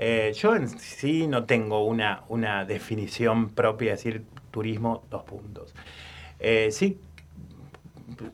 Eh, 0.00 0.32
yo 0.36 0.54
en 0.54 0.68
sí 0.68 1.26
no 1.26 1.44
tengo 1.44 1.84
una, 1.84 2.22
una 2.28 2.64
definición 2.64 3.50
propia, 3.50 3.90
de 3.90 3.96
decir 3.96 4.24
turismo, 4.52 5.02
dos 5.10 5.24
puntos. 5.24 5.74
Eh, 6.38 6.68
sí 6.70 7.00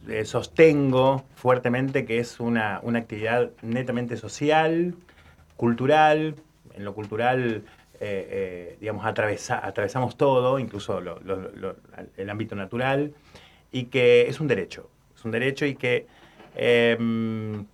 eh, 0.08 0.26
sostengo 0.26 1.24
fuertemente 1.34 2.04
que 2.04 2.18
es 2.18 2.38
una, 2.38 2.80
una 2.82 2.98
actividad 2.98 3.50
netamente 3.62 4.18
social, 4.18 4.94
cultural, 5.56 6.36
en 6.74 6.84
lo 6.84 6.94
cultural, 6.94 7.64
digamos, 8.80 9.06
atravesa- 9.06 9.60
atravesamos 9.62 10.18
todo, 10.18 10.58
incluso 10.58 11.00
el 12.18 12.30
ámbito 12.30 12.54
natural, 12.54 13.14
y 13.72 13.84
que 13.84 14.28
es 14.28 14.40
un 14.40 14.48
derecho, 14.48 14.90
es 15.16 15.24
un 15.24 15.30
derecho 15.30 15.64
y 15.64 15.74
que 15.76 16.06
em, 16.54 17.64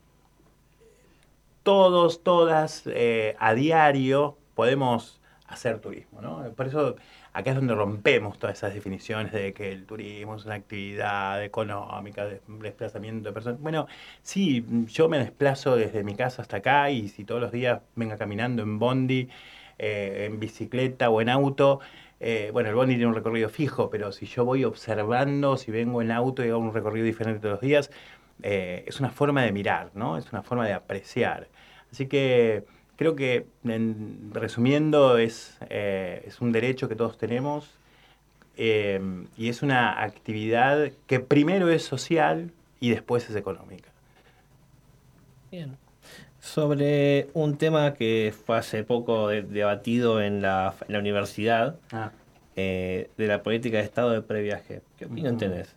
todos, 1.62 2.22
todas, 2.22 2.84
eh, 2.86 3.36
a 3.38 3.54
diario 3.54 4.38
podemos 4.54 5.20
hacer 5.46 5.80
turismo, 5.80 6.20
¿no? 6.22 6.44
Por 6.54 6.68
eso 6.68 6.96
acá 7.32 7.50
es 7.50 7.56
donde 7.56 7.74
rompemos 7.74 8.38
todas 8.38 8.56
esas 8.56 8.74
definiciones 8.74 9.32
de 9.32 9.52
que 9.52 9.72
el 9.72 9.84
turismo 9.84 10.36
es 10.36 10.44
una 10.44 10.54
actividad 10.54 11.42
económica, 11.44 12.24
de 12.24 12.40
desplazamiento 12.46 13.28
de 13.28 13.32
personas. 13.32 13.60
Bueno, 13.60 13.86
sí, 14.22 14.64
yo 14.86 15.08
me 15.08 15.18
desplazo 15.18 15.76
desde 15.76 16.04
mi 16.04 16.14
casa 16.14 16.42
hasta 16.42 16.58
acá 16.58 16.90
y 16.90 17.08
si 17.08 17.24
todos 17.24 17.40
los 17.40 17.52
días 17.52 17.80
venga 17.96 18.16
caminando 18.16 18.62
en 18.62 18.78
bondi, 18.78 19.28
eh, 19.78 20.26
en 20.30 20.38
bicicleta 20.40 21.10
o 21.10 21.20
en 21.20 21.28
auto, 21.28 21.80
eh, 22.20 22.50
bueno, 22.52 22.68
el 22.68 22.74
bondi 22.74 22.94
tiene 22.94 23.06
un 23.06 23.14
recorrido 23.14 23.48
fijo, 23.48 23.90
pero 23.90 24.12
si 24.12 24.26
yo 24.26 24.44
voy 24.44 24.64
observando, 24.64 25.56
si 25.56 25.70
vengo 25.70 26.02
en 26.02 26.10
auto 26.10 26.44
y 26.44 26.50
hago 26.50 26.58
un 26.58 26.74
recorrido 26.74 27.06
diferente 27.06 27.40
todos 27.40 27.54
los 27.54 27.60
días, 27.62 27.90
eh, 28.42 28.84
es 28.86 29.00
una 29.00 29.10
forma 29.10 29.42
de 29.42 29.52
mirar, 29.52 29.90
¿no? 29.94 30.16
Es 30.16 30.32
una 30.32 30.42
forma 30.42 30.66
de 30.66 30.72
apreciar. 30.72 31.48
Así 31.92 32.06
que 32.06 32.64
creo 32.96 33.16
que, 33.16 33.46
en- 33.64 34.30
resumiendo, 34.32 35.18
es, 35.18 35.56
eh, 35.70 36.22
es 36.26 36.40
un 36.40 36.52
derecho 36.52 36.88
que 36.88 36.94
todos 36.96 37.18
tenemos 37.18 37.70
eh, 38.56 39.00
y 39.36 39.48
es 39.48 39.62
una 39.62 40.02
actividad 40.02 40.90
que 41.06 41.20
primero 41.20 41.68
es 41.70 41.82
social 41.84 42.50
y 42.78 42.90
después 42.90 43.28
es 43.30 43.36
económica. 43.36 43.88
Bien. 45.50 45.76
Sobre 46.40 47.28
un 47.34 47.56
tema 47.58 47.94
que 47.94 48.32
fue 48.46 48.56
hace 48.56 48.82
poco 48.84 49.28
de- 49.28 49.42
debatido 49.42 50.20
en 50.22 50.40
la, 50.42 50.74
en 50.86 50.92
la 50.92 50.98
universidad, 50.98 51.76
Ah. 51.92 52.12
eh, 52.56 53.10
de 53.16 53.26
la 53.26 53.42
política 53.42 53.78
de 53.78 53.84
Estado 53.84 54.10
de 54.10 54.22
previaje. 54.22 54.82
¿Qué 54.98 55.04
opinión 55.06 55.34
Ujú. 55.36 55.38
tenés? 55.38 55.74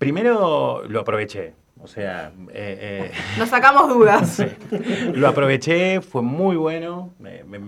Primero 0.00 0.82
lo 0.88 1.00
aproveché, 1.00 1.52
o 1.78 1.86
sea, 1.86 2.32
eh, 2.54 3.10
eh, 3.12 3.12
Nos 3.38 3.50
sacamos 3.50 3.86
dudas. 3.90 4.28
Sí. 4.70 5.12
Lo 5.14 5.28
aproveché, 5.28 6.00
fue 6.00 6.22
muy 6.22 6.56
bueno. 6.56 7.12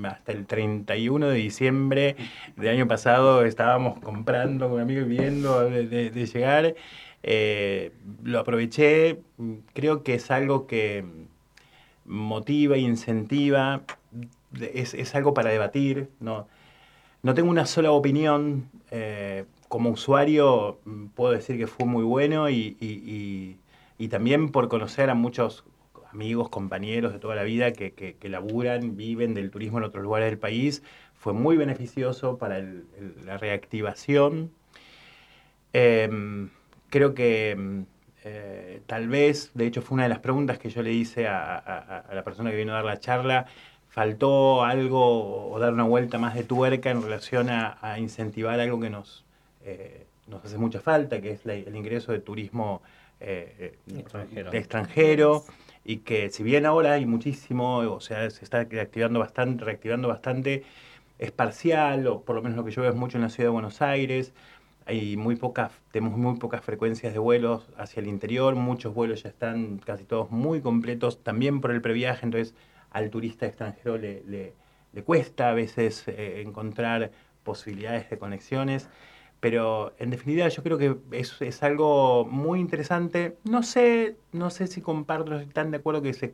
hasta 0.04 0.32
el 0.32 0.46
31 0.46 1.28
de 1.28 1.34
diciembre 1.36 2.16
del 2.56 2.70
año 2.70 2.88
pasado 2.88 3.44
estábamos 3.44 3.98
comprando 4.00 4.64
con 4.66 4.76
un 4.76 4.80
amigo 4.80 5.02
y 5.02 5.04
viendo 5.04 5.68
de, 5.68 5.86
de- 5.86 6.10
de 6.10 6.26
llegar. 6.26 6.74
Eh, 7.22 7.92
lo 8.24 8.38
aproveché, 8.40 9.20
creo 9.74 10.02
que 10.02 10.14
es 10.14 10.30
algo 10.30 10.66
que 10.66 11.04
motiva 12.06 12.78
incentiva, 12.78 13.82
es, 14.58 14.94
es 14.94 15.14
algo 15.14 15.34
para 15.34 15.50
debatir. 15.50 16.08
No, 16.18 16.48
no 17.22 17.34
tengo 17.34 17.50
una 17.50 17.66
sola 17.66 17.90
opinión. 17.92 18.70
Como 19.72 19.88
usuario 19.88 20.80
mm, 20.84 21.06
puedo 21.14 21.32
decir 21.32 21.56
que 21.56 21.66
fue 21.66 21.86
muy 21.86 22.04
bueno 22.04 22.50
y, 22.50 22.76
y- 22.78 22.86
y- 23.06 23.56
y 23.96 24.08
también 24.08 24.50
por 24.50 24.68
conocer 24.68 25.08
a 25.08 25.14
muchos 25.14 25.64
amigos, 26.12 26.50
compañeros 26.50 27.10
de 27.14 27.18
toda 27.18 27.34
la 27.36 27.42
vida 27.42 27.72
que, 27.72 27.92
que- 27.94 28.16
que 28.16 28.28
laburan, 28.28 28.98
viven 28.98 29.32
del 29.32 29.50
turismo 29.50 29.78
en 29.78 29.84
otros 29.84 30.02
lugares 30.04 30.28
del 30.28 30.38
país, 30.38 30.82
fue 31.14 31.32
muy 31.32 31.56
beneficioso 31.56 32.36
para 32.36 32.60
la 33.24 33.38
reactivación. 33.38 34.50
Em, 35.72 36.50
creo 36.90 37.14
que 37.14 37.52
em, 37.52 37.86
eh, 38.24 38.82
tal 38.86 39.08
vez, 39.08 39.52
de 39.54 39.66
hecho 39.66 39.80
fue 39.80 39.94
una 39.94 40.02
de 40.02 40.10
las 40.10 40.18
preguntas 40.18 40.58
que 40.58 40.68
yo 40.68 40.82
le 40.82 40.92
hice 40.92 41.26
a, 41.28 41.56
a- 41.56 42.14
la 42.14 42.24
persona 42.24 42.50
que 42.50 42.56
vino 42.58 42.72
a 42.72 42.76
dar 42.76 42.84
la 42.84 42.98
charla, 43.00 43.46
faltó 43.88 44.64
algo 44.64 45.50
o 45.50 45.58
dar 45.58 45.72
una 45.72 45.84
vuelta 45.84 46.18
más 46.18 46.34
de 46.34 46.44
tuerca 46.44 46.90
en 46.90 47.00
relación 47.02 47.48
a 47.48 47.98
incentivar 47.98 48.60
algo 48.60 48.78
que 48.80 48.90
nos, 48.90 49.24
eh, 49.64 50.06
nos 50.26 50.44
hace 50.44 50.58
mucha 50.58 50.80
falta, 50.80 51.20
que 51.20 51.30
es 51.32 51.44
la- 51.44 51.54
el 51.54 51.74
ingreso 51.76 52.12
de 52.12 52.20
turismo 52.20 52.82
eh, 53.20 53.76
eh, 53.88 53.98
Extranjero. 53.98 54.50
de 54.50 54.58
extranjero 54.58 55.44
y 55.84 55.98
que 55.98 56.30
si 56.30 56.42
bien 56.42 56.66
ahora 56.66 56.92
hay 56.94 57.06
muchísimo, 57.06 57.78
o 57.78 58.00
sea, 58.00 58.28
se 58.30 58.44
está 58.44 58.64
reactivando 58.64 59.20
bastante, 59.20 59.64
reactivando 59.64 60.08
bastante, 60.08 60.64
es 61.18 61.30
parcial, 61.30 62.06
o 62.08 62.22
por 62.22 62.34
lo 62.34 62.42
menos 62.42 62.56
lo 62.56 62.64
que 62.64 62.72
yo 62.72 62.82
veo 62.82 62.90
es 62.90 62.96
mucho 62.96 63.18
en 63.18 63.22
la 63.22 63.28
ciudad 63.30 63.48
de 63.48 63.52
Buenos 63.52 63.80
Aires, 63.82 64.32
hay 64.86 65.16
muy 65.16 65.36
pocas, 65.36 65.70
tenemos 65.92 66.18
muy 66.18 66.36
pocas 66.38 66.64
frecuencias 66.64 67.12
de 67.12 67.20
vuelos 67.20 67.68
hacia 67.76 68.00
el 68.00 68.08
interior, 68.08 68.56
muchos 68.56 68.92
vuelos 68.92 69.22
ya 69.22 69.28
están 69.28 69.78
casi 69.78 70.02
todos 70.04 70.30
muy 70.32 70.60
completos, 70.60 71.22
también 71.22 71.60
por 71.60 71.70
el 71.70 71.80
previaje, 71.80 72.26
entonces 72.26 72.54
al 72.90 73.10
turista 73.10 73.46
extranjero 73.46 73.98
le, 73.98 74.24
le- 74.26 74.54
le 74.92 75.02
cuesta 75.04 75.48
a 75.50 75.54
veces 75.54 76.04
eh, 76.08 76.42
encontrar 76.44 77.12
posibilidades 77.44 78.10
de 78.10 78.18
conexiones, 78.18 78.88
pero 79.42 79.92
en 79.98 80.10
definitiva 80.10 80.48
yo 80.48 80.62
creo 80.62 80.78
que 80.78 80.96
es, 81.10 81.42
es 81.42 81.62
algo 81.64 82.24
muy 82.24 82.60
interesante. 82.60 83.36
No 83.44 83.64
sé, 83.64 84.16
no 84.32 84.50
sé 84.50 84.68
si 84.68 84.80
comparto, 84.80 85.32
no 85.32 85.38
estoy 85.40 85.52
tan 85.52 85.72
de 85.72 85.78
acuerdo 85.78 86.00
que 86.00 86.14
se 86.14 86.32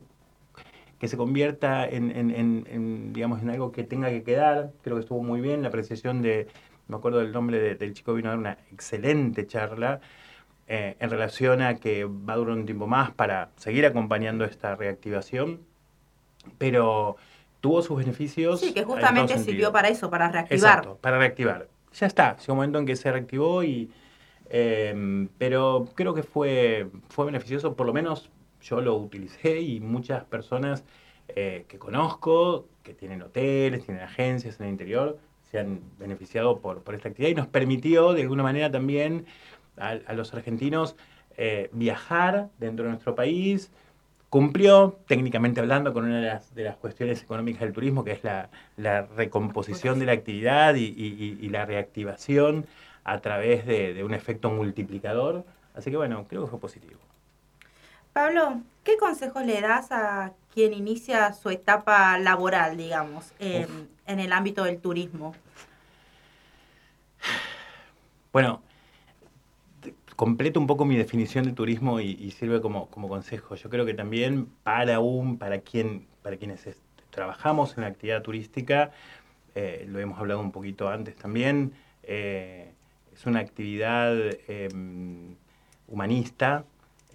que 0.99 1.07
se 1.07 1.17
convierta 1.17 1.87
en, 1.87 2.11
en- 2.15 2.29
en- 2.31 2.67
en, 2.69 3.13
digamos, 3.13 3.41
en 3.41 3.49
algo 3.49 3.71
que 3.71 3.83
tenga 3.83 4.09
que 4.09 4.21
quedar. 4.23 4.71
Creo 4.83 4.97
que 4.97 5.01
estuvo 5.01 5.23
muy 5.23 5.41
bien 5.41 5.61
la 5.63 5.69
apreciación 5.69 6.21
de, 6.21 6.47
me 6.87 6.97
acuerdo 6.97 7.19
del 7.19 7.31
nombre 7.31 7.59
de- 7.59 7.75
del 7.75 7.93
chico 7.93 8.13
vino 8.13 8.29
a 8.29 8.31
dar 8.33 8.39
una 8.39 8.57
excelente 8.71 9.47
charla 9.47 10.01
eh, 10.67 10.97
en 10.99 11.09
relación 11.09 11.61
a 11.61 11.75
que 11.77 12.05
va 12.05 12.33
a 12.33 12.37
durar 12.37 12.55
un 12.57 12.65
tiempo 12.65 12.85
más 12.85 13.11
para 13.11 13.49
seguir 13.57 13.85
acompañando 13.85 14.45
esta 14.45 14.75
reactivación, 14.75 15.61
pero 16.57 17.15
tuvo 17.61 17.81
sus 17.81 17.97
beneficios. 17.97 18.59
Sí, 18.59 18.73
que 18.73 18.83
justamente 18.83 19.37
sirvió 19.39 19.71
para 19.71 19.89
eso, 19.89 20.09
para 20.09 20.29
reactivar. 20.31 20.73
Exacto, 20.79 20.97
para 21.01 21.17
reactivar. 21.17 21.67
Ya 21.93 22.07
está, 22.07 22.37
llegó 22.37 22.53
un 22.53 22.57
momento 22.57 22.79
en 22.79 22.85
que 22.85 22.95
se 22.95 23.11
reactivó 23.11 23.63
y... 23.63 23.91
eh, 24.49 25.27
pero 25.37 25.87
creo 25.95 26.13
que 26.13 26.23
fue, 26.23 26.89
fue 27.09 27.25
beneficioso, 27.25 27.75
por 27.75 27.87
lo 27.87 27.93
menos 27.93 28.29
yo 28.61 28.81
lo 28.81 28.95
utilicé 28.97 29.61
y 29.61 29.79
muchas 29.79 30.23
personas 30.25 30.83
eh, 31.29 31.65
que 31.67 31.79
conozco, 31.79 32.67
que 32.83 32.93
tienen 32.93 33.21
hoteles, 33.21 33.85
tienen 33.85 34.03
agencias 34.03 34.59
en 34.59 34.67
el 34.67 34.71
interior, 34.73 35.19
se 35.51 35.59
han 35.59 35.81
beneficiado 35.97 36.59
por, 36.61 36.83
por 36.83 36.95
esta 36.95 37.09
actividad 37.09 37.31
y 37.31 37.35
nos 37.35 37.47
permitió 37.47 38.13
de 38.13 38.21
alguna 38.23 38.43
manera 38.43 38.71
también 38.71 39.25
a, 39.77 39.89
a 39.91 40.13
los 40.13 40.33
argentinos 40.33 40.95
eh, 41.37 41.69
viajar 41.73 42.49
dentro 42.59 42.85
de 42.85 42.91
nuestro 42.91 43.15
país. 43.15 43.71
Cumplió, 44.29 44.99
técnicamente 45.07 45.59
hablando, 45.59 45.91
con 45.91 46.05
una 46.05 46.19
de 46.19 46.27
las, 46.27 46.53
de 46.53 46.63
las 46.63 46.75
cuestiones 46.77 47.23
económicas 47.23 47.61
del 47.61 47.73
turismo, 47.73 48.03
que 48.03 48.11
es 48.11 48.23
la, 48.23 48.49
la 48.77 49.01
recomposición 49.03 49.97
de 49.99 50.05
la 50.05 50.11
actividad 50.11 50.75
y, 50.75 50.83
y- 50.85 51.17
y- 51.41 51.45
y 51.45 51.49
la 51.49 51.65
reactivación 51.65 52.67
a 53.03 53.19
través 53.21 53.65
de, 53.65 53.93
de 53.95 54.03
un 54.03 54.13
efecto 54.13 54.51
multiplicador. 54.51 55.45
Así 55.73 55.89
que 55.89 55.97
bueno, 55.97 56.25
creo 56.29 56.43
que 56.43 56.51
fue 56.51 56.59
positivo. 56.59 56.99
Pablo, 58.13 58.61
¿qué 58.83 58.97
consejos 58.97 59.43
le 59.45 59.61
das 59.61 59.91
a 59.91 60.33
quien 60.53 60.73
inicia 60.73 61.33
su 61.33 61.49
etapa 61.49 62.19
laboral, 62.19 62.77
digamos, 62.77 63.31
en, 63.39 63.89
en 64.05 64.19
el 64.19 64.31
ámbito 64.31 64.63
del 64.63 64.79
turismo? 64.79 65.33
Bueno, 68.31 68.61
completo 70.19 70.59
un 70.59 70.67
poco 70.67 70.83
mi 70.83 70.97
definición 70.97 71.45
de 71.45 71.53
turismo 71.53 72.01
y, 72.01 72.29
sirve 72.31 72.59
como, 72.59 72.89
consejo. 72.89 73.55
Yo 73.55 73.69
creo 73.69 73.85
que 73.85 73.93
también 73.93 74.47
para 74.63 74.99
un, 74.99 75.37
para 75.37 75.59
quien, 75.61 76.07
para 76.23 76.35
quienes 76.35 76.67
es- 76.67 76.81
trabajamos 77.09 77.77
en 77.77 77.83
la 77.83 77.87
actividad 77.87 78.21
turística, 78.21 78.91
eh, 79.55 79.85
lo 79.87 79.97
hemos 79.97 80.19
hablado 80.19 80.41
un 80.41 80.51
poquito 80.51 80.89
antes 80.89 81.15
también, 81.15 81.71
eh, 82.03 82.73
es 83.13 83.25
una 83.27 83.39
actividad 83.39 84.13
em, 84.49 85.35
humanista, 85.87 86.65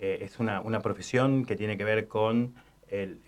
eh, 0.00 0.20
es 0.22 0.38
una, 0.38 0.80
profesión 0.80 1.44
que 1.44 1.56
tiene 1.56 1.76
que 1.76 1.84
ver 1.84 2.08
con 2.08 2.54
el 2.88 3.18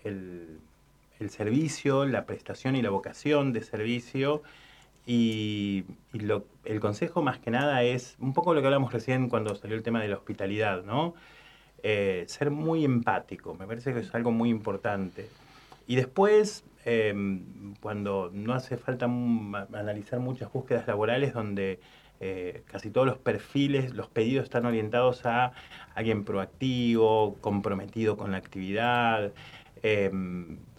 servicio, 1.29 2.07
la 2.07 2.25
prestación 2.25 2.75
y 2.75 2.81
la 2.81 2.89
vocación 2.89 3.53
de 3.53 3.61
servicio. 3.61 4.41
Y, 5.07 5.85
lo- 6.13 6.45
el 6.65 6.79
consejo 6.81 7.21
más 7.23 7.39
que 7.39 7.49
nada 7.51 7.81
es 7.83 8.17
un 8.19 8.33
poco 8.33 8.53
lo 8.53 8.61
que 8.61 8.67
hablamos 8.67 8.93
recién 8.93 9.29
cuando 9.29 9.55
salió 9.55 9.75
el 9.77 9.83
tema 9.83 10.01
de 10.01 10.09
la 10.09 10.17
hospitalidad, 10.17 10.83
¿no? 10.83 11.15
Eh, 11.83 12.25
ser 12.27 12.51
muy 12.51 12.83
empático, 12.85 13.53
me 13.55 13.67
parece 13.67 13.93
que 13.93 14.01
es 14.01 14.13
algo 14.15 14.31
muy 14.31 14.49
importante. 14.49 15.29
Y 15.87 15.95
después, 15.95 16.65
eh, 16.85 17.13
cuando 17.81 18.29
no 18.33 18.53
hace 18.53 18.77
falta 18.77 19.05
analizar 19.05 20.19
muchas 20.19 20.51
búsquedas 20.51 20.87
laborales 20.87 21.33
donde 21.33 21.79
eh, 22.19 22.63
casi 22.65 22.89
todos 22.91 23.07
los 23.07 23.17
perfiles, 23.19 23.93
los 23.93 24.07
pedidos 24.09 24.43
están 24.45 24.65
orientados 24.65 25.25
a 25.25 25.53
alguien 25.95 26.25
proactivo, 26.25 27.35
comprometido 27.41 28.17
con 28.17 28.31
la 28.31 28.37
actividad, 28.39 29.31
eh, 29.83 30.11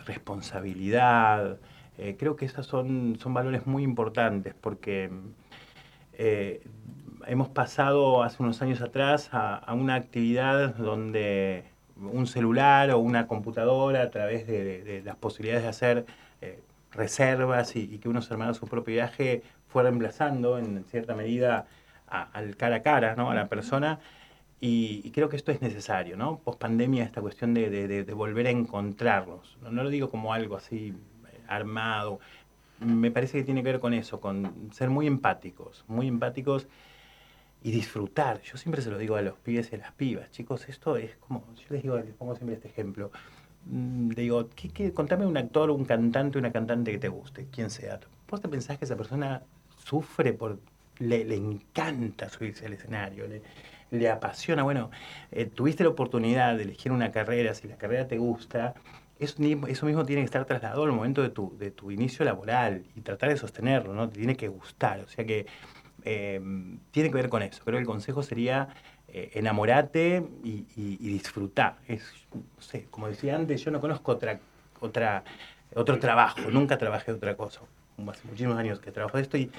responsabilidad. 0.06 1.58
Eh, 1.99 2.16
creo 2.18 2.36
que 2.36 2.44
esos 2.46 2.66
son, 2.66 3.16
son 3.20 3.34
valores 3.34 3.66
muy 3.66 3.82
importantes 3.82 4.55
porque 4.61 5.11
eh, 6.12 6.62
hemos 7.26 7.49
pasado 7.49 8.22
hace 8.22 8.42
unos 8.42 8.62
años 8.62 8.80
atrás 8.80 9.30
a, 9.32 9.57
a 9.57 9.74
una 9.74 9.94
actividad 9.96 10.74
donde 10.76 11.64
un 11.96 12.26
celular 12.26 12.90
o 12.92 12.99
una 12.99 13.26
computadora 13.26 14.03
a 14.03 14.11
través 14.11 14.46
de, 14.46 14.62
de- 14.64 14.84
de 14.84 15.03
las 15.03 15.16
posibilidades 15.16 15.64
de 15.64 15.68
hacer 15.68 16.07
eh, 16.40 16.61
reservas 16.92 17.74
y, 17.76 17.80
y 17.92 17.99
que 17.99 18.09
uno 18.09 18.22
se 18.22 18.32
armara 18.32 18.55
su 18.55 18.66
propio 18.66 18.94
viaje 18.94 19.42
fue 19.68 19.82
reemplazando 19.82 20.59
en 20.59 20.84
cierta 20.84 21.14
medida 21.14 21.66
a- 22.09 22.22
al 22.32 22.57
cara 22.57 22.76
a 22.76 22.82
cara, 22.82 23.16
¿no? 23.16 23.30
a 23.30 23.34
la 23.34 23.49
persona. 23.49 23.99
Y, 24.61 25.03
y 25.05 25.11
creo 25.12 25.28
que 25.28 25.36
esto 25.36 25.53
es 25.53 25.62
necesario, 25.62 26.16
¿no? 26.16 26.38
Post 26.40 26.61
pandemia, 26.61 27.05
esta 27.05 27.20
cuestión 27.20 27.55
de, 27.55 28.05
volver 28.14 28.46
a 28.49 28.51
encontrarnos. 28.51 29.57
No, 29.62 29.70
no 29.70 29.84
lo 29.84 29.90
digo 29.90 30.11
como 30.11 30.32
algo 30.34 30.57
así 30.57 30.94
armado. 31.49 32.20
Me 32.80 33.11
parece 33.11 33.38
que 33.38 33.44
tiene 33.44 33.62
que 33.62 33.72
ver 33.72 33.80
con 33.80 33.94
eso, 33.94 34.20
con 34.20 34.70
ser 34.72 34.90
muy 34.90 35.07
empáticos, 35.07 35.84
muy 35.88 36.07
empáticos 36.07 36.68
y 37.62 37.70
disfrutar. 37.72 38.40
Yo 38.42 38.57
siempre 38.57 38.82
se 38.82 38.90
lo 38.90 38.99
digo 38.99 39.16
a 39.16 39.22
los 39.22 39.34
pibes 39.38 39.72
y 39.72 39.74
a 39.76 39.78
las 39.78 39.92
pibas, 39.92 40.30
chicos, 40.30 40.68
esto 40.68 40.96
es 40.96 41.16
como, 41.16 41.44
yo 41.57 41.66
les 41.70 41.82
digo, 41.82 41.96
les 41.99 42.14
pongo 42.14 42.34
siempre 42.36 42.55
este 42.57 42.68
ejemplo. 42.68 43.11
Mm, 43.66 44.11
digo, 44.11 44.49
¿qué, 44.55 44.68
qué- 44.68 44.92
contame 44.92 45.26
un 45.26 45.36
actor, 45.36 45.70
un 45.70 45.84
cantante, 45.84 46.38
una 46.38 46.53
cantante 46.53 46.92
que 46.92 46.99
te 46.99 47.09
guste, 47.09 47.46
quien 47.51 47.70
sea. 47.70 47.99
¿Vos 48.30 48.40
te 48.40 48.49
pensás 48.49 48.78
que 48.78 48.84
esa 48.84 48.96
persona 48.96 49.42
sufre 49.84 50.32
por, 50.32 50.59
le, 50.99 51.24
le 51.24 51.36
encanta 51.36 52.28
subirse 52.28 52.66
al 52.66 52.74
escenario, 52.74 53.26
le, 53.26 53.42
le 53.90 54.09
apasiona. 54.11 54.62
Bueno, 54.62 54.90
eh, 55.32 55.46
tuviste 55.46 55.82
la 55.82 55.90
oportunidad 55.90 56.57
de 56.57 56.62
elegir 56.64 56.92
una 56.92 57.11
carrera, 57.11 57.55
si 57.55 57.68
la 57.68 57.76
carrera 57.76 58.07
te 58.07 58.18
gusta, 58.18 58.74
eso, 59.18 59.86
mismo 59.86 60.04
tiene 60.04 60.22
que 60.22 60.26
estar 60.26 60.44
trasladado 60.44 60.84
al 60.84 60.92
momento 60.92 61.22
de 61.22 61.30
tu, 61.30 61.56
de 61.58 61.70
tu 61.70 61.90
inicio 61.90 62.24
laboral 62.24 62.84
y 62.94 63.00
tratar 63.00 63.30
de 63.30 63.36
sostenerlo, 63.36 63.94
¿no? 63.94 64.08
Te 64.08 64.18
tiene 64.18 64.36
que 64.36 64.48
gustar, 64.48 65.00
o 65.00 65.08
sea 65.08 65.24
que 65.24 65.46
eh, 66.04 66.40
tiene 66.90 67.10
que 67.10 67.14
ver 67.14 67.28
con 67.28 67.42
eso. 67.42 67.62
Creo 67.64 67.76
que 67.76 67.80
el 67.80 67.86
consejo 67.86 68.22
sería 68.22 68.68
eh, 69.08 69.30
y, 70.44 70.66
y, 70.76 71.08
disfrutar. 71.12 71.76
Es, 71.88 72.12
no 72.32 72.62
sé, 72.62 72.86
como 72.90 73.08
decía 73.08 73.36
antes, 73.36 73.64
yo 73.64 73.70
no 73.70 73.80
conozco 73.80 74.12
otra, 74.12 74.38
otra, 74.80 75.24
otro 75.74 75.98
trabajo, 75.98 76.50
nunca 76.50 76.78
trabajé 76.78 77.12
otra 77.12 77.36
cosa. 77.36 77.60
Hace 78.08 78.28
muchísimos 78.28 78.56
años 78.56 78.78
que 78.78 78.92
trabajo 78.92 79.16
de 79.16 79.22
esto 79.24 79.36
y, 79.36 79.50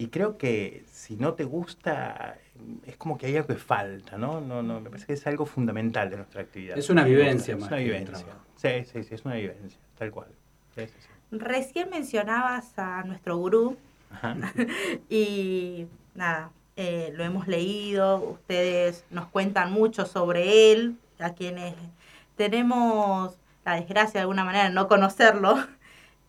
y 0.00 0.08
creo 0.08 0.38
que 0.38 0.82
si 0.90 1.16
no 1.16 1.34
te 1.34 1.44
gusta, 1.44 2.38
es 2.86 2.96
como 2.96 3.18
que 3.18 3.26
hay 3.26 3.36
algo 3.36 3.48
que 3.48 3.56
falta, 3.56 4.16
¿no? 4.16 4.40
No, 4.40 4.62
no, 4.62 4.80
me 4.80 4.88
parece 4.88 5.08
que 5.08 5.12
es 5.12 5.26
algo 5.26 5.44
fundamental 5.44 6.08
de 6.08 6.16
nuestra 6.16 6.40
actividad. 6.40 6.78
Es 6.78 6.88
una 6.88 7.04
vivencia 7.04 7.52
Es 7.52 7.60
más 7.60 7.68
una 7.68 7.76
que 7.76 7.82
un 7.82 7.90
vivencia. 7.90 8.26
Sí, 8.56 8.84
sí, 8.90 9.04
sí, 9.04 9.14
es 9.14 9.26
una 9.26 9.34
vivencia, 9.34 9.78
tal 9.98 10.10
cual. 10.10 10.28
Sí, 10.74 10.86
sí, 10.86 10.94
sí. 11.00 11.36
Recién 11.36 11.90
mencionabas 11.90 12.78
a 12.78 13.02
nuestro 13.02 13.36
gurú 13.36 13.76
Ajá. 14.10 14.38
y 15.10 15.86
nada, 16.14 16.50
eh, 16.76 17.12
lo 17.14 17.22
hemos 17.22 17.46
leído, 17.46 18.22
ustedes 18.22 19.04
nos 19.10 19.26
cuentan 19.26 19.70
mucho 19.70 20.06
sobre 20.06 20.72
él, 20.72 20.96
a 21.18 21.34
quienes 21.34 21.74
tenemos 22.36 23.36
la 23.66 23.74
desgracia 23.74 24.14
de 24.14 24.20
alguna 24.20 24.44
manera 24.44 24.64
de 24.64 24.74
no 24.74 24.88
conocerlo, 24.88 25.56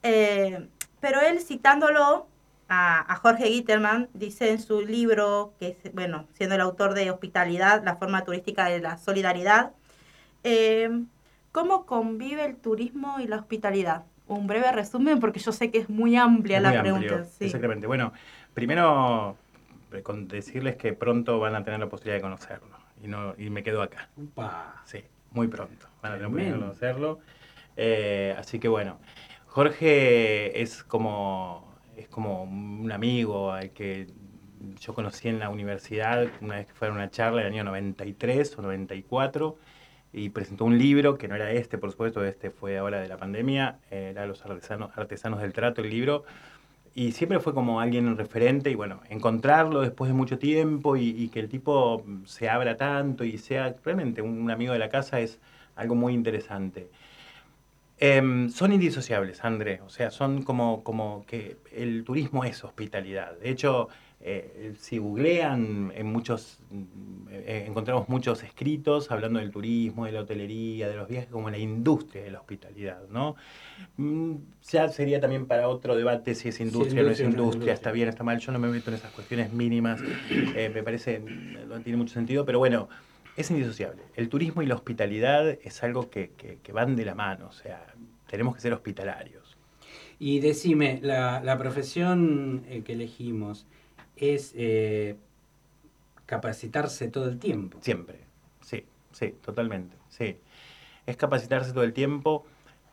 Eh, 0.04 0.68
pero 1.00 1.22
él 1.22 1.42
citándolo 1.42 2.26
a, 2.72 3.12
a 3.12 3.16
Jorge 3.18 3.48
Gitterman, 3.48 4.10
dice 4.14 4.50
en 4.52 4.60
su 4.62 4.82
libro, 4.82 5.54
que 5.60 5.78
es, 5.84 5.94
bueno, 5.94 6.26
siendo 6.34 6.56
el 6.56 6.62
autor 6.62 6.94
de 6.94 7.12
Hospitalidad, 7.12 7.84
la 7.84 7.98
forma 7.98 8.24
turística 8.24 8.66
de 8.66 8.80
la 8.80 8.98
solidaridad, 8.98 9.74
eh, 10.44 10.90
¿cómo 11.52 11.86
convive 11.86 12.46
el 12.46 12.56
turismo 12.56 13.20
y 13.20 13.28
la 13.28 13.38
hospitalidad? 13.38 14.04
Un 14.28 14.48
breve 14.48 14.72
resumen, 14.72 15.20
porque 15.20 15.40
yo 15.40 15.52
sé 15.52 15.70
que 15.70 15.80
es 15.80 15.90
muy 15.90 16.16
amplia 16.16 16.58
Es 16.58 16.64
la 16.64 16.70
muy 16.72 16.80
pregunta. 16.80 17.16
amplio, 17.16 17.32
sí. 17.38 17.46
Exactamente. 17.46 17.88
Bueno, 17.88 18.14
primero 18.54 19.36
eh, 19.92 20.02
con 20.02 20.28
decirles 20.30 20.78
que 20.78 20.94
pronto 20.94 21.40
van 21.40 21.56
a 21.56 21.64
tener 21.64 21.80
la 21.80 21.90
posibilidad 21.90 22.16
de 22.18 22.22
conocerlo. 22.22 22.78
Y, 23.04 23.08
no, 23.08 23.36
y 23.38 23.50
me 23.50 23.64
quedo 23.64 23.82
acá. 23.82 24.10
Upa. 24.16 24.82
Sí, 24.86 25.04
muy 25.32 25.48
pronto. 25.48 25.88
Van 26.02 26.14
a 26.14 26.16
tener 26.16 26.30
la 26.30 26.30
posibilidad 26.30 26.56
de 26.56 26.62
conocerlo. 26.62 27.20
Eh, 27.76 28.36
así 28.38 28.60
que 28.60 28.68
bueno, 28.70 29.00
Jorge 29.48 30.62
es 30.62 30.84
como, 30.84 31.71
es 32.02 32.08
como 32.10 32.44
un 32.44 32.92
amigo 32.92 33.52
al 33.52 33.72
que 33.72 34.08
yo 34.80 34.94
conocí 34.94 35.28
en 35.28 35.40
la 35.40 35.50
universidad 35.50 36.28
una 36.42 36.56
vez 36.58 36.68
que 36.68 36.74
fue 36.74 36.88
a 36.88 36.92
una 36.92 37.10
charla 37.10 37.42
en 37.42 37.48
el 37.48 37.54
año 37.54 37.64
93 37.66 38.58
o 38.58 38.62
94 38.62 39.58
y 40.14 40.30
presentó 40.30 40.66
un 40.66 40.78
libro 40.78 41.18
que 41.18 41.28
no 41.28 41.36
era 41.36 41.52
este, 41.52 41.78
por 41.78 41.92
supuesto, 41.92 42.24
este 42.26 42.52
fue 42.52 42.78
ahora 42.78 43.00
de 43.00 43.08
la 43.08 43.18
pandemia, 43.18 43.80
eh, 43.90 44.10
era 44.12 44.26
Los 44.26 44.46
artesanos, 44.46 44.92
artesanos 44.98 45.42
del 45.42 45.54
trato, 45.54 45.82
el 45.82 45.90
libro, 45.90 46.26
y 46.94 47.14
siempre 47.14 47.40
fue 47.40 47.54
como 47.54 47.80
alguien 47.80 48.18
referente 48.18 48.70
y 48.70 48.76
bueno, 48.76 49.00
encontrarlo 49.10 49.80
después 49.82 50.10
de 50.10 50.14
mucho 50.14 50.38
tiempo 50.38 50.98
y, 50.98 51.10
y 51.10 51.30
que 51.30 51.40
el 51.40 51.48
tipo 51.48 52.04
se 52.26 52.50
abra 52.50 52.76
tanto 52.76 53.24
y 53.24 53.38
sea 53.38 53.76
realmente 53.86 54.22
un, 54.22 54.42
un 54.42 54.52
amigo 54.52 54.74
de 54.74 54.80
la 54.80 54.90
casa 54.90 55.22
es 55.22 55.40
algo 55.76 55.96
muy 55.96 56.14
interesante. 56.14 56.90
Em, 58.04 58.50
son 58.50 58.74
indisociables, 58.74 59.46
André, 59.46 59.80
o 59.86 59.90
sea, 59.90 60.10
son 60.10 60.42
como, 60.42 60.84
como 60.84 61.24
que 61.28 61.58
el 61.72 62.04
turismo 62.04 62.44
es 62.44 62.64
hospitalidad. 62.64 63.38
De 63.38 63.52
hecho, 63.52 63.90
eh, 64.22 64.74
si 64.80 64.98
googlean, 64.98 65.92
en 65.96 66.08
muchos, 66.08 66.58
eh, 67.30 67.66
encontramos 67.68 68.10
muchos 68.10 68.42
escritos 68.42 69.12
hablando 69.12 69.38
del 69.38 69.52
turismo, 69.52 70.06
de 70.06 70.14
la 70.14 70.22
hotelería, 70.22 70.90
de 70.90 70.96
los 70.96 71.08
viajes, 71.08 71.30
como 71.30 71.52
la 71.52 71.60
industria 71.60 72.24
de 72.24 72.32
la 72.32 72.40
hospitalidad, 72.40 73.08
¿no? 73.12 73.36
Mm, 73.98 74.34
Ya 74.72 74.90
sería 74.90 75.20
también 75.20 75.46
para 75.46 75.68
otro 75.68 75.96
debate 75.96 76.34
si 76.34 76.50
es 76.50 76.60
industria 76.60 77.04
o 77.04 77.06
no 77.06 77.12
es 77.12 77.20
industria 77.20 77.28
o 77.28 77.30
no 77.30 77.38
es 77.38 77.40
industria, 77.40 77.54
industria. 77.54 77.74
está 77.74 77.92
bien, 77.92 78.10
está 78.10 78.24
mal, 78.24 78.40
yo 78.40 78.52
no 78.52 78.58
me 78.58 78.68
meto 78.70 78.90
en 78.90 78.96
esas 78.96 79.12
cuestiones 79.12 79.54
mínimas, 79.54 80.02
eh, 80.56 80.72
me 80.74 80.82
parece, 80.82 81.20
no 81.20 81.80
tiene 81.82 81.98
mucho 81.98 82.16
sentido, 82.16 82.46
pero 82.46 82.58
bueno, 82.58 82.90
es 83.42 83.52
indisociable. 83.52 84.02
El 84.16 84.30
turismo 84.30 84.62
y 84.62 84.66
la 84.66 84.76
hospitalidad 84.76 85.48
es 85.50 85.84
algo 85.84 86.10
que, 86.10 86.32
que- 86.38 86.58
que 86.64 86.72
van 86.72 86.96
de 86.96 87.06
la 87.06 87.16
mano, 87.16 87.48
o 87.48 87.52
sea, 87.52 87.86
tenemos 88.30 88.56
que 88.56 88.62
ser 88.62 88.74
hospitalarios. 88.74 89.58
Y 90.20 90.40
decime, 90.40 91.00
la, 91.02 91.42
la 91.44 91.58
profesión 91.58 92.64
eh, 92.70 92.82
que 92.84 92.94
elegimos 92.94 93.66
es 94.16 94.54
eh, 94.56 95.16
capacitarse 96.26 97.08
todo 97.08 97.28
el 97.28 97.40
tiempo. 97.40 97.80
Siempre, 97.82 98.20
sí, 98.62 98.86
sí, 99.12 99.34
totalmente, 99.44 99.96
sí. 100.10 100.38
Es 101.06 101.18
capacitarse 101.18 101.74
todo 101.74 101.84
el 101.84 101.94
tiempo 101.94 102.46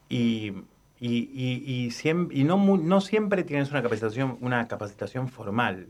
y, 0.09 0.53
y, 0.99 1.28
y, 1.32 1.62
y, 1.66 1.88
siem- 1.90 2.28
y 2.32 2.44
no, 2.44 2.57
no 2.78 3.01
siempre 3.01 3.44
tienes 3.44 3.70
una 3.70 3.82
capacitación, 3.82 4.38
una 4.40 4.66
capacitación 4.66 5.28
formal. 5.28 5.88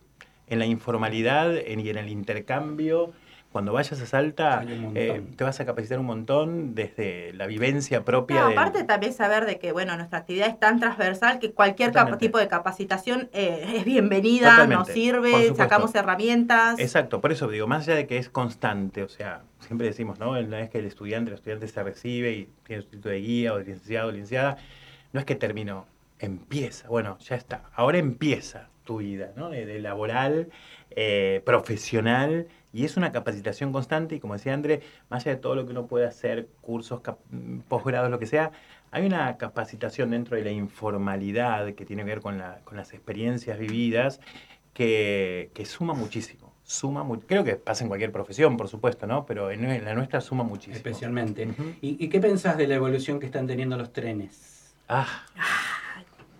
En 0.49 0.59
la 0.59 0.67
informalidad 0.67 1.57
en- 1.57 1.81
y 1.81 1.89
en 1.91 1.99
el 1.99 2.09
intercambio, 2.09 3.13
cuando 3.53 3.73
vayas 3.73 4.01
a 4.01 4.07
Salta, 4.07 4.63
eh, 4.95 5.23
te 5.37 5.43
vas 5.45 5.59
a 5.59 5.65
capacitar 5.65 5.99
un 5.99 6.05
montón 6.07 6.75
desde 6.75 7.33
la 7.33 7.47
vivencia 7.47 8.05
propia 8.05 8.43
No, 8.43 8.49
del- 8.51 8.59
aparte 8.59 8.85
también 8.85 9.13
saber 9.15 9.47
de 9.47 9.59
que 9.59 9.73
bueno 9.73 9.97
nuestra 9.97 10.19
actividad 10.19 10.49
es 10.49 10.61
tan 10.61 10.79
transversal 10.81 11.39
que 11.39 11.53
cualquier 11.53 11.93
tipo 12.19 12.39
de 12.39 12.47
capacitación 12.49 13.31
eh, 13.33 13.75
es 13.77 13.85
bienvenida, 13.85 14.51
Totalmente, 14.51 14.75
nos 14.77 14.89
sirve, 14.89 15.55
sacamos 15.55 15.95
herramientas. 15.95 16.79
Exacto, 16.79 17.21
por 17.21 17.33
eso 17.33 17.49
digo, 17.49 17.67
más 17.67 17.89
allá 17.89 17.97
de 17.97 18.07
que 18.07 18.19
es 18.19 18.29
constante, 18.29 19.03
o 19.03 19.09
sea, 19.09 19.43
siempre 19.61 19.87
decimos, 19.87 20.19
¿no? 20.19 20.31
Una 20.33 20.59
vez 20.59 20.69
que 20.71 20.79
el 20.79 20.85
estudiante, 20.87 21.31
el 21.31 21.37
estudiante 21.37 21.69
se 21.69 21.83
recibe 21.83 22.33
y 22.33 22.49
tiene 22.67 22.83
su 22.83 22.89
título 22.89 23.13
de 23.15 23.21
guía 23.21 23.55
o 23.55 23.59
de 23.59 23.65
licenciado 23.65 24.09
o 24.09 24.13
licenciada, 24.13 24.59
no 25.13 25.21
es 25.21 25.27
que 25.27 25.35
terminó, 25.37 25.87
empieza, 26.19 26.87
bueno, 26.89 27.17
ya 27.21 27.37
está, 27.37 27.63
ahora 27.75 27.97
empieza 27.99 28.69
tu 28.89 28.97
vida, 28.97 29.33
¿no? 29.37 29.51
De, 29.51 29.67
de 29.67 29.81
laboral, 29.81 30.49
eh, 30.93 31.43
profesional, 31.45 32.47
y 32.73 32.87
es 32.87 32.97
una 32.97 33.13
capacitación 33.13 33.71
constante, 33.71 34.15
y 34.15 34.19
como 34.21 34.33
decía 34.33 34.55
André, 34.55 34.81
más 35.11 35.25
allá 35.27 35.35
de 35.37 35.43
todo 35.43 35.55
lo 35.55 35.67
que 35.67 35.73
uno 35.73 35.87
puede 35.87 36.07
hacer, 36.07 36.49
cursos, 36.63 37.03
posgrados, 37.69 38.11
lo 38.11 38.19
que 38.19 38.25
sea, 38.25 38.51
hay 38.91 39.05
una 39.05 39.37
capacitación 39.37 40.11
dentro 40.11 40.37
de 40.39 40.43
la 40.45 40.51
informalidad 40.53 41.75
que 41.75 41.85
tiene 41.85 42.03
que 42.05 42.09
ver 42.09 42.21
con, 42.23 42.39
la- 42.39 42.61
con 42.65 42.79
las 42.79 42.95
experiencias 42.95 43.59
vividas 43.59 44.21
que, 44.73 45.51
que 45.53 45.67
suma 45.67 45.93
muchísimo. 45.93 46.55
Suma 46.65 47.03
mu- 47.05 47.21
Creo 47.21 47.45
que 47.45 47.57
pasa 47.57 47.85
en 47.85 47.89
cualquier 47.89 48.11
profesión, 48.11 48.57
por 48.57 48.69
supuesto, 48.69 49.07
¿no? 49.07 49.27
Pero 49.27 49.51
en, 49.51 49.67
en 49.67 49.85
la 49.85 49.93
nuestra 49.95 50.23
suma 50.23 50.45
muchísimo. 50.45 50.77
Especialmente. 50.77 51.47
¿Y, 51.83 52.03
y 52.03 52.09
qué 52.09 52.21
pensás 52.21 52.57
de 52.57 52.67
la 52.67 52.77
evolución 52.77 53.21
que 53.21 53.27
están 53.27 53.47
teniendo 53.47 53.77
los 53.77 53.93
trenes? 53.93 54.75
Ah, 54.89 55.27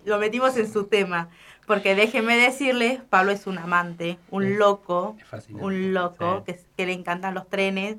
Lo 0.05 0.17
metimos 0.17 0.57
en 0.57 0.67
su 0.71 0.85
tema, 0.85 1.29
porque 1.69 1.95
déjenme 1.95 2.35
decirles, 2.37 3.01
Pablo 3.09 3.31
es 3.31 3.47
un 3.47 3.57
amante, 3.59 4.19
un 4.31 4.59
loco, 4.59 5.15
fascinante. 5.25 5.65
un 5.65 5.93
loco, 5.93 6.43
que, 6.45 6.59
que 6.77 6.85
le 6.87 6.93
encantan 6.93 7.35
los 7.35 7.49
trenes. 7.49 7.97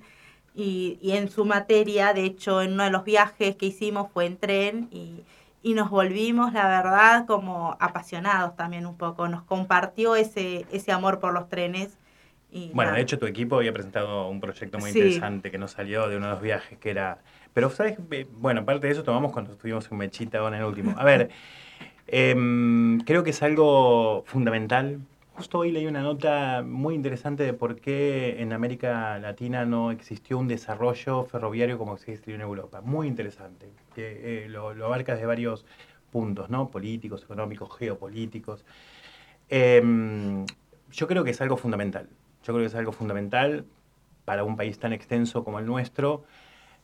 Y, 0.54 0.98
y 1.00 1.12
en 1.12 1.30
su 1.30 1.44
materia, 1.44 2.12
de 2.12 2.24
hecho, 2.24 2.60
en 2.62 2.72
uno 2.74 2.84
de 2.84 2.90
los 2.90 3.04
viajes 3.04 3.56
que 3.56 3.66
hicimos 3.66 4.10
fue 4.12 4.26
en 4.26 4.36
tren 4.38 4.88
y, 4.90 5.24
y 5.62 5.74
nos 5.74 5.90
volvimos, 5.90 6.52
la 6.52 6.68
verdad, 6.68 7.26
como 7.26 7.76
apasionados 7.80 8.56
también 8.56 8.86
un 8.86 8.96
poco. 8.96 9.28
Nos 9.28 9.42
compartió 9.44 10.16
ese, 10.16 10.66
ese 10.72 10.92
amor 10.92 11.20
por 11.20 11.32
los 11.32 11.48
trenes. 11.48 11.98
Y 12.52 12.70
Bueno, 12.74 12.92
de 12.92 13.00
hecho 13.00 13.18
tu 13.18 13.26
equipo 13.26 13.56
había 13.56 13.72
presentado 13.72 14.28
un 14.28 14.40
proyecto 14.40 14.78
muy 14.78 14.90
Sí. 14.90 14.98
interesante 14.98 15.50
que 15.52 15.58
nos 15.58 15.72
salió 15.72 16.08
de 16.08 16.16
uno 16.16 16.26
de 16.26 16.32
los 16.32 16.42
viajes 16.42 16.78
que 16.78 16.90
era... 16.90 17.22
Pero, 17.54 17.70
¿sabes? 17.70 17.98
Bueno, 18.32 18.64
parte 18.64 18.86
de 18.86 18.92
eso 18.92 19.02
tomamos 19.04 19.32
cuando 19.32 19.52
estuvimos 19.52 19.90
en 19.90 19.98
Mechita 19.98 20.38
ahora 20.38 20.56
en 20.56 20.62
el 20.62 20.68
último. 20.68 20.94
A 20.98 21.04
ver, 21.04 21.30
em, 22.10 22.98
creo 23.00 23.22
que 23.24 23.30
es 23.30 23.42
algo 23.42 24.24
fundamental. 24.26 25.00
Justo 25.34 25.58
hoy 25.58 25.72
leí 25.72 25.86
una 25.86 26.02
nota 26.02 26.62
muy 26.62 26.94
interesante 26.94 27.44
de 27.44 27.54
por 27.54 27.80
qué 27.80 28.42
en 28.42 28.52
América 28.52 29.18
Latina 29.18 29.64
no 29.64 29.90
existió 29.90 30.38
un 30.38 30.48
desarrollo 30.48 31.24
ferroviario 31.24 31.78
como 31.78 31.94
existe 31.94 32.34
en 32.34 32.40
Europa. 32.40 32.80
Muy 32.82 33.06
interesante. 33.08 33.70
Que, 33.94 34.44
eh, 34.44 34.48
lo, 34.48 34.74
lo 34.74 34.86
abarca 34.86 35.14
desde 35.14 35.26
varios 35.26 35.64
puntos, 36.10 36.50
¿no? 36.50 36.70
Políticos, 36.70 37.22
económicos, 37.22 37.70
geopolíticos. 37.78 38.64
Em, 39.48 40.46
yo 40.90 41.06
creo 41.06 41.24
que 41.24 41.30
es 41.30 41.40
algo 41.40 41.56
fundamental. 41.56 42.08
Yo 42.44 42.52
creo 42.52 42.60
que 42.60 42.66
es 42.66 42.74
algo 42.74 42.92
fundamental 42.92 43.64
para 44.24 44.44
un 44.44 44.56
país 44.56 44.78
tan 44.78 44.92
extenso 44.92 45.44
como 45.44 45.58
el 45.58 45.66
nuestro. 45.66 46.24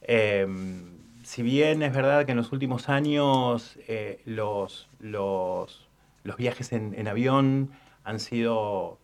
Em, 0.03 1.06
si 1.27 1.43
bien 1.43 1.83
es 1.83 1.93
verdad 1.93 2.25
que 2.25 2.31
en 2.31 2.37
los 2.37 2.53
últimos 2.53 2.89
años 2.89 3.77
eh, 3.89 4.21
los, 4.27 4.89
los, 5.01 5.89
los 6.23 6.37
viajes 6.37 6.73
en, 6.73 6.95
en 6.97 7.09
avión 7.09 7.73
han 8.05 8.21
sido, 8.21 8.97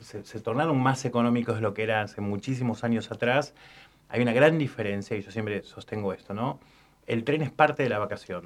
se, 0.00 0.24
se 0.24 0.40
tornaron 0.40 0.76
más 0.76 1.04
económicos 1.04 1.54
de 1.54 1.60
lo 1.60 1.74
que 1.74 1.84
era 1.84 2.02
hace 2.02 2.20
muchísimos 2.20 2.82
años 2.82 3.12
atrás, 3.12 3.54
hay 4.08 4.20
una 4.20 4.32
gran 4.32 4.58
diferencia, 4.58 5.16
y 5.16 5.22
yo 5.22 5.30
siempre 5.30 5.62
sostengo 5.62 6.12
esto, 6.12 6.34
¿no? 6.34 6.58
El 7.06 7.22
tren 7.22 7.42
es 7.42 7.52
parte 7.52 7.84
de 7.84 7.88
la 7.88 8.00
vacación. 8.00 8.42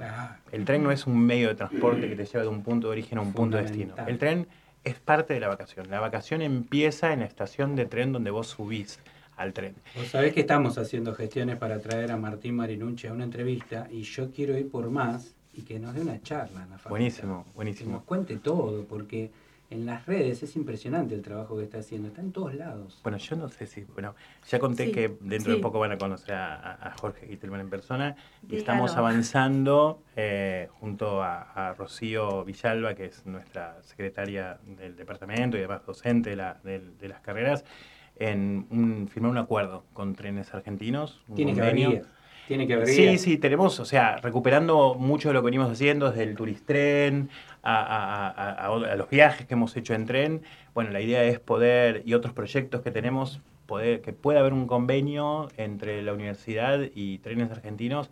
El 0.53 0.66
tren 0.66 0.83
no 0.83 0.93
es 0.93 1.07
un 1.07 1.18
medio 1.18 1.49
de 1.49 1.55
transporte 1.55 2.11
que 2.11 2.14
te 2.14 2.26
lleva 2.26 2.43
de 2.43 2.49
un 2.49 2.62
punto 2.62 2.89
de 2.89 2.93
origen 2.93 3.16
a 3.16 3.22
un 3.22 3.33
punto 3.33 3.57
de 3.57 3.62
destino. 3.62 3.95
El 4.07 4.18
tren 4.18 4.47
es 4.85 5.01
parte 5.01 5.33
de 5.33 5.41
la 5.41 5.49
vacación. 5.49 5.91
La 5.91 6.01
vacación 6.01 6.43
empieza 6.43 7.14
en 7.14 7.20
la 7.20 7.26
estación 7.26 7.76
de 7.76 7.87
tren 7.87 8.12
donde 8.12 8.30
vos 8.30 8.49
subís 8.49 9.01
al 9.43 9.53
tren. 9.53 9.74
Vos 9.97 10.07
sabés 10.09 10.32
que 10.32 10.40
estamos 10.40 10.78
haciendo 10.78 11.14
gestiones 11.14 11.57
para 11.57 11.78
traer 11.80 12.11
a 12.12 12.16
Martín 12.16 12.57
Marinucci 12.57 13.07
a 13.09 13.12
una 13.12 13.24
entrevista 13.24 13.88
y 13.90 14.03
yo 14.03 14.30
quiero 14.30 14.57
ir 14.59 14.70
por 14.70 14.90
más 14.90 15.34
y 15.55 15.62
que 15.62 15.78
nos 15.78 15.95
dé 15.95 16.01
una 16.01 16.20
charla 16.22 16.62
en 16.62 16.70
la 16.70 16.78
facultad. 16.78 16.90
Buenísimo, 16.90 17.45
Que 17.45 17.51
buenísimo. 17.55 17.93
nos 17.93 18.03
cuente 18.05 18.36
todo, 18.38 18.84
porque 18.84 19.30
en 19.68 19.86
las 19.86 20.05
redes 20.05 20.43
es 20.43 20.55
impresionante 20.57 21.14
el 21.14 21.22
trabajo 21.22 21.57
que 21.57 21.64
está 21.64 21.78
haciendo, 21.78 22.09
está 22.09 22.20
en 22.20 22.30
todos 22.32 22.55
lados. 22.55 23.01
Bueno, 23.03 23.16
yo 23.16 23.36
no 23.36 23.49
sé 23.49 23.66
si, 23.66 23.82
bueno, 23.84 24.14
ya 24.47 24.59
conté 24.59 24.86
Sí, 24.86 24.93
que 24.93 25.09
dentro 25.20 25.51
sí. 25.53 25.57
de 25.57 25.62
poco 25.62 25.78
van 25.78 25.93
a 25.93 25.99
conocer 25.99 26.34
a, 26.34 26.95
Jorge 27.01 27.26
Gittelman 27.26 27.61
en 27.61 27.70
persona 27.70 28.14
y 28.43 28.47
Dígalo. 28.49 28.59
estamos 28.59 28.97
avanzando 28.97 30.03
eh, 30.16 30.68
junto 30.78 31.22
a, 31.22 31.70
a 31.70 31.74
Rocío 31.74 32.45
Villalba, 32.45 32.95
que 32.95 33.07
es 33.07 33.24
nuestra 33.24 33.80
secretaria 33.82 34.59
del 34.64 34.95
departamento 34.97 35.57
y 35.57 35.61
además 35.61 35.86
docente 35.86 36.30
de, 36.30 36.36
la- 36.36 36.61
del- 36.64 36.99
de 36.99 37.09
las 37.09 37.20
carreras, 37.22 37.64
en 38.23 38.66
un- 38.70 39.09
firmar 39.09 39.31
un 39.33 39.39
acuerdo 39.39 39.85
con 39.93 40.14
trenes 40.14 40.53
argentinos. 40.55 41.20
un 41.29 41.37
Tiene 41.37 41.55
que 41.55 41.61
haber 41.61 42.03
tiene 42.47 42.66
que 42.66 42.75
haber 42.75 42.87
Sí, 42.89 43.18
sí, 43.18 43.39
tenemos, 43.39 43.79
o 43.81 43.85
sea, 43.85 44.16
recuperando 44.18 44.95
mucho 44.95 45.29
de 45.29 45.35
lo 45.35 45.41
que 45.41 45.47
venimos 45.47 45.70
haciendo 45.70 46.11
desde 46.11 46.25
el 46.25 46.35
turistren 46.35 47.31
a, 47.62 47.77
a- 47.77 48.29
a- 48.29 48.66
a- 48.66 48.93
a 48.93 48.97
los 48.97 49.09
viajes 49.11 49.47
que 49.47 49.55
hemos 49.55 49.77
hecho 49.77 49.95
en 49.95 50.07
tren. 50.07 50.43
Bueno, 50.75 50.91
la 50.91 51.01
idea 51.01 51.23
es 51.25 51.39
poder, 51.39 52.03
y 52.05 52.14
otros 52.14 52.33
proyectos 52.35 52.83
que 52.83 52.91
tenemos, 52.91 53.41
poder, 53.66 54.01
que 54.03 54.12
pueda 54.12 54.41
haber 54.41 54.53
un 54.53 54.66
convenio 54.66 55.49
entre 55.57 56.03
la 56.03 56.12
universidad 56.12 56.81
y 56.95 57.18
trenes 57.18 57.51
argentinos, 57.51 58.11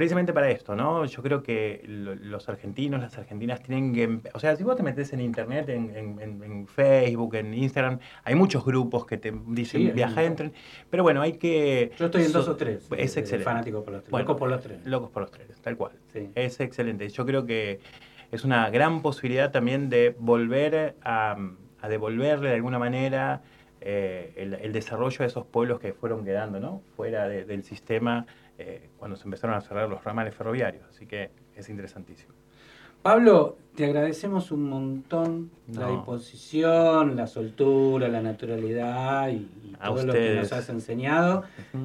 precisamente 0.00 0.32
para 0.32 0.48
esto, 0.50 0.74
¿no? 0.74 1.04
Yo 1.04 1.22
creo 1.22 1.42
que 1.42 1.82
lo- 1.86 2.14
los 2.14 2.48
argentinos, 2.48 3.00
las 3.02 3.18
argentinas 3.18 3.62
tienen 3.62 3.92
que, 3.92 4.30
o 4.32 4.40
sea, 4.40 4.56
si 4.56 4.64
vos 4.64 4.74
te 4.74 4.82
metes 4.82 5.12
en 5.12 5.20
internet, 5.20 5.68
en, 5.68 5.94
en- 5.94 6.18
en- 6.18 6.42
en 6.42 6.66
Facebook, 6.66 7.34
en 7.34 7.52
Instagram, 7.52 7.98
hay 8.24 8.34
muchos 8.34 8.64
grupos 8.64 9.04
que 9.04 9.18
te 9.18 9.30
dicen 9.48 9.80
Sí, 9.80 9.84
hay 9.84 9.90
un 9.90 9.94
viajar 9.96 10.24
en 10.24 10.36
tren, 10.36 10.52
pero 10.88 11.02
bueno, 11.02 11.20
hay 11.20 11.34
que... 11.34 11.92
Yo 11.98 12.06
estoy 12.06 12.22
en 12.24 12.32
dos 12.32 12.48
o 12.48 12.56
tres, 12.56 12.88
Es 12.96 13.14
de 13.14 13.20
excelente. 13.20 13.44
fanático 13.44 13.84
por 13.84 13.92
los 13.92 14.08
Bueno, 14.08 14.24
locos 14.24 14.38
por 14.38 14.48
los 14.48 14.62
trenes. 14.62 14.86
Locos 14.86 15.10
por 15.10 15.20
los 15.20 15.30
trenes, 15.30 15.60
tal 15.60 15.76
cual. 15.76 15.92
Sí. 16.14 16.30
Es 16.34 16.58
excelente. 16.60 17.06
Yo 17.10 17.26
creo 17.26 17.44
que 17.44 17.80
es 18.32 18.42
una 18.42 18.70
gran 18.70 19.02
posibilidad 19.02 19.50
también 19.50 19.90
de 19.90 20.16
volver 20.18 20.96
a, 21.02 21.36
a 21.82 21.88
devolverle 21.90 22.48
de 22.48 22.54
alguna 22.54 22.78
manera 22.78 23.42
eh, 23.82 24.32
el, 24.36 24.54
el 24.54 24.72
desarrollo 24.72 25.18
de 25.18 25.26
esos 25.26 25.44
pueblos 25.46 25.78
que 25.78 25.92
fueron 25.92 26.24
quedando 26.24 26.58
¿no? 26.58 26.80
fuera 26.96 27.28
de- 27.28 27.44
del 27.44 27.64
sistema 27.64 28.24
eh, 28.60 28.90
cuando 28.98 29.16
se 29.16 29.24
empezaron 29.24 29.56
a 29.56 29.60
cerrar 29.60 29.88
los 29.88 30.04
ramales 30.04 30.34
ferroviarios. 30.34 30.84
Así 30.90 31.06
que 31.06 31.30
es 31.56 31.68
interesantísimo. 31.68 32.34
Pablo, 33.02 33.56
te 33.74 33.86
agradecemos 33.86 34.50
un 34.52 34.68
montón 34.68 35.50
la 35.72 35.88
disposición, 35.88 37.16
la 37.16 37.26
soltura, 37.26 38.08
la 38.08 38.20
naturalidad 38.20 39.28
y, 39.30 39.36
y 39.36 39.76
todo 39.82 40.04
lo 40.04 40.12
que 40.12 40.34
nos 40.34 40.52
has 40.52 40.68
enseñado. 40.68 41.44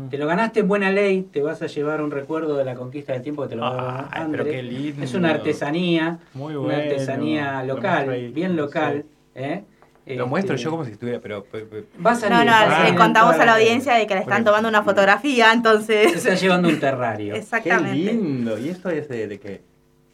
Te 0.10 0.18
lo 0.18 0.28
ganaste 0.28 0.60
en 0.60 0.68
buena 0.68 0.92
ley, 0.92 1.22
te 1.22 1.42
vas 1.42 1.62
a 1.62 1.68
llevar 1.68 2.02
un 2.02 2.12
recuerdo 2.12 2.58
de 2.58 2.66
la 2.66 2.76
conquista 2.76 3.14
del 3.14 3.22
tiempo 3.22 3.44
que 3.44 3.50
te 3.50 3.56
lo 3.56 3.62
va 3.62 4.02
a 4.02 4.28
pero 4.30 4.44
qué 4.44 4.62
lindo. 4.62 5.04
Es 5.04 5.14
una 5.14 5.30
artesanía, 5.30 6.20
Muy 6.34 6.56
una 6.56 6.78
artesanía 6.78 7.64
Lo 7.64 7.76
local, 7.76 8.32
bien 8.34 8.58
local. 8.58 9.06
sí. 9.34 9.40
¿eh? 9.42 9.64
Lo 10.06 10.28
muestro 10.28 10.54
Este, 10.56 10.66
yo 10.66 10.70
como 10.72 10.86
si 10.86 10.92
estuviera, 10.92 11.20
pero... 11.20 11.46
pero- 11.52 11.68
pero- 11.70 11.86
Va 12.06 12.12
a 12.12 12.16
salir, 12.16 12.38
No, 12.38 12.46
no, 12.46 12.52
va 12.52 12.60
a 12.62 12.70
salir 12.72 12.92
le 12.94 12.98
contamos 13.00 13.36
a 13.36 13.46
la 13.46 13.56
audiencia 13.56 13.94
de 13.96 14.06
que 14.06 14.14
le 14.14 14.22
están 14.22 14.44
tomando 14.44 14.70
una 14.70 14.84
fotografía, 14.84 15.48
Se 15.50 15.54
entonces... 15.56 16.14
está 16.16 16.36
llevando 16.36 16.70
un 16.70 16.80
terrario. 16.80 17.34
Exactamente. 17.36 18.06
Qué 18.06 18.14
lindo. 18.14 18.58
¿Y 18.60 18.70
esto 18.70 18.90
es 18.92 19.10
de, 19.10 19.28
de 19.28 19.40
qué? 19.40 19.62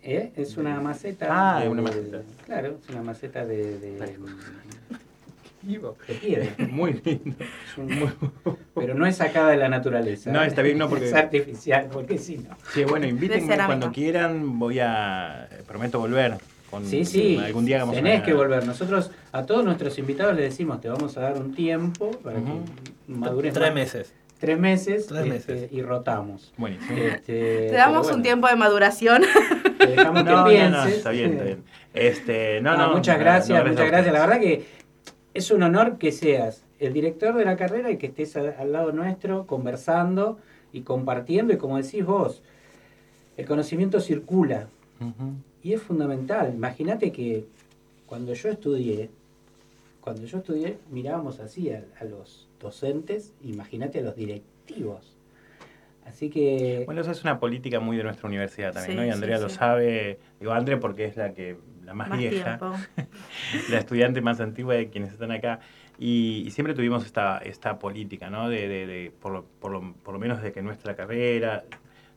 ¿Eh? 0.04 0.32
Es 0.36 0.56
una 0.58 0.80
maceta. 0.80 1.28
Ah, 1.30 1.60
de- 1.62 1.70
una 1.70 1.82
maceta. 1.82 2.22
Claro, 2.46 2.78
es 2.82 2.90
una 2.90 3.02
maceta 3.04 3.46
de, 3.46 3.78
de, 3.80 3.92
de 5.62 6.14
piedra. 6.16 6.50
Muy 6.70 7.02
lindo. 7.04 7.36
Pero 8.74 8.96
no 8.96 9.06
es 9.06 9.18
sacada 9.18 9.52
de 9.52 9.58
la 9.58 9.70
naturaleza. 9.70 10.32
No, 10.32 10.42
está 10.42 10.62
bien, 10.62 10.78
no, 10.78 10.90
porque- 10.90 11.08
Es 11.08 11.14
artificial, 11.14 11.88
porque 11.92 12.18
si 12.18 12.38
no. 12.38 12.56
Sí, 12.74 12.84
bueno, 12.86 13.06
invítenme 13.08 13.58
cuando 13.66 13.92
quieran, 13.92 14.58
voy 14.58 14.80
a, 14.80 15.48
prometo 15.68 16.00
volver. 16.00 16.38
Con, 16.72 16.86
Sí, 16.86 17.04
sí, 17.06 17.38
Algún 17.38 17.66
día 17.66 17.76
hagamos 17.78 17.96
tenés 17.96 18.16
una- 18.18 18.26
que 18.26 18.34
volver. 18.34 18.66
Nosotros 18.66 19.12
a 19.34 19.46
todos 19.46 19.64
nuestros 19.64 20.00
invitados 20.00 20.36
les 20.36 20.46
decimos, 20.46 20.80
te 20.82 20.90
vamos 20.90 21.16
a 21.18 21.22
dar 21.22 21.34
un 21.38 21.54
tiempo 21.54 22.10
para 22.24 22.38
que 22.40 22.52
madures 23.08 23.54
Tres 23.54 23.68
más. 23.68 23.76
meses. 23.76 24.14
Tres 24.40 24.58
meses, 24.58 25.06
Tres 25.06 25.26
este, 25.28 25.54
meses. 25.54 25.72
y 25.72 25.82
rotamos. 25.84 26.52
Buenísimo. 26.58 26.98
Este, 26.98 27.68
Te 27.70 27.76
damos 27.76 28.04
bueno, 28.04 28.18
un 28.18 28.24
tiempo 28.24 28.48
de 28.48 28.56
maduración. 28.56 29.22
Te 29.78 29.86
dejamos 29.88 30.24
No, 30.24 30.30
que 30.30 30.36
no, 30.36 30.46
pienses. 30.46 30.72
no, 30.72 30.86
está 30.88 31.10
bien, 31.12 31.32
está 31.34 31.44
bien. 31.44 31.64
Este, 31.94 32.62
no, 32.62 32.76
No, 32.78 32.88
no, 32.88 32.94
muchas 32.96 33.20
gracias, 33.20 33.64
no, 33.64 33.70
muchas 33.70 33.86
a 33.86 33.90
gracias. 33.90 34.14
La 34.14 34.20
verdad 34.22 34.40
que 34.40 34.66
es 35.34 35.52
un 35.52 35.62
honor 35.62 35.98
que 36.00 36.12
seas 36.12 36.64
el 36.80 36.94
director 36.94 37.36
de 37.36 37.46
la 37.46 37.56
carrera 37.58 37.92
y 37.92 37.98
que 37.98 38.08
estés 38.08 38.36
a- 38.38 38.56
al 38.58 38.72
lado 38.72 38.92
nuestro 38.94 39.46
conversando 39.46 40.40
y 40.74 40.82
compartiendo. 40.82 41.54
Y 41.54 41.58
como 41.58 41.78
decís 41.78 42.04
vos, 42.06 42.42
el 43.38 43.46
conocimiento 43.46 44.00
circula 44.00 44.68
Ujú. 45.00 45.34
Y 45.64 45.74
es 45.74 45.82
fundamental. 45.82 46.54
Imagínate 46.54 47.12
que 47.12 47.46
cuando 48.06 48.34
yo 48.34 48.50
estudié, 48.50 49.10
cuando 50.02 50.26
yo 50.26 50.40
estudié, 50.40 50.78
mirábamos 50.92 51.40
así 51.40 51.70
a, 51.72 51.84
a 52.00 52.04
los 52.06 52.48
docentes, 52.60 53.34
imagínate 53.44 54.00
a 54.00 54.02
los 54.04 54.16
directivos. 54.16 55.16
Así 56.06 56.30
que 56.30 56.84
Bueno, 56.86 57.02
eso 57.02 57.12
es 57.12 57.24
una 57.24 57.40
política 57.40 57.80
muy 57.80 57.96
de 57.96 58.04
nuestra 58.04 58.28
universidad 58.28 58.74
también, 58.74 58.94
Sí, 58.94 58.98
¿no? 58.98 59.04
Y 59.06 59.08
sí, 59.10 59.14
Andrea 59.14 59.38
lo 59.40 59.50
sabe, 59.50 60.20
digo 60.40 60.52
Andrea 60.52 60.80
porque 60.80 61.06
es 61.06 61.16
la 61.16 61.34
que 61.34 61.58
la 61.86 61.94
más, 61.94 62.10
Más 62.10 62.18
vieja, 62.20 62.60
la 63.70 63.78
estudiante 63.78 64.22
más 64.22 64.40
antigua 64.40 64.74
de 64.76 64.90
quienes 64.90 65.12
están 65.14 65.32
acá. 65.32 65.60
Y, 66.00 66.44
y 66.48 66.52
siempre 66.52 66.74
tuvimos 66.74 67.06
esta, 67.06 67.38
esta 67.38 67.78
política, 67.78 68.30
¿no? 68.32 68.50
De, 68.50 68.68
de- 68.68 68.88
de- 68.88 69.12
por, 69.22 69.32
lo, 69.32 69.46
por, 69.60 69.72
lo, 69.72 69.94
por 70.04 70.14
lo 70.16 70.20
menos 70.20 70.42
de 70.42 70.52
que 70.52 70.64
nuestra 70.64 70.96
carrera, 70.96 71.64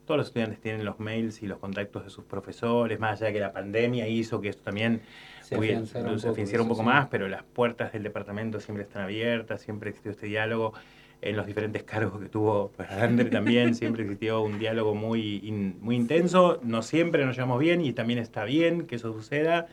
todos 0.05 0.19
los 0.19 0.27
estudiantes 0.29 0.61
tienen 0.61 0.85
los 0.85 0.99
mails 1.01 1.43
y 1.43 1.47
los 1.47 1.59
contactos 1.59 2.05
de 2.05 2.11
sus 2.11 2.25
profesores, 2.25 2.99
más 3.01 3.13
allá 3.21 3.27
de 3.29 3.33
que 3.35 3.41
la 3.41 3.53
pandemia 3.53 4.09
hizo 4.09 4.41
que 4.41 4.49
esto 4.51 4.63
también 4.63 5.03
se 5.39 5.57
afianzara 5.57 6.11
un 6.13 6.21
poco 6.21 6.31
afianzara 6.31 6.63
un 6.63 6.69
eso, 6.69 6.69
poco 6.69 6.83
sí. 6.83 6.87
más, 6.89 7.09
pero 7.09 7.29
las 7.29 7.43
puertas 7.45 7.93
del 7.93 8.03
departamento 8.03 8.61
siempre 8.61 8.85
están 8.85 9.03
abiertas, 9.03 9.63
siempre 9.63 9.91
existió 9.91 10.11
este 10.13 10.27
diálogo. 10.27 10.73
En 11.21 11.37
los 11.37 11.47
diferentes 11.47 11.85
cargos 11.85 12.21
que 12.21 12.29
tuvo 12.29 12.71
pues, 12.77 12.91
André 12.91 13.31
también, 13.31 13.75
siempre 13.75 14.03
existió 14.03 14.43
un 14.43 14.59
diálogo 14.59 14.95
muy, 14.95 15.39
in- 15.43 15.79
muy 15.81 15.97
intenso. 15.97 16.61
No 16.63 16.83
siempre 16.83 17.25
nos 17.25 17.35
llevamos 17.37 17.59
bien 17.61 17.81
y 17.81 17.93
también 17.95 18.19
está 18.19 18.45
bien 18.45 18.87
que 18.87 18.97
eso 18.97 19.13
suceda, 19.13 19.67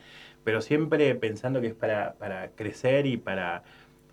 pero 0.44 0.60
siempre 0.62 1.14
pensando 1.14 1.60
que 1.60 1.68
es 1.68 1.74
para, 1.74 2.14
para 2.14 2.50
crecer 2.52 3.06
y 3.06 3.16
para 3.18 3.64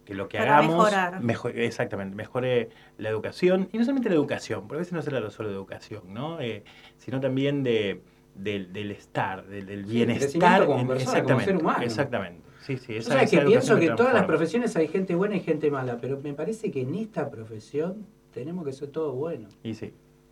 que 0.10 0.16
lo 0.16 0.28
que 0.28 0.38
Para 0.40 0.58
hagamos 0.58 0.78
mejorar. 0.86 1.22
mejo- 1.22 1.50
exactamente, 1.50 2.16
mejore 2.16 2.70
la 2.98 3.10
educación. 3.10 3.70
Y 3.72 3.78
no 3.78 3.84
solamente 3.84 4.10
la 4.10 4.16
educación, 4.16 4.62
porque 4.68 4.76
a 4.76 4.80
veces 4.80 4.94
no 4.94 5.02
se 5.02 5.10
trata 5.10 5.30
solo 5.30 5.50
de 5.50 5.56
educación, 5.56 6.14
¿no? 6.14 6.42
Eh, 6.42 6.64
sino 6.98 7.20
también 7.20 7.64
de, 7.64 8.02
del, 8.36 8.74
del 8.74 8.92
estar, 8.92 9.46
del, 9.46 9.66
del 9.66 9.86
bienestar. 9.86 10.66
como 10.66 10.80
en- 10.80 10.88
persona, 10.88 11.24
como 11.24 11.40
exactamente, 11.40 11.46
ser 11.46 11.58
humano. 11.58 11.84
Exactamente. 11.84 12.50
Sí, 12.62 12.78
sí, 12.78 12.96
esa, 12.98 13.14
sabes 13.14 13.32
esa 13.34 13.42
que 13.42 13.48
pienso 13.48 13.80
que 13.80 13.86
en 13.86 13.96
todas 13.96 14.14
las 14.14 14.26
profesiones 14.26 14.76
hay 14.76 14.88
gente 14.88 15.16
buena 15.16 15.36
y 15.36 15.40
gente 15.40 15.72
mala, 15.72 15.98
pero 16.02 16.20
me 16.22 16.34
parece 16.34 16.70
que 16.72 16.82
en 16.82 16.94
esta 16.96 17.30
profesión 17.30 18.06
tenemos 18.34 18.66
que 18.66 18.74
ser 18.74 18.90
todos 18.90 19.16
buenos. 19.16 19.58
Y 19.64 19.74
sí, 19.74 19.88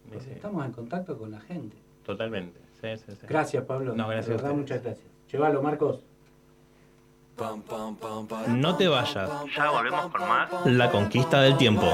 y 0.06 0.10
porque 0.10 0.26
sí, 0.26 0.32
estamos 0.34 0.66
en 0.66 0.72
contacto 0.72 1.18
con 1.18 1.32
la 1.32 1.40
gente. 1.40 1.78
totalmente. 2.04 2.60
Sí, 2.82 2.88
sí, 2.98 3.12
sí. 3.20 3.26
Gracias, 3.28 3.64
Pablo. 3.66 3.96
No, 3.96 4.08
gracias 4.08 4.36
verdad, 4.42 4.56
muchas 4.56 4.84
gracias. 4.84 5.08
Llévalo, 5.32 5.62
Marcos. 5.64 6.04
No 8.48 8.76
te 8.76 8.88
vayas. 8.88 9.30
Ya 9.56 9.70
volvemos 9.70 10.12
con 10.12 10.22
más. 10.28 10.50
La 10.66 10.92
conquista 10.92 11.42
del 11.42 11.58
tiempo. 11.58 11.88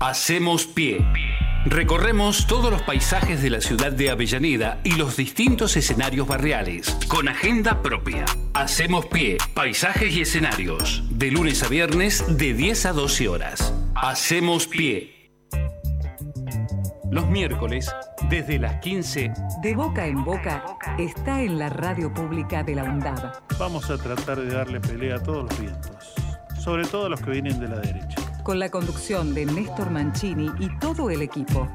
Hacemos 0.00 0.66
pie. 0.66 1.04
Recorremos 1.64 2.46
todos 2.46 2.70
los 2.70 2.82
paisajes 2.82 3.42
de 3.42 3.50
la 3.50 3.60
ciudad 3.60 3.90
de 3.90 4.10
Avellaneda 4.10 4.78
y 4.84 4.92
los 4.92 5.16
distintos 5.16 5.76
escenarios 5.76 6.28
barriales, 6.28 6.96
con 7.08 7.28
agenda 7.28 7.82
propia. 7.82 8.24
Hacemos 8.54 9.06
pie, 9.06 9.38
paisajes 9.52 10.14
y 10.14 10.20
escenarios, 10.20 11.02
de 11.10 11.32
lunes 11.32 11.64
a 11.64 11.68
viernes 11.68 12.24
de 12.38 12.54
10 12.54 12.86
a 12.86 12.92
12 12.92 13.28
horas. 13.28 13.74
Hacemos 13.96 14.68
pie. 14.68 15.32
Los 17.10 17.26
miércoles, 17.26 17.92
desde 18.28 18.58
las 18.58 18.76
15, 18.80 19.32
De 19.62 19.74
boca 19.74 20.06
en 20.06 20.24
boca 20.24 20.76
está 20.98 21.40
en 21.42 21.58
la 21.58 21.68
radio 21.68 22.12
pública 22.12 22.62
de 22.62 22.74
la 22.74 22.84
UNDAB. 22.84 23.32
Vamos 23.58 23.90
a 23.90 23.98
tratar 23.98 24.40
de 24.40 24.52
darle 24.52 24.80
pelea 24.80 25.16
a 25.16 25.22
todos 25.22 25.44
los 25.44 25.60
vientos, 25.60 26.14
sobre 26.58 26.86
todo 26.86 27.06
a 27.06 27.08
los 27.08 27.20
que 27.20 27.30
vienen 27.30 27.60
de 27.60 27.68
la 27.68 27.78
derecha. 27.78 28.16
Con 28.42 28.58
la 28.58 28.68
conducción 28.68 29.34
de 29.34 29.46
Néstor 29.46 29.90
Mancini 29.90 30.50
y 30.58 30.68
todo 30.78 31.10
el 31.10 31.22
equipo. 31.22 31.68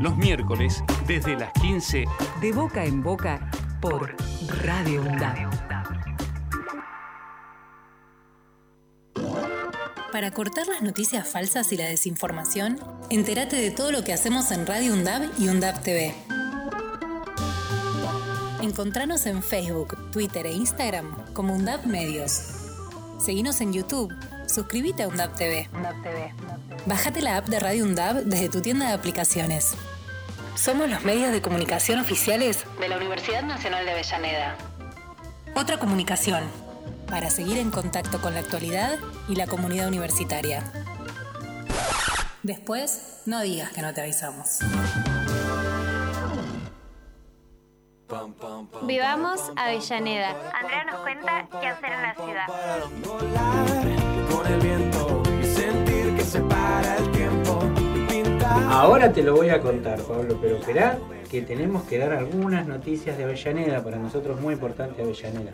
los 0.00 0.16
miércoles, 0.16 0.82
desde 1.06 1.36
las 1.38 1.52
15, 1.52 2.04
De 2.40 2.52
boca 2.52 2.84
en 2.84 3.02
boca 3.02 3.50
por 3.80 4.14
Radio 4.62 5.02
UNDAB. 5.02 5.64
Para 10.14 10.30
cortar 10.30 10.66
las 10.68 10.80
noticias 10.80 11.26
falsas 11.26 11.72
y 11.72 11.76
la 11.76 11.86
desinformación, 11.86 12.78
entérate 13.10 13.56
de 13.56 13.70
todo 13.70 13.92
lo 13.92 14.04
que 14.04 14.12
hacemos 14.12 14.50
en 14.50 14.66
Radio 14.66 14.92
UNDAB 14.92 15.28
y 15.38 15.48
UNDAB 15.48 15.82
TV. 15.82 16.14
Encontranos 18.62 19.26
en 19.26 19.42
Facebook, 19.42 20.10
Twitter 20.10 20.46
e 20.46 20.52
Instagram 20.52 21.32
como 21.32 21.54
UNDAP 21.54 21.84
Medios. 21.84 22.40
Seguinos 23.18 23.60
en 23.60 23.72
YouTube. 23.72 24.12
Suscríbete 24.46 25.02
a 25.02 25.08
UNDAP 25.08 25.36
TV. 25.36 25.68
Bájate 26.86 27.22
la 27.22 27.36
app 27.36 27.46
de 27.46 27.60
Radio 27.60 27.84
UNDAP 27.84 28.24
desde 28.24 28.48
tu 28.48 28.60
tienda 28.60 28.88
de 28.88 28.94
aplicaciones. 28.94 29.74
Somos 30.54 30.88
los 30.88 31.02
medios 31.04 31.32
de 31.32 31.42
comunicación 31.42 31.98
oficiales 31.98 32.64
de 32.80 32.88
la 32.88 32.96
Universidad 32.96 33.42
Nacional 33.42 33.84
de 33.84 33.92
Avellaneda. 33.92 34.56
Otra 35.54 35.78
comunicación, 35.78 36.44
para 37.08 37.30
seguir 37.30 37.58
en 37.58 37.70
contacto 37.70 38.20
con 38.20 38.34
la 38.34 38.40
actualidad 38.40 38.98
y 39.28 39.36
la 39.36 39.46
comunidad 39.46 39.88
universitaria. 39.88 40.83
Después, 42.44 43.22
no 43.24 43.40
digas 43.40 43.72
que 43.72 43.80
no 43.80 43.94
te 43.94 44.02
avisamos. 44.02 44.58
Vivamos 48.82 49.50
Avellaneda. 49.56 50.36
Andrea 50.52 50.84
nos 50.84 51.00
cuenta 51.00 51.48
qué 51.58 51.66
hacer 51.68 51.90
en 51.90 52.02
la 52.02 52.14
ciudad. 52.14 52.46
Con 54.30 54.52
el 54.52 54.60
viento 54.60 55.22
y 55.40 55.44
sentir 55.46 56.14
que 56.14 56.22
se 56.22 56.40
para 56.40 56.98
el 56.98 57.10
tiempo. 57.12 57.60
Ahora 58.68 59.10
te 59.10 59.22
lo 59.22 59.34
voy 59.34 59.48
a 59.48 59.62
contar, 59.62 60.02
Pablo, 60.02 60.36
pero 60.38 60.58
esperá 60.58 60.98
que 61.30 61.40
tenemos 61.40 61.84
que 61.84 61.96
dar 61.96 62.12
algunas 62.12 62.66
noticias 62.66 63.16
de 63.16 63.24
Avellaneda, 63.24 63.82
para 63.82 63.96
nosotros 63.96 64.38
muy 64.38 64.52
importante 64.52 65.00
Avellaneda. 65.00 65.52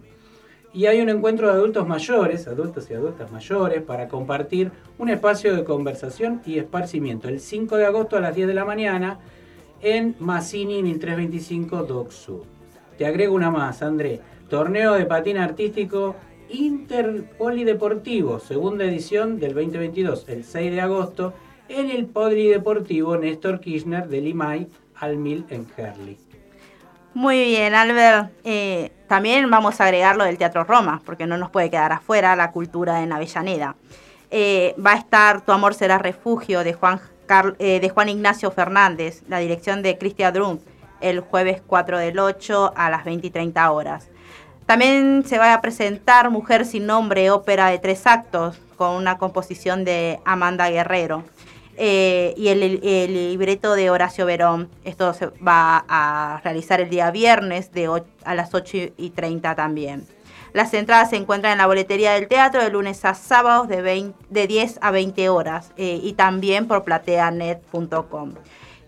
Y 0.75 0.87
hay 0.87 1.03
un 1.03 1.11
encuentro 1.11 1.49
de 1.49 1.53
adultos 1.53 1.87
mayores, 1.87 2.49
adultos 2.49 2.91
y 2.91 2.95
adultas 2.95 3.31
mayores, 3.31 3.83
para 3.83 4.09
compartir 4.09 4.71
un 4.99 5.11
espacio 5.11 5.55
de 5.55 5.65
conversación 5.65 6.41
y 6.47 6.59
esparcimiento 6.59 7.29
el 7.29 7.41
5 7.41 7.77
de 7.77 7.85
agosto 7.85 8.17
a 8.17 8.21
las 8.21 8.35
10 8.35 8.49
de 8.49 8.55
la 8.55 8.65
mañana 8.65 9.19
en 9.83 10.17
Massini 10.19 10.83
1325 10.83 11.83
Doc 11.83 12.11
Sur. 12.11 12.45
Te 12.97 13.05
agrego 13.05 13.35
una 13.35 13.51
más, 13.51 13.83
André. 13.83 14.21
Torneo 14.49 14.95
de 14.95 15.05
patín 15.05 15.37
artístico 15.37 16.17
interpolideportivo, 16.49 18.39
segunda 18.39 18.85
edición 18.85 19.39
del 19.39 19.55
2022, 19.55 20.27
el 20.29 20.45
6 20.45 20.73
de 20.73 20.81
agosto, 20.81 21.35
en 21.69 21.91
el 21.91 22.07
Polideportivo 22.07 23.17
Néstor 23.17 23.61
Kirchner 23.61 24.09
de 24.09 24.21
Limay 24.21 24.69
al 24.97 25.17
Mil 25.17 25.45
en 25.51 25.67
Herley. 25.77 26.32
Muy 27.15 27.45
bien, 27.45 27.75
Albert. 27.75 28.31
Eh, 28.43 28.91
también 29.07 29.51
vamos 29.51 29.81
a 29.81 29.85
agregar 29.85 30.17
lo 30.17 30.25
del 30.25 30.39
Teatro 30.39 30.65
Roma, 30.65 31.03
porque 31.05 31.27
no 31.27 31.37
nos 31.37 31.51
puede 31.51 31.69
quedar 31.69 31.93
afuera 31.93 32.35
la 32.37 32.53
cultura 32.53 33.03
en 33.03 33.13
Avellaneda. 33.13 33.77
Eh, 34.31 34.75
va 34.85 34.93
a 34.93 34.97
estar 34.97 35.43
Tu 35.43 35.53
amor 35.53 35.75
será 35.75 35.99
refugio 35.99 36.65
de 36.65 36.73
Juan, 36.73 37.01
eh, 37.59 37.81
de 37.81 37.89
Juan 37.91 38.09
Ignacio 38.09 38.51
Fernández, 38.51 39.23
la 39.29 39.39
dirección 39.39 39.83
de 39.83 39.99
Cristian 39.99 40.33
Drum, 40.33 40.59
el 41.03 41.21
jueves 41.21 41.63
4 41.67 41.99
del 41.99 42.19
8 42.19 42.73
a 42.75 42.89
las 42.89 43.05
20 43.05 43.27
y 43.27 43.31
30 43.31 43.71
horas. 43.71 44.09
También 44.65 45.25
se 45.27 45.37
va 45.37 45.53
a 45.53 45.61
presentar 45.61 46.31
Mujer 46.31 46.65
sin 46.65 46.87
nombre, 46.87 47.31
ópera 47.31 47.67
de 47.67 47.79
tres 47.79 48.07
actos, 48.07 48.59
con 48.77 48.93
una 48.93 49.19
composición 49.19 49.85
de 49.85 50.19
Amanda 50.25 50.71
Guerrero. 50.71 51.25
Eh, 51.77 52.35
y 52.37 52.49
el, 52.49 52.63
el 52.85 53.15
libreto 53.31 53.75
de 53.75 53.89
Horacio 53.91 54.27
Verón. 54.27 54.69
Esto 54.85 55.15
se 55.15 55.27
va 55.27 55.85
a 55.89 56.41
realizar 56.45 56.81
el 56.81 56.91
día 56.91 57.11
viernes 57.11 57.73
de 57.73 57.89
och- 57.89 58.05
a 58.25 58.35
las 58.35 58.53
8 58.55 58.77
y 58.97 59.11
30 59.11 59.55
también. 59.55 60.07
Las 60.53 60.75
entradas 60.75 61.09
se 61.11 61.17
encuentran 61.17 61.53
en 61.53 61.59
la 61.59 61.67
boletería 61.67 62.13
del 62.13 62.29
teatro 62.29 62.63
de 62.63 62.69
lunes 62.71 63.07
a 63.07 63.15
sábados 63.15 63.69
de, 63.69 63.81
20 63.81 64.15
de 64.29 64.47
10 64.47 64.79
a 64.83 64.91
20 64.91 65.31
horas 65.31 65.73
eh, 65.79 65.99
y 66.03 66.13
también 66.13 66.69
por 66.69 66.85
plateanet.com. 66.85 68.35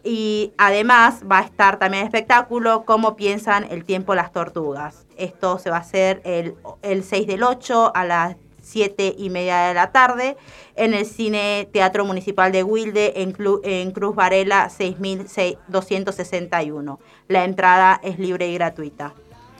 Y 0.06 0.52
además 0.58 1.22
va 1.30 1.38
a 1.38 1.42
estar 1.44 1.78
también 1.78 2.02
el 2.02 2.08
espectáculo 2.08 2.84
Cómo 2.84 3.16
piensan 3.16 3.64
el 3.70 3.86
tiempo 3.86 4.14
las 4.14 4.30
tortugas. 4.32 5.06
Esto 5.16 5.58
se 5.58 5.70
va 5.70 5.78
a 5.78 5.80
hacer 5.80 6.20
el, 6.24 6.54
el 6.82 7.02
6 7.02 7.26
del 7.26 7.42
8 7.42 7.92
a 7.94 8.04
las 8.04 8.36
7 8.74 9.14
y 9.16 9.30
media 9.30 9.68
de 9.68 9.74
la 9.74 9.92
tarde 9.92 10.36
en 10.74 10.94
el 10.94 11.06
Cine 11.06 11.68
Teatro 11.72 12.04
Municipal 12.04 12.50
de 12.50 12.64
Wilde 12.64 13.22
en, 13.22 13.36
en 13.62 13.92
Cruz 13.92 14.16
Varela 14.16 14.68
6261. 14.68 16.98
La 17.28 17.44
entrada 17.44 18.00
es 18.02 18.18
libre 18.18 18.48
y 18.48 18.54
gratuita. 18.54 19.14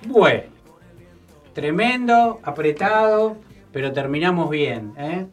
Bueno, 0.08 0.42
tremendo, 1.52 2.40
apretado, 2.42 3.36
pero 3.72 3.92
terminamos 3.92 4.50
bien. 4.50 4.92
¿eh? 4.98 5.26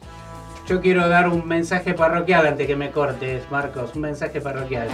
Yo 0.68 0.80
quiero 0.80 1.10
dar 1.10 1.28
un 1.28 1.48
mensaje 1.48 1.96
parroquial 1.96 2.46
antes 2.46 2.68
que 2.68 2.76
me 2.76 2.92
cortes, 2.92 3.50
Marcos, 3.50 3.96
un 3.96 4.02
mensaje 4.02 4.42
parroquial. 4.42 4.90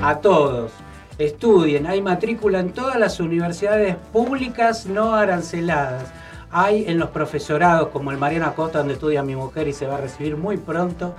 A 0.00 0.20
todos, 0.20 0.70
estudien, 1.18 1.88
hay 1.88 2.00
matrícula 2.00 2.60
en 2.60 2.72
todas 2.72 3.00
las 3.00 3.18
universidades 3.18 3.96
públicas 4.12 4.86
no 4.86 5.16
aranceladas. 5.16 6.12
Hay 6.50 6.84
en 6.88 6.98
los 6.98 7.10
profesorados, 7.10 7.88
como 7.88 8.10
el 8.10 8.18
Mariano 8.18 8.46
Acosta, 8.46 8.78
donde 8.78 8.94
estudia 8.94 9.22
mi 9.22 9.36
mujer 9.36 9.68
y 9.68 9.72
se 9.72 9.86
va 9.86 9.96
a 9.96 10.00
recibir 10.00 10.36
muy 10.36 10.56
pronto 10.56 11.14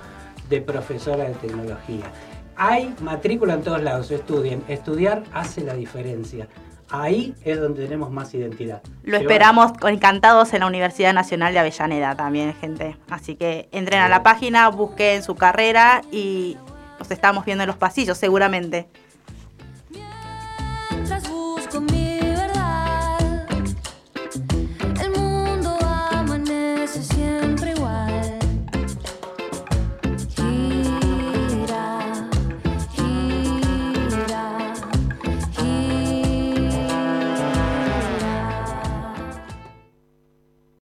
de 0.48 0.60
profesora 0.60 1.24
de 1.24 1.34
tecnología. 1.34 2.04
Hay 2.56 2.94
matrícula 3.00 3.54
en 3.54 3.62
todos 3.62 3.82
lados, 3.82 4.10
estudien. 4.10 4.62
Estudiar 4.68 5.22
hace 5.32 5.62
la 5.62 5.74
diferencia. 5.74 6.48
Ahí 6.90 7.34
es 7.44 7.60
donde 7.60 7.84
tenemos 7.84 8.10
más 8.10 8.34
identidad. 8.34 8.82
Lo 9.04 9.16
esperamos 9.16 9.72
encantados 9.86 10.52
en 10.52 10.60
la 10.60 10.66
Universidad 10.66 11.14
Nacional 11.14 11.52
de 11.52 11.60
Avellaneda 11.60 12.16
también, 12.16 12.52
gente. 12.54 12.96
Así 13.08 13.36
que 13.36 13.68
entren 13.70 14.00
a 14.00 14.08
la 14.08 14.24
página, 14.24 14.68
busquen 14.68 15.22
su 15.22 15.36
carrera 15.36 16.02
y 16.10 16.56
nos 16.98 17.10
estamos 17.12 17.44
viendo 17.44 17.62
en 17.62 17.68
los 17.68 17.76
pasillos 17.76 18.18
seguramente. 18.18 18.88